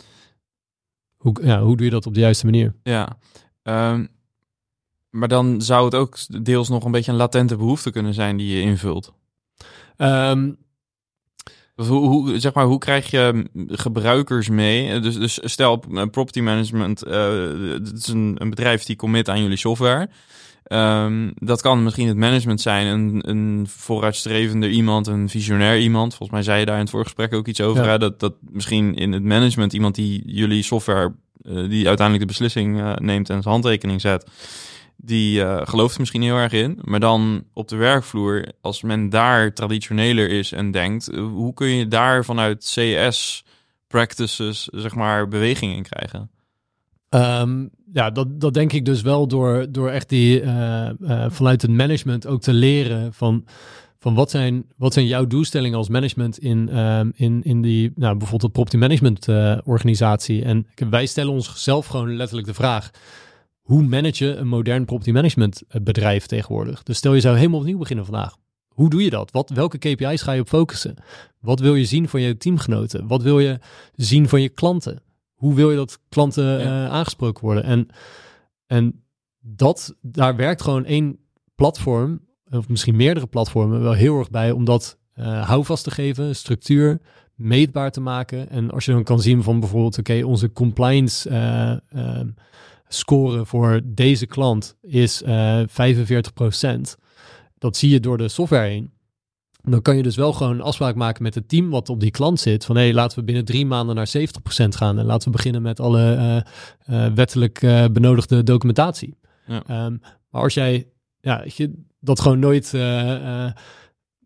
hoe, 1.16 1.36
ja, 1.42 1.62
hoe 1.62 1.76
doe 1.76 1.86
je 1.86 1.92
dat 1.92 2.06
op 2.06 2.14
de 2.14 2.20
juiste 2.20 2.46
manier? 2.46 2.76
Ja, 2.84 3.18
um, 3.64 4.08
maar 5.10 5.28
dan 5.28 5.62
zou 5.62 5.86
het 5.86 5.96
ook 5.96 6.18
deels 6.44 6.70
nog 6.70 6.84
een 6.84 6.92
beetje 6.92 7.12
een 7.12 7.18
latente 7.18 7.56
behoefte 7.56 7.92
kunnen 7.92 8.14
zijn 8.14 8.38
die 8.38 8.56
je 8.56 8.62
invult. 8.62 9.14
Um, 9.98 10.58
dus 11.76 11.88
hoe, 11.88 12.08
hoe, 12.08 12.40
zeg 12.40 12.54
maar, 12.54 12.66
hoe 12.66 12.78
krijg 12.78 13.12
je 13.12 13.46
gebruikers 13.68 14.50
mee? 14.50 15.00
Dus, 15.00 15.18
dus 15.18 15.40
stel, 15.44 15.78
property 16.12 16.40
management, 16.40 17.08
uh, 17.08 17.14
het 17.74 17.98
is 17.98 18.08
een, 18.08 18.36
een, 18.40 18.50
bedrijf 18.50 18.84
die 18.84 18.96
commit 18.96 19.30
aan 19.30 19.42
jullie 19.42 19.58
software. 19.58 20.10
Um, 20.68 21.32
dat 21.36 21.62
kan 21.62 21.84
misschien 21.84 22.08
het 22.08 22.18
management 22.18 22.62
zijn, 22.62 22.88
een, 22.88 23.30
een 23.30 23.68
vooruitstrevender 23.70 24.70
iemand, 24.70 25.08
een 25.08 25.30
visionair 25.30 25.80
iemand. 25.80 26.16
Volgens 26.16 26.32
mij 26.32 26.42
zei 26.44 26.60
je 26.60 26.66
daar 26.66 26.76
in 26.76 26.82
het 26.82 26.90
voorgesprek 26.90 27.34
ook 27.34 27.48
iets 27.48 27.62
over. 27.62 27.84
Ja. 27.84 27.90
Hè? 27.90 27.98
Dat, 27.98 28.20
dat 28.20 28.34
misschien 28.42 28.96
in 28.96 29.12
het 29.12 29.24
management 29.24 29.74
iemand 29.74 29.96
die 29.96 30.24
jullie 30.26 30.64
software, 30.64 31.14
uh, 31.42 31.70
die 31.70 31.88
uiteindelijk 31.88 32.20
de 32.20 32.26
beslissing 32.26 32.80
uh, 32.80 32.94
neemt 32.96 33.30
en 33.30 33.42
zijn 33.42 33.54
handtekening 33.54 34.02
zet, 34.02 34.30
die 34.98 35.40
uh, 35.40 35.62
gelooft 35.64 36.00
misschien 36.00 36.22
heel 36.22 36.36
erg 36.36 36.52
in. 36.52 36.80
Maar 36.82 37.00
dan 37.00 37.44
op 37.54 37.68
de 37.68 37.76
werkvloer, 37.76 38.46
als 38.62 38.82
men 38.82 39.10
daar 39.10 39.54
traditioneler 39.54 40.30
is 40.30 40.52
en 40.52 40.72
denkt, 40.72 41.12
uh, 41.12 41.28
hoe 41.28 41.54
kun 41.54 41.68
je 41.68 41.88
daar 41.88 42.26
vanuit 42.26 42.74
CS 42.76 43.44
practices, 43.88 44.68
zeg 44.72 44.96
maar, 44.96 45.28
beweging 45.28 45.76
in 45.76 45.84
krijgen? 45.84 46.30
Um, 47.10 47.70
ja, 47.94 48.10
dat, 48.10 48.42
dat 48.42 48.54
denk 48.54 48.74
ik 48.74 48.86
dus 48.86 49.02
wel 49.02 49.28
door, 49.28 49.66
door 49.70 49.90
echt 49.90 50.10
die 50.10 50.42
uh, 50.42 50.90
vanuit 51.28 51.62
het 51.62 51.72
management 51.72 52.28
ook 52.28 52.42
te 52.42 52.54
leren 52.54 53.14
van, 53.14 53.46
van 54.00 54.14
wat, 54.14 54.30
zijn, 54.32 54.66
wat 54.78 54.94
zijn 54.94 55.08
jouw 55.08 55.28
doelstellingen 55.28 55.78
als 55.78 55.90
management 55.90 56.40
in, 56.40 56.78
um, 56.78 57.12
in, 57.16 57.44
in 57.44 57.62
die, 57.62 57.92
nou, 57.96 58.18
bijvoorbeeld 58.18 58.54
de 58.54 58.62
property 58.62 58.78
management 58.78 59.28
organisatie. 59.66 60.44
En 60.44 60.68
wij 60.90 61.06
stellen 61.06 61.34
onszelf 61.34 61.86
gewoon 61.86 62.16
letterlijk 62.16 62.48
de 62.48 62.54
vraag, 62.54 62.92
hoe 63.66 63.84
manage 63.84 64.26
je 64.26 64.36
een 64.36 64.48
modern 64.48 64.86
property 64.86 65.12
management 65.12 65.64
bedrijf 65.84 66.26
tegenwoordig? 66.26 66.84
Dus 66.84 66.98
stel 66.98 67.14
je 67.14 67.20
zou 67.20 67.38
helemaal 67.38 67.60
opnieuw 67.60 67.78
beginnen 67.78 68.06
vandaag. 68.06 68.36
hoe 68.68 68.90
doe 68.90 69.04
je 69.04 69.10
dat? 69.10 69.32
Wat, 69.32 69.50
welke 69.50 69.78
KPI's 69.78 70.22
ga 70.22 70.32
je 70.32 70.42
op 70.42 70.48
focussen? 70.48 70.96
Wat 71.40 71.60
wil 71.60 71.76
je 71.76 71.86
zien 71.86 72.08
van 72.10 72.22
je 72.22 72.38
teamgenoten? 72.38 73.08
Wat 73.08 73.22
wil 73.22 73.40
je 73.40 73.60
zien 73.96 74.28
van 74.30 74.42
je 74.42 74.50
klanten? 74.50 75.02
Hoe 75.34 75.54
wil 75.54 75.70
je 75.70 75.76
dat 75.76 76.00
klanten 76.10 76.44
Ja. 76.46 76.86
eh, 76.86 76.92
aangesproken 76.92 77.44
worden? 77.44 77.64
En, 77.64 77.88
en 78.66 79.04
dat, 79.40 79.96
daar 80.02 80.36
werkt 80.36 80.62
gewoon 80.62 80.86
één 80.86 81.18
platform, 81.56 82.20
of 82.52 82.70
misschien 82.70 82.96
meerdere 82.96 83.28
platformen, 83.28 83.82
wel 83.82 83.94
heel 83.94 84.20
erg 84.20 84.30
bij 84.30 84.52
om 84.52 84.66
dat 84.66 84.98
eh, 85.14 85.48
houvast 85.48 85.84
te 85.84 85.92
geven, 85.92 86.36
structuur, 86.36 87.02
meetbaar 87.36 87.92
te 87.92 88.02
maken. 88.02 88.50
En 88.50 88.72
als 88.72 88.86
je 88.86 88.92
dan 88.92 89.04
kan 89.04 89.22
zien 89.22 89.44
van 89.44 89.60
bijvoorbeeld, 89.60 89.98
oké, 90.00 90.24
onze 90.24 90.52
compliance 90.52 91.30
eh, 91.30 92.20
ehm, 92.88 92.94
score 92.94 93.46
voor 93.46 93.82
deze 93.84 94.26
klant 94.26 94.78
is 94.82 95.22
eh 95.24 95.62
45%. 95.68 96.96
Dat 97.58 97.78
zie 97.78 97.90
je 97.90 98.00
door 98.00 98.18
de 98.18 98.28
software 98.28 98.68
heen. 98.68 98.94
Dan 99.62 99.82
kan 99.82 99.98
je 99.98 100.04
dus 100.04 100.16
wel 100.16 100.34
gewoon 100.34 100.54
een 100.54 100.62
afspraak 100.62 100.96
maken 100.96 101.24
met 101.24 101.36
het 101.36 101.50
team 101.50 101.70
wat 101.70 101.90
op 101.90 102.00
die 102.00 102.12
klant 102.12 102.40
zit. 102.40 102.66
Van 102.66 102.76
hé, 102.76 102.82
hey, 102.82 102.94
laten 102.94 103.20
we 103.20 103.24
binnen 103.24 103.46
drie 103.46 103.66
maanden 103.66 103.96
naar 103.96 104.08
70% 104.18 104.22
gaan. 104.76 105.00
En 105.00 105.06
laten 105.06 105.28
we 105.28 105.36
beginnen 105.36 105.62
met 105.62 105.80
alle 105.80 106.14
eh, 106.14 106.38
eh, 107.06 107.14
wettelijk 107.14 107.62
eh, 107.62 107.86
benodigde 107.92 108.44
documentatie. 108.44 109.18
Ja. 109.48 109.64
Ehm, 109.68 109.98
maar 110.30 110.42
als 110.42 110.54
jij 110.54 110.88
ja, 111.20 111.44
je, 111.56 111.72
dat 112.00 112.20
gewoon 112.20 112.40
nooit 112.40 112.74
eh, 112.74 113.46
eh, 113.46 113.52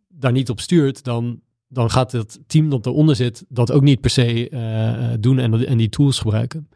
daar 0.07 0.32
niet 0.32 0.49
op 0.49 0.60
stuurt, 0.60 1.03
dan, 1.03 1.41
dan 1.68 1.89
gaat 1.91 2.12
het 2.12 2.39
team 2.47 2.70
dat 2.70 2.86
eronder 2.86 3.16
zit 3.16 3.45
dat 3.49 3.72
ook 3.72 3.82
niet 3.82 4.01
per 4.01 4.10
se 4.10 4.49
eh, 4.49 5.14
eh, 5.14 5.20
doen 5.20 5.39
en, 5.39 5.68
en 5.68 5.78
die 5.78 5.89
tools 5.89 6.20
gebruiken. 6.20 6.70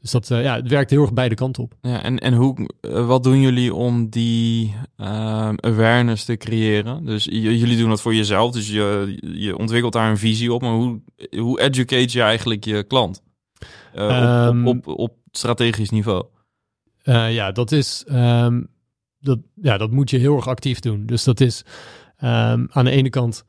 Dus 0.00 0.10
dat 0.10 0.30
eh, 0.30 0.42
ja, 0.42 0.56
het 0.56 0.68
werkt 0.68 0.90
heel 0.90 1.02
erg 1.02 1.12
beide 1.12 1.34
kanten 1.34 1.62
op. 1.62 1.74
Ja, 1.82 2.02
en, 2.02 2.18
en 2.18 2.34
hoe, 2.34 2.68
eh, 2.80 3.06
wat 3.06 3.22
doen 3.22 3.40
jullie 3.40 3.74
om 3.74 4.08
die 4.08 4.74
ehm, 4.96 5.54
awareness 5.60 6.24
te 6.24 6.36
creëren? 6.36 7.04
Dus 7.04 7.24
jullie 7.24 7.76
doen 7.76 7.88
dat 7.88 8.00
voor 8.02 8.14
jezelf, 8.14 8.52
dus 8.52 8.68
je, 8.68 9.18
je 9.34 9.58
ontwikkelt 9.58 9.92
daar 9.92 10.10
een 10.10 10.18
visie 10.18 10.52
op. 10.52 10.60
Maar 10.62 10.72
hoe, 10.72 11.00
hoe 11.36 11.60
educate 11.60 12.18
je 12.18 12.22
eigenlijk 12.22 12.64
je 12.64 12.82
klant? 12.82 13.22
Eh, 13.94 14.04
op- 14.04 14.10
Ehm, 14.10 14.66
op, 14.66 14.86
op, 14.86 14.98
op 14.98 15.14
strategisch 15.30 15.90
niveau. 15.90 16.24
Eh, 17.02 17.34
ja, 17.34 17.52
dat 17.52 17.72
is. 17.72 18.04
ehm, 18.06 18.62
dat, 19.20 19.38
ja, 19.54 19.78
dat 19.78 19.90
moet 19.90 20.10
je 20.10 20.18
heel 20.18 20.36
erg 20.36 20.48
actief 20.48 20.80
doen. 20.80 21.06
Dus 21.06 21.24
dat 21.24 21.40
is 21.40 21.64
ehm, 22.16 22.66
aan 22.70 22.84
de 22.84 22.90
ene 22.90 23.10
kant 23.10 23.44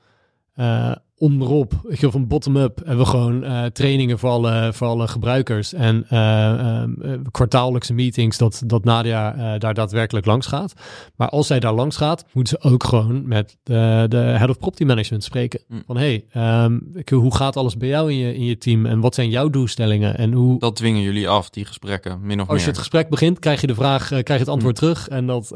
eh, 0.53 0.91
onderop, 1.21 1.73
je, 1.99 2.11
van 2.11 2.27
bottom-up, 2.27 2.77
hebben 2.77 2.97
we 2.97 3.05
gewoon 3.05 3.43
eh, 3.43 3.65
trainingen 3.65 4.19
voor 4.19 4.29
alle, 4.29 4.69
voor 4.73 4.87
alle 4.87 5.07
gebruikers. 5.07 5.73
En 5.73 6.05
eh, 6.09 6.83
kwartaallijkse 7.31 7.93
meetings 7.93 8.37
dat, 8.37 8.61
dat 8.65 8.83
Nadia 8.83 9.57
daar 9.57 9.73
daadwerkelijk 9.73 10.25
langs 10.25 10.47
gaat. 10.47 10.73
Maar 11.15 11.29
als 11.29 11.47
zij 11.47 11.59
daar 11.59 11.73
langs 11.73 11.97
gaat, 11.97 12.25
moeten 12.33 12.57
ze 12.61 12.69
ook 12.69 12.83
gewoon 12.83 13.27
met 13.27 13.57
de, 13.63 14.05
de 14.09 14.17
head 14.17 14.49
of 14.49 14.57
property 14.57 14.83
management 14.83 15.23
spreken. 15.23 15.59
Hm. 15.67 15.75
Van 15.85 15.97
hey, 15.97 16.25
ehm, 16.31 16.79
hoe 17.13 17.35
gaat 17.35 17.55
alles 17.57 17.77
bij 17.77 17.87
jou 17.87 18.11
in 18.11 18.17
je, 18.17 18.35
in 18.35 18.45
je 18.45 18.57
team? 18.57 18.85
En 18.85 18.99
wat 18.99 19.15
zijn 19.15 19.29
jouw 19.29 19.49
doelstellingen? 19.49 20.17
En 20.17 20.33
hoe, 20.33 20.59
Dat 20.59 20.75
dwingen 20.75 21.01
jullie 21.01 21.27
af, 21.29 21.49
die 21.49 21.65
gesprekken, 21.65 22.19
min 22.21 22.41
of 22.41 22.47
als 22.47 22.57
je 22.59 22.65
meer. 22.65 22.67
het 22.67 22.77
gesprek 22.77 23.09
begint, 23.09 23.39
krijg 23.39 23.61
je 23.61 23.67
de 23.67 23.75
vraag, 23.75 24.07
krijg 24.07 24.25
je 24.27 24.33
het 24.33 24.47
antwoord 24.47 24.75
terug. 24.75 25.07
En 25.07 25.25
dat, 25.27 25.53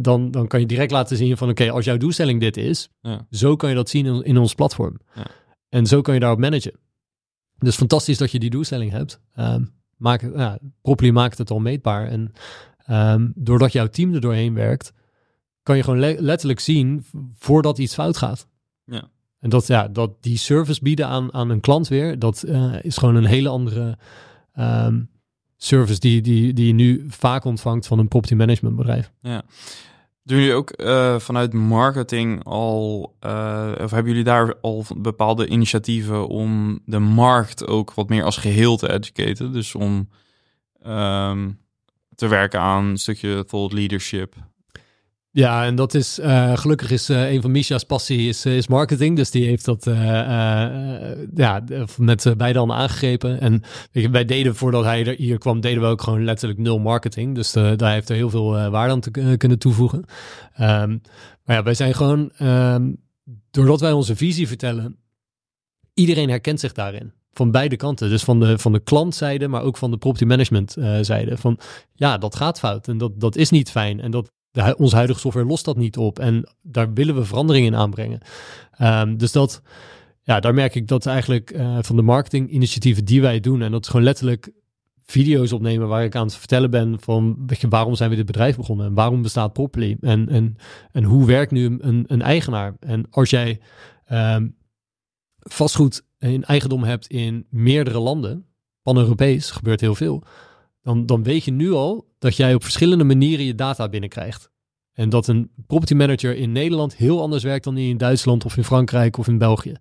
dan, 0.00 0.30
dan 0.30 0.46
kan 0.46 0.60
je 0.60 0.66
direct 0.66 0.90
laten 0.90 1.16
zien 1.16 1.36
van 1.36 1.48
oké, 1.48 1.70
als 1.70 1.84
jouw 1.84 1.96
doelstelling 1.96 2.40
dit 2.40 2.56
is, 2.56 2.88
Ja. 3.00 3.26
zo 3.30 3.56
kan 3.56 3.68
je 3.68 3.74
dat 3.74 3.88
zien 3.88 4.06
in, 4.06 4.22
in 4.24 4.38
ons 4.38 4.54
platform. 4.54 4.85
Ja. 5.14 5.26
En 5.68 5.86
zo 5.86 6.00
kan 6.00 6.14
je 6.14 6.20
daarop 6.20 6.38
managen. 6.38 6.72
Dus 7.58 7.76
fantastisch 7.76 8.18
dat 8.18 8.30
je 8.30 8.38
die 8.38 8.50
doelstelling 8.50 8.90
hebt. 8.90 9.20
Ehm 9.34 9.62
maak, 9.96 10.20
ja, 10.34 10.58
Properly 10.82 11.12
maakt 11.12 11.38
het 11.38 11.50
al 11.50 11.58
meetbaar. 11.58 12.08
En 12.08 12.32
ehm, 12.86 13.30
doordat 13.34 13.72
jouw 13.72 13.86
team 13.86 14.14
er 14.14 14.20
doorheen 14.20 14.54
werkt, 14.54 14.92
kan 15.62 15.76
je 15.76 15.82
gewoon 15.82 15.98
le- 15.98 16.16
letterlijk 16.18 16.60
zien 16.60 17.04
voordat 17.34 17.78
iets 17.78 17.94
fout 17.94 18.16
gaat. 18.16 18.48
Ja. 18.84 19.08
En 19.38 19.50
dat, 19.50 19.66
ja, 19.66 19.88
dat 19.88 20.22
die 20.22 20.36
service 20.36 20.82
bieden 20.82 21.06
aan, 21.06 21.32
aan 21.34 21.50
een 21.50 21.60
klant 21.60 21.88
weer, 21.88 22.18
dat 22.18 22.42
eh, 22.42 22.74
is 22.82 22.96
gewoon 22.96 23.14
een 23.14 23.24
hele 23.24 23.48
andere 23.48 23.98
ehm, 24.52 25.02
service 25.56 26.00
die, 26.00 26.20
die, 26.20 26.52
die 26.52 26.66
je 26.66 26.72
nu 26.72 27.04
vaak 27.08 27.44
ontvangt 27.44 27.86
van 27.86 27.98
een 27.98 28.08
property 28.08 28.34
management 28.34 28.76
bedrijf. 28.76 29.12
Doen 30.26 30.38
jullie 30.38 30.54
ook 30.54 30.70
eh, 30.70 31.18
vanuit 31.18 31.52
marketing 31.52 32.44
al, 32.44 33.14
eh, 33.20 33.72
of 33.80 33.90
hebben 33.90 34.10
jullie 34.10 34.24
daar 34.24 34.54
al 34.60 34.84
bepaalde 34.96 35.46
initiatieven 35.48 36.28
om 36.28 36.78
de 36.84 36.98
markt 36.98 37.66
ook 37.66 37.94
wat 37.94 38.08
meer 38.08 38.24
als 38.24 38.36
geheel 38.36 38.76
te 38.76 38.92
educaten? 38.92 39.52
Dus 39.52 39.74
om 39.74 40.08
ehm, 40.82 41.50
te 42.14 42.28
werken 42.28 42.60
aan 42.60 42.84
een 42.84 42.98
stukje 42.98 43.44
thought 43.44 43.72
leadership. 43.72 44.34
Ja, 45.36 45.64
en 45.64 45.74
dat 45.74 45.94
is 45.94 46.18
eh, 46.18 46.56
gelukkig 46.56 46.90
is 46.90 47.08
eh, 47.08 47.32
een 47.32 47.40
van 47.40 47.50
Misha's 47.50 47.84
passie 47.84 48.28
is, 48.28 48.44
eh, 48.44 48.56
is 48.56 48.66
marketing. 48.66 49.16
Dus 49.16 49.30
die 49.30 49.46
heeft 49.46 49.64
dat 49.64 49.84
ja, 51.34 51.64
met 51.98 52.34
beide 52.36 52.58
handen 52.58 52.76
aangegrepen. 52.76 53.40
En 53.40 53.62
weet 53.92 54.04
je, 54.04 54.10
wij 54.10 54.24
deden 54.24 54.56
voordat 54.56 54.84
hij 54.84 55.06
er 55.06 55.14
hier 55.16 55.38
kwam, 55.38 55.60
deden 55.60 55.82
we 55.82 55.88
ook 55.88 56.02
gewoon 56.02 56.24
letterlijk 56.24 56.60
nul 56.60 56.78
marketing. 56.78 57.34
Dus 57.34 57.52
daar 57.52 57.92
heeft 57.92 58.08
er 58.08 58.16
heel 58.16 58.30
veel 58.30 58.70
waarde 58.70 58.92
aan 58.92 59.00
te 59.00 59.36
kunnen 59.36 59.58
toevoegen. 59.58 60.04
Ehm, 60.54 60.98
maar 61.44 61.56
ja, 61.56 61.62
wij 61.62 61.74
zijn 61.74 61.94
gewoon, 61.94 62.30
ehm, 62.36 62.92
doordat 63.50 63.80
wij 63.80 63.92
onze 63.92 64.16
visie 64.16 64.48
vertellen, 64.48 64.96
iedereen 65.94 66.28
herkent 66.28 66.60
zich 66.60 66.72
daarin. 66.72 67.12
Van 67.32 67.50
beide 67.50 67.76
kanten. 67.76 68.08
Dus 68.08 68.24
van 68.24 68.40
de, 68.40 68.58
van 68.58 68.72
de 68.72 68.80
klantzijde, 68.80 69.48
maar 69.48 69.62
ook 69.62 69.76
van 69.76 69.90
de 69.90 69.98
property 69.98 70.24
management 70.24 70.76
zijde. 71.00 71.36
Van 71.36 71.58
ja, 71.94 72.18
dat 72.18 72.36
gaat 72.36 72.58
fout 72.58 72.88
en 72.88 72.98
dat, 72.98 73.20
dat 73.20 73.36
is 73.36 73.50
niet 73.50 73.70
fijn. 73.70 74.00
En 74.00 74.10
dat, 74.10 74.34
de, 74.56 74.76
onze 74.76 74.96
huidige 74.96 75.20
software 75.20 75.46
lost 75.46 75.64
dat 75.64 75.76
niet 75.76 75.96
op. 75.96 76.18
En 76.18 76.48
daar 76.62 76.92
willen 76.92 77.14
we 77.14 77.24
verandering 77.24 77.66
in 77.66 77.76
aanbrengen. 77.76 78.20
Ehm, 78.70 79.16
dus 79.16 79.32
dat, 79.32 79.62
ja, 80.22 80.40
daar 80.40 80.54
merk 80.54 80.74
ik 80.74 80.88
dat 80.88 81.06
eigenlijk 81.06 81.50
eh, 81.50 81.78
van 81.80 81.96
de 81.96 82.02
marketinginitiatieven 82.02 83.04
die 83.04 83.20
wij 83.20 83.40
doen. 83.40 83.62
En 83.62 83.70
dat 83.70 83.82
is 83.82 83.88
gewoon 83.88 84.04
letterlijk 84.04 84.52
video's 85.04 85.52
opnemen 85.52 85.88
waar 85.88 86.04
ik 86.04 86.14
aan 86.14 86.26
het 86.26 86.36
vertellen 86.36 86.70
ben 86.70 87.00
van 87.00 87.48
waarom 87.68 87.94
zijn 87.94 88.10
we 88.10 88.16
dit 88.16 88.26
bedrijf 88.26 88.56
begonnen 88.56 88.86
en 88.86 88.94
waarom 88.94 89.22
bestaat 89.22 89.52
Properly 89.52 89.96
en, 90.00 90.28
en, 90.28 90.56
en 90.92 91.04
hoe 91.04 91.26
werkt 91.26 91.50
nu 91.50 91.78
een, 91.80 92.04
een 92.06 92.22
eigenaar. 92.22 92.74
En 92.80 93.06
als 93.10 93.30
jij 93.30 93.60
ehm, 94.04 94.48
vastgoed 95.38 96.04
in 96.18 96.44
eigendom 96.44 96.84
hebt 96.84 97.06
in 97.06 97.46
meerdere 97.50 97.98
landen, 97.98 98.46
pan-Europees, 98.82 99.50
gebeurt 99.50 99.80
heel 99.80 99.94
veel, 99.94 100.22
dan, 100.86 101.06
dan 101.06 101.22
weet 101.22 101.44
je 101.44 101.50
nu 101.50 101.72
al 101.72 102.06
dat 102.18 102.36
jij 102.36 102.54
op 102.54 102.62
verschillende 102.62 103.04
manieren 103.04 103.44
je 103.44 103.54
data 103.54 103.88
binnenkrijgt. 103.88 104.50
En 104.92 105.08
dat 105.08 105.26
een 105.26 105.50
property 105.66 105.94
manager 105.94 106.36
in 106.36 106.52
Nederland 106.52 106.96
heel 106.96 107.20
anders 107.20 107.42
werkt 107.42 107.64
dan 107.64 107.74
die 107.74 107.88
in 107.88 107.96
Duitsland 107.96 108.44
of 108.44 108.56
in 108.56 108.64
Frankrijk 108.64 109.16
of 109.16 109.28
in 109.28 109.38
België. 109.38 109.74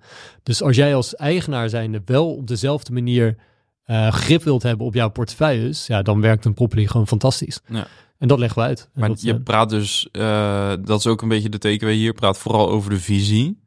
Dus 0.44 0.62
als 0.62 0.76
jij 0.76 0.96
als 0.96 1.16
eigenaar 1.16 1.70
zijnde 1.70 2.02
wel 2.06 2.36
op 2.36 2.48
dezelfde 2.48 2.94
manier 2.94 3.38
eh, 3.84 4.12
grip 4.12 4.44
wilt 4.44 4.64
hebben 4.64 4.86
op 4.86 4.94
jouw 4.94 5.10
portefeuilles, 5.10 5.88
ja, 5.88 6.02
dan 6.02 6.22
werkt 6.22 6.46
een 6.46 6.54
property 6.54 6.88
gewoon 6.88 7.08
fantastisch. 7.08 7.62
Ja. 7.68 7.88
En 8.18 8.28
dat 8.28 8.40
leggen 8.40 8.62
we 8.62 8.68
uit. 8.68 8.90
Maar 8.94 9.10
dat, 9.10 9.22
je 9.22 9.34
eh, 9.34 9.44
praat 9.44 9.70
dus, 9.70 10.10
eh, 10.12 10.74
dat 10.84 11.00
is 11.00 11.08
ook 11.08 11.22
een 11.22 11.28
beetje 11.28 11.50
de 11.50 11.58
TKW 11.58 11.88
hier, 11.88 12.14
praat 12.14 12.38
vooral 12.38 12.70
over 12.70 12.90
de 12.90 13.00
visie 13.00 13.60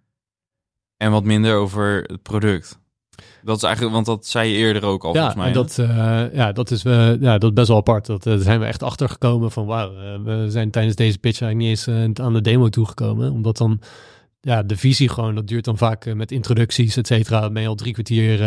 en 0.96 1.10
wat 1.10 1.24
minder 1.24 1.56
over 1.56 2.02
het 2.06 2.22
product. 2.22 2.80
Dat 3.42 3.56
is 3.56 3.62
eigenlijk, 3.62 3.94
want 3.94 4.06
dat 4.06 4.26
zei 4.26 4.50
je 4.50 4.56
eerder 4.56 4.84
ook 4.84 5.04
al 5.04 5.14
ja, 5.14 5.16
volgens 5.16 5.36
mij. 5.36 5.46
en 5.46 5.52
dat, 5.52 5.78
eh, 5.78 6.34
ja, 6.34 6.52
dat 6.52 6.70
is, 6.70 6.84
eh, 6.84 7.20
ja, 7.20 7.38
dat 7.38 7.50
is 7.50 7.54
best 7.54 7.68
wel 7.68 7.76
apart. 7.76 8.06
Dat, 8.06 8.26
eh, 8.26 8.36
zijn 8.36 8.60
we 8.60 8.66
echt 8.66 8.82
achter 8.82 9.08
gekomen 9.08 9.50
van 9.50 9.66
wauw, 9.66 9.92
we 10.24 10.46
zijn 10.48 10.70
tijdens 10.70 10.96
deze 10.96 11.18
pitch 11.18 11.40
eigenlijk 11.40 11.70
niet 11.70 11.86
eens 11.88 12.20
aan 12.20 12.32
de 12.32 12.40
demo 12.40 12.68
toegekomen. 12.68 13.32
Omdat 13.32 13.56
dan 13.56 13.80
ja, 14.40 14.62
de 14.62 14.76
visie 14.76 15.08
gewoon, 15.08 15.34
dat 15.34 15.46
duurt 15.46 15.64
dan 15.64 15.78
vaak 15.78 16.14
met 16.14 16.32
introducties, 16.32 16.96
et 16.96 17.06
cetera, 17.06 17.50
ben 17.50 17.62
je 17.62 17.68
al 17.68 17.74
drie 17.74 17.92
kwartier 17.92 18.38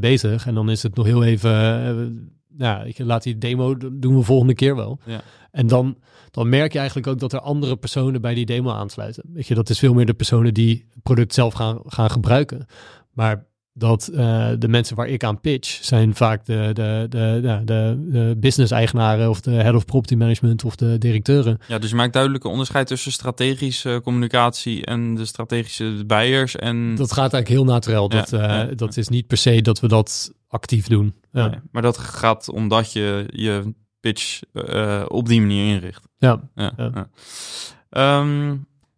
bezig. 0.00 0.46
En 0.46 0.54
dan 0.54 0.70
is 0.70 0.82
het 0.82 0.94
nog 0.94 1.06
heel 1.06 1.24
even, 1.24 2.30
ja, 2.58 2.82
ik 2.82 2.98
laat 2.98 3.22
die 3.22 3.38
demo, 3.38 3.76
doen 3.92 4.16
we 4.16 4.22
volgende 4.22 4.54
keer 4.54 4.76
wel. 4.76 4.98
Ja. 5.04 5.20
En 5.50 5.66
dan, 5.66 5.96
dan 6.30 6.48
merk 6.48 6.72
je 6.72 6.78
eigenlijk 6.78 7.08
ook 7.08 7.18
dat 7.18 7.32
er 7.32 7.40
andere 7.40 7.76
personen 7.76 8.20
bij 8.20 8.34
die 8.34 8.46
demo 8.46 8.70
aansluiten. 8.70 9.24
Weet 9.32 9.46
je, 9.46 9.54
dat 9.54 9.70
is 9.70 9.78
veel 9.78 9.94
meer 9.94 10.06
de 10.06 10.14
personen 10.14 10.54
die 10.54 10.86
het 10.94 11.02
product 11.02 11.34
zelf 11.34 11.54
gaan, 11.54 11.80
gaan 11.86 12.10
gebruiken. 12.10 12.66
Maar 13.12 13.46
dat 13.76 14.06
eh, 14.08 14.48
de 14.58 14.68
mensen 14.68 14.96
waar 14.96 15.08
ik 15.08 15.24
aan 15.24 15.40
pitch 15.40 15.84
zijn 15.84 16.14
vaak 16.14 16.44
de, 16.44 16.70
de, 16.72 17.06
de, 17.08 17.60
de, 17.64 18.06
de 18.08 18.36
business-eigenaren 18.38 19.28
of 19.28 19.40
de 19.40 19.50
head 19.50 19.74
of 19.74 19.84
property 19.84 20.14
management 20.14 20.64
of 20.64 20.76
de 20.76 20.98
directeuren. 20.98 21.58
Ja, 21.68 21.78
dus 21.78 21.90
je 21.90 21.96
maakt 21.96 22.12
duidelijke 22.12 22.48
onderscheid 22.48 22.86
tussen 22.86 23.12
strategische 23.12 24.00
communicatie 24.04 24.84
en 24.84 25.14
de 25.14 25.24
strategische 25.24 26.02
buyers. 26.06 26.56
En, 26.56 26.94
Dat 26.94 27.12
gaat 27.12 27.32
eigenlijk 27.32 27.48
heel 27.48 27.64
naturel. 27.64 28.08
Dat, 28.08 28.30
Ja, 28.30 28.38
eh, 28.38 28.68
ja, 28.68 28.74
dat 28.74 28.96
is 28.96 29.08
niet 29.08 29.26
per 29.26 29.36
se 29.36 29.62
dat 29.62 29.80
we 29.80 29.88
dat 29.88 30.32
actief 30.48 30.86
doen. 30.86 31.14
Nee, 31.32 31.50
maar 31.70 31.82
dat 31.82 31.98
gaat 31.98 32.48
omdat 32.48 32.92
je 32.92 33.26
je 33.32 33.74
pitch 34.00 34.40
eh, 34.52 35.04
op 35.08 35.28
die 35.28 35.40
manier 35.40 35.74
inricht. 35.74 36.08
ja. 36.18 36.40
Ja, 36.54 36.72
Ja. 36.76 37.08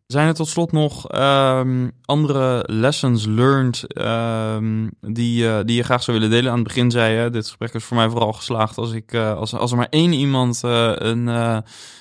Zijn 0.07 0.28
er 0.28 0.34
tot 0.34 0.48
slot 0.48 0.72
nog 0.72 1.09
ehm, 1.09 1.88
andere 2.04 2.64
lessons 2.66 3.24
learned 3.26 3.92
ehm, 3.92 4.88
die, 5.00 5.48
eh, 5.48 5.64
die 5.64 5.76
je 5.76 5.82
graag 5.82 6.02
zou 6.02 6.16
willen 6.18 6.32
delen? 6.32 6.50
Aan 6.50 6.59
het 6.59 6.66
begin 6.66 6.90
zei 6.90 7.22
je, 7.22 7.30
dit 7.30 7.46
gesprek 7.46 7.74
is 7.74 7.84
voor 7.84 7.96
mij 7.96 8.09
vooral 8.09 8.32
geslaagd 8.32 8.78
als, 8.78 8.92
ik, 8.92 9.12
eh, 9.12 9.36
als, 9.36 9.54
als 9.54 9.70
er 9.70 9.76
maar 9.76 9.86
één 9.90 10.12
iemand 10.12 10.64
eh, 10.64 10.92
een, 10.94 11.26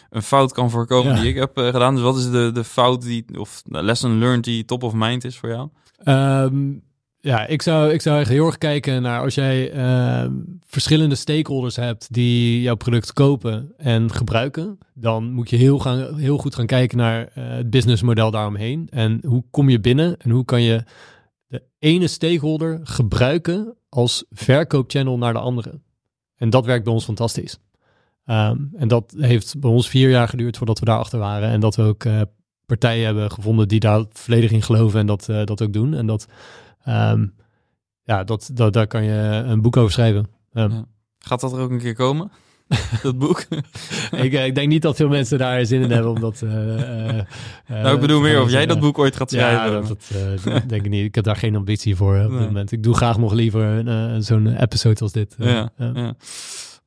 een 0.10 0.22
fout 0.22 0.54
kan 0.54 0.70
voorkomen 0.70 1.16
Ja. 1.16 1.20
die 1.22 1.30
ik 1.30 1.36
heb 1.36 1.52
gedaan. 1.58 1.94
Dus 1.96 2.04
wat 2.04 2.18
is 2.18 2.30
de, 2.32 2.52
de 2.54 2.64
fout 2.64 3.02
die, 3.02 3.26
of 3.40 3.62
lesson 3.66 4.18
learned 4.20 4.44
die 4.44 4.66
top 4.66 4.84
of 4.84 4.94
mind 4.94 5.24
is 5.24 5.38
voor 5.38 5.50
jou? 5.50 5.70
Ehm, 6.04 6.72
ja, 7.26 7.48
ik 7.48 7.62
zou, 7.62 7.92
ik 7.92 8.02
zou 8.02 8.20
echt 8.20 8.30
heel 8.30 8.46
erg 8.46 8.58
kijken 8.58 9.02
naar 9.02 9.22
als 9.22 9.36
jij 9.36 9.72
ehm, 9.72 10.32
verschillende 10.66 11.16
stakeholders 11.16 11.76
hebt 11.76 12.14
die 12.14 12.62
jouw 12.62 12.76
product 12.76 13.14
kopen 13.14 13.74
en 13.78 14.12
gebruiken, 14.12 14.78
dan 14.94 15.32
moet 15.32 15.50
je 15.50 15.56
heel, 15.56 15.80
gaan, 15.80 16.18
heel 16.18 16.38
goed 16.38 16.56
gaan 16.56 16.66
kijken 16.66 16.98
naar 16.98 17.28
eh, 17.34 17.44
het 17.48 17.70
businessmodel 17.70 18.32
daaromheen. 18.32 18.88
En 18.92 19.20
hoe 19.28 19.44
kom 19.52 19.70
je 19.70 19.80
binnen 19.80 20.18
en 20.18 20.30
hoe 20.30 20.46
kan 20.46 20.62
je 20.62 20.84
de 21.48 21.64
ene 21.80 22.08
stakeholder 22.08 22.80
gebruiken 22.84 23.76
als 23.90 24.26
verkoopchannel 24.30 25.18
naar 25.18 25.34
de 25.34 25.40
andere. 25.40 25.80
En 26.36 26.50
dat 26.50 26.66
werkt 26.66 26.84
bij 26.84 26.94
ons 26.94 27.06
fantastisch. 27.06 27.60
Ehm, 28.26 28.58
en 28.76 28.88
dat 28.88 29.14
heeft 29.18 29.60
bij 29.60 29.70
ons 29.70 29.90
vier 29.90 30.10
jaar 30.10 30.28
geduurd 30.28 30.58
voordat 30.58 30.80
we 30.80 30.86
daarachter 30.86 31.20
waren. 31.20 31.50
En 31.50 31.60
dat 31.60 31.76
we 31.76 31.84
ook 31.84 32.04
eh, 32.04 32.22
partijen 32.66 33.06
hebben 33.06 33.32
gevonden 33.32 33.68
die 33.68 33.80
daar 33.80 34.06
volledig 34.12 34.52
in 34.52 34.62
geloven 34.62 35.00
en 35.00 35.06
dat, 35.06 35.30
eh, 35.30 35.44
dat 35.44 35.62
ook 35.62 35.74
doen. 35.74 35.94
En 35.94 36.06
dat, 36.06 36.28
ehm, 36.86 37.26
ja, 38.04 38.24
dat, 38.24 38.50
dat, 38.54 38.74
daar 38.74 38.88
kan 38.88 39.04
je 39.04 39.44
een 39.46 39.62
boek 39.62 39.78
over 39.78 39.92
schrijven. 39.92 40.28
Ehm, 40.54 40.72
Ja. 40.72 40.86
Gaat 41.20 41.40
dat 41.42 41.54
er 41.54 41.60
ook 41.60 41.70
een 41.72 41.80
keer 41.80 41.94
komen? 41.96 42.32
dat 43.04 43.18
boek? 43.18 43.46
ik, 44.12 44.34
eh, 44.34 44.46
ik 44.46 44.56
denk 44.56 44.68
niet 44.68 44.82
dat 44.82 44.96
veel 44.96 45.08
mensen 45.08 45.38
daar 45.38 45.66
zin 45.66 45.82
in 45.82 45.92
hebben, 45.92 46.12
omdat... 46.12 46.42
eh, 46.42 47.20
eh, 47.20 47.26
nou, 47.68 47.96
ik 47.96 48.02
bedoel 48.02 48.22
meer 48.22 48.42
of 48.42 48.50
jij 48.52 48.66
dat 48.66 48.80
boek 48.80 48.98
ooit 48.98 49.16
gaat 49.16 49.30
schrijven. 49.32 49.72
Ja, 49.82 49.82
dat, 49.82 50.10
denk 50.70 50.86
ik 50.86 50.90
niet. 50.90 51.06
Ik 51.06 51.16
heb 51.16 51.24
daar 51.24 51.36
geen 51.36 51.56
ambitie 51.56 51.96
voor 51.96 52.16
op 52.20 52.30
Nee. 52.30 52.38
dit 52.38 52.48
moment. 52.48 52.72
Ik 52.72 52.84
doe 52.84 52.96
graag 52.96 53.18
nog 53.18 53.34
liever 53.34 53.62
een, 53.88 54.24
zo'n 54.24 54.48
episode 54.56 55.00
als 55.02 55.12
dit. 55.12 55.36
Ja, 55.38 55.70
ja. 55.78 56.14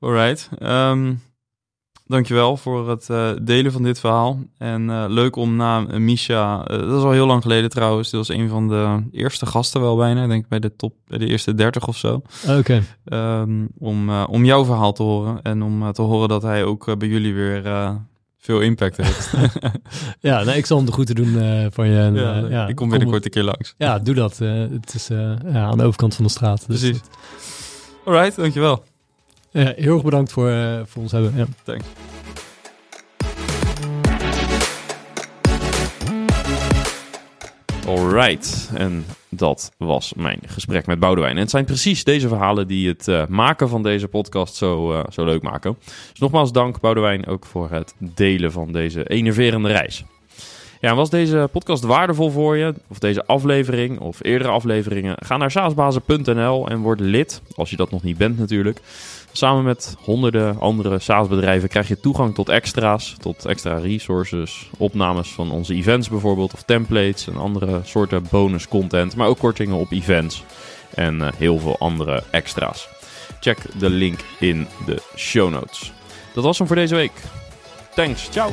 Alright. 0.01 0.49
Ehm 0.59 1.15
dankjewel 2.09 2.57
voor 2.57 2.89
het 2.89 3.11
eh, 3.11 3.31
delen 3.43 3.73
van 3.73 3.83
dit 3.83 4.01
verhaal. 4.01 4.39
En 4.59 4.91
eh, 4.91 5.05
leuk 5.09 5.37
om 5.37 5.57
na 5.57 5.87
eh, 5.87 5.99
Misha, 5.99 6.63
dat 6.63 6.99
is 6.99 7.03
al 7.03 7.11
heel 7.11 7.27
lang 7.27 7.43
geleden 7.43 7.71
trouwens, 7.71 8.11
dit 8.11 8.27
was 8.27 8.37
een 8.37 8.49
van 8.49 8.69
de 8.69 9.03
eerste 9.13 9.47
gasten 9.47 9.81
wel 9.81 9.97
bijna, 9.97 10.23
ik 10.23 10.29
denk 10.29 10.49
bij 10.49 10.59
de 10.59 10.77
top, 10.77 10.95
bij 11.07 11.19
de 11.19 11.27
eerste 11.27 11.55
30 11.55 11.87
of 11.87 11.97
zo. 11.97 12.23
Oké. 12.49 12.83
Ehm, 13.05 13.67
om, 13.79 14.11
om 14.11 14.45
jouw 14.45 14.65
verhaal 14.65 14.93
te 14.93 15.03
horen 15.03 15.43
en 15.43 15.63
om 15.63 15.93
te 15.93 16.03
horen 16.03 16.29
dat 16.29 16.43
hij 16.43 16.65
ook 16.65 16.99
bij 16.99 17.09
jullie 17.09 17.35
weer 17.35 17.63
veel 18.39 18.61
impact 18.61 18.97
heeft. 18.97 19.33
Ja, 20.21 20.45
nee, 20.45 20.57
ik 20.57 20.67
zal 20.67 20.77
hem 20.77 20.87
de 20.87 20.93
groeten 20.93 21.15
doen 21.15 21.33
van 21.73 21.89
je. 21.89 21.99
En, 21.99 22.15
ja, 22.15 22.47
ja, 22.49 22.69
ik 22.69 22.77
kom 22.77 22.89
binnenkort 22.89 23.25
een 23.25 23.31
keer 23.31 23.43
langs. 23.43 23.75
Ja, 23.79 23.99
doe 23.99 24.15
dat. 24.15 24.39
het 24.39 24.95
is 24.95 25.09
ja, 25.53 25.65
aan 25.65 25.79
de 25.79 25.85
overkant 25.85 26.15
van 26.15 26.25
de 26.25 26.31
straat. 26.31 26.67
Dus 26.67 26.81
Precies. 26.81 27.01
Alright, 28.05 28.37
dankjewel. 28.37 28.83
Ja, 29.51 29.73
heel 29.77 29.95
erg 29.95 30.05
bedankt 30.05 30.33
voor, 30.33 30.49
eh, 30.49 30.81
voor 30.85 31.03
ons 31.03 31.13
hebben. 31.13 31.33
Ja. 31.37 31.47
Thanks. 31.65 31.87
Alright, 37.87 38.71
en 38.75 39.05
dat 39.29 39.73
was 39.77 40.13
mijn 40.17 40.41
gesprek 40.47 40.87
met 40.87 40.99
Boudewijn. 40.99 41.35
En 41.35 41.41
het 41.41 41.51
zijn 41.51 41.65
precies 41.65 42.05
deze 42.05 42.29
verhalen 42.29 42.67
die 42.67 42.89
het 42.89 43.09
eh, 43.09 43.27
maken 43.27 43.69
van 43.69 43.83
deze 43.83 44.09
podcast 44.09 44.55
zo, 44.55 44.93
eh, 44.93 45.05
zo 45.11 45.25
leuk 45.25 45.43
maken. 45.43 45.77
Dus 46.11 46.19
nogmaals 46.19 46.53
dank 46.53 46.81
Boudewijn 46.81 47.27
ook 47.27 47.47
voor 47.47 47.71
het 47.71 47.95
delen 47.99 48.53
van 48.53 48.73
deze 48.73 49.09
enerverende 49.09 49.69
reis. 49.69 50.05
Ja, 50.81 50.95
was 50.95 51.11
deze 51.11 51.49
podcast 51.53 51.85
waardevol 51.85 52.31
voor 52.31 52.57
je, 52.57 52.75
of 52.89 52.99
deze 52.99 53.27
aflevering, 53.27 53.99
of 53.99 54.25
eerdere 54.25 54.51
afleveringen? 54.51 55.17
Ga 55.19 55.37
naar 55.37 55.51
saasbazen.nl 55.51 56.69
en 56.69 56.79
word 56.79 57.01
lid, 57.01 57.43
als 57.55 57.71
je 57.71 57.77
dat 57.77 57.91
nog 57.91 58.03
niet 58.03 58.19
bent 58.19 58.39
natuurlijk. 58.39 58.81
Samen 59.33 59.65
met 59.65 59.97
honderden 60.01 60.61
andere 60.61 60.99
SaaS-bedrijven 60.99 61.69
krijg 61.69 61.89
je 61.89 62.01
toegang 62.01 62.35
tot 62.35 62.49
extra's, 62.49 63.15
tot 63.19 63.47
extra 63.47 63.79
resources, 63.79 64.71
opnames 64.79 65.33
van 65.33 65.51
onze 65.51 65.75
events 65.75 66.09
bijvoorbeeld, 66.09 66.55
of 66.55 66.63
templates 66.63 67.27
en 67.27 67.37
andere 67.37 67.81
soorten 67.85 68.27
bonus 68.31 68.69
content, 68.69 69.17
maar 69.17 69.29
ook 69.29 69.39
kortingen 69.39 69.77
op 69.77 69.93
events 69.93 70.45
en 70.95 71.23
eh, 71.23 71.29
heel 71.37 71.59
veel 71.59 71.79
andere 71.79 72.23
extra's. 72.31 72.89
Check 73.41 73.59
de 73.79 73.91
link 73.91 74.19
in 74.39 74.67
de 74.87 75.03
show 75.17 75.51
notes. 75.51 75.93
Dat 76.35 76.45
was 76.45 76.59
hem 76.59 76.67
voor 76.67 76.77
deze 76.77 76.95
week. 76.95 77.13
Thanks, 77.95 78.29
ciao! 78.31 78.51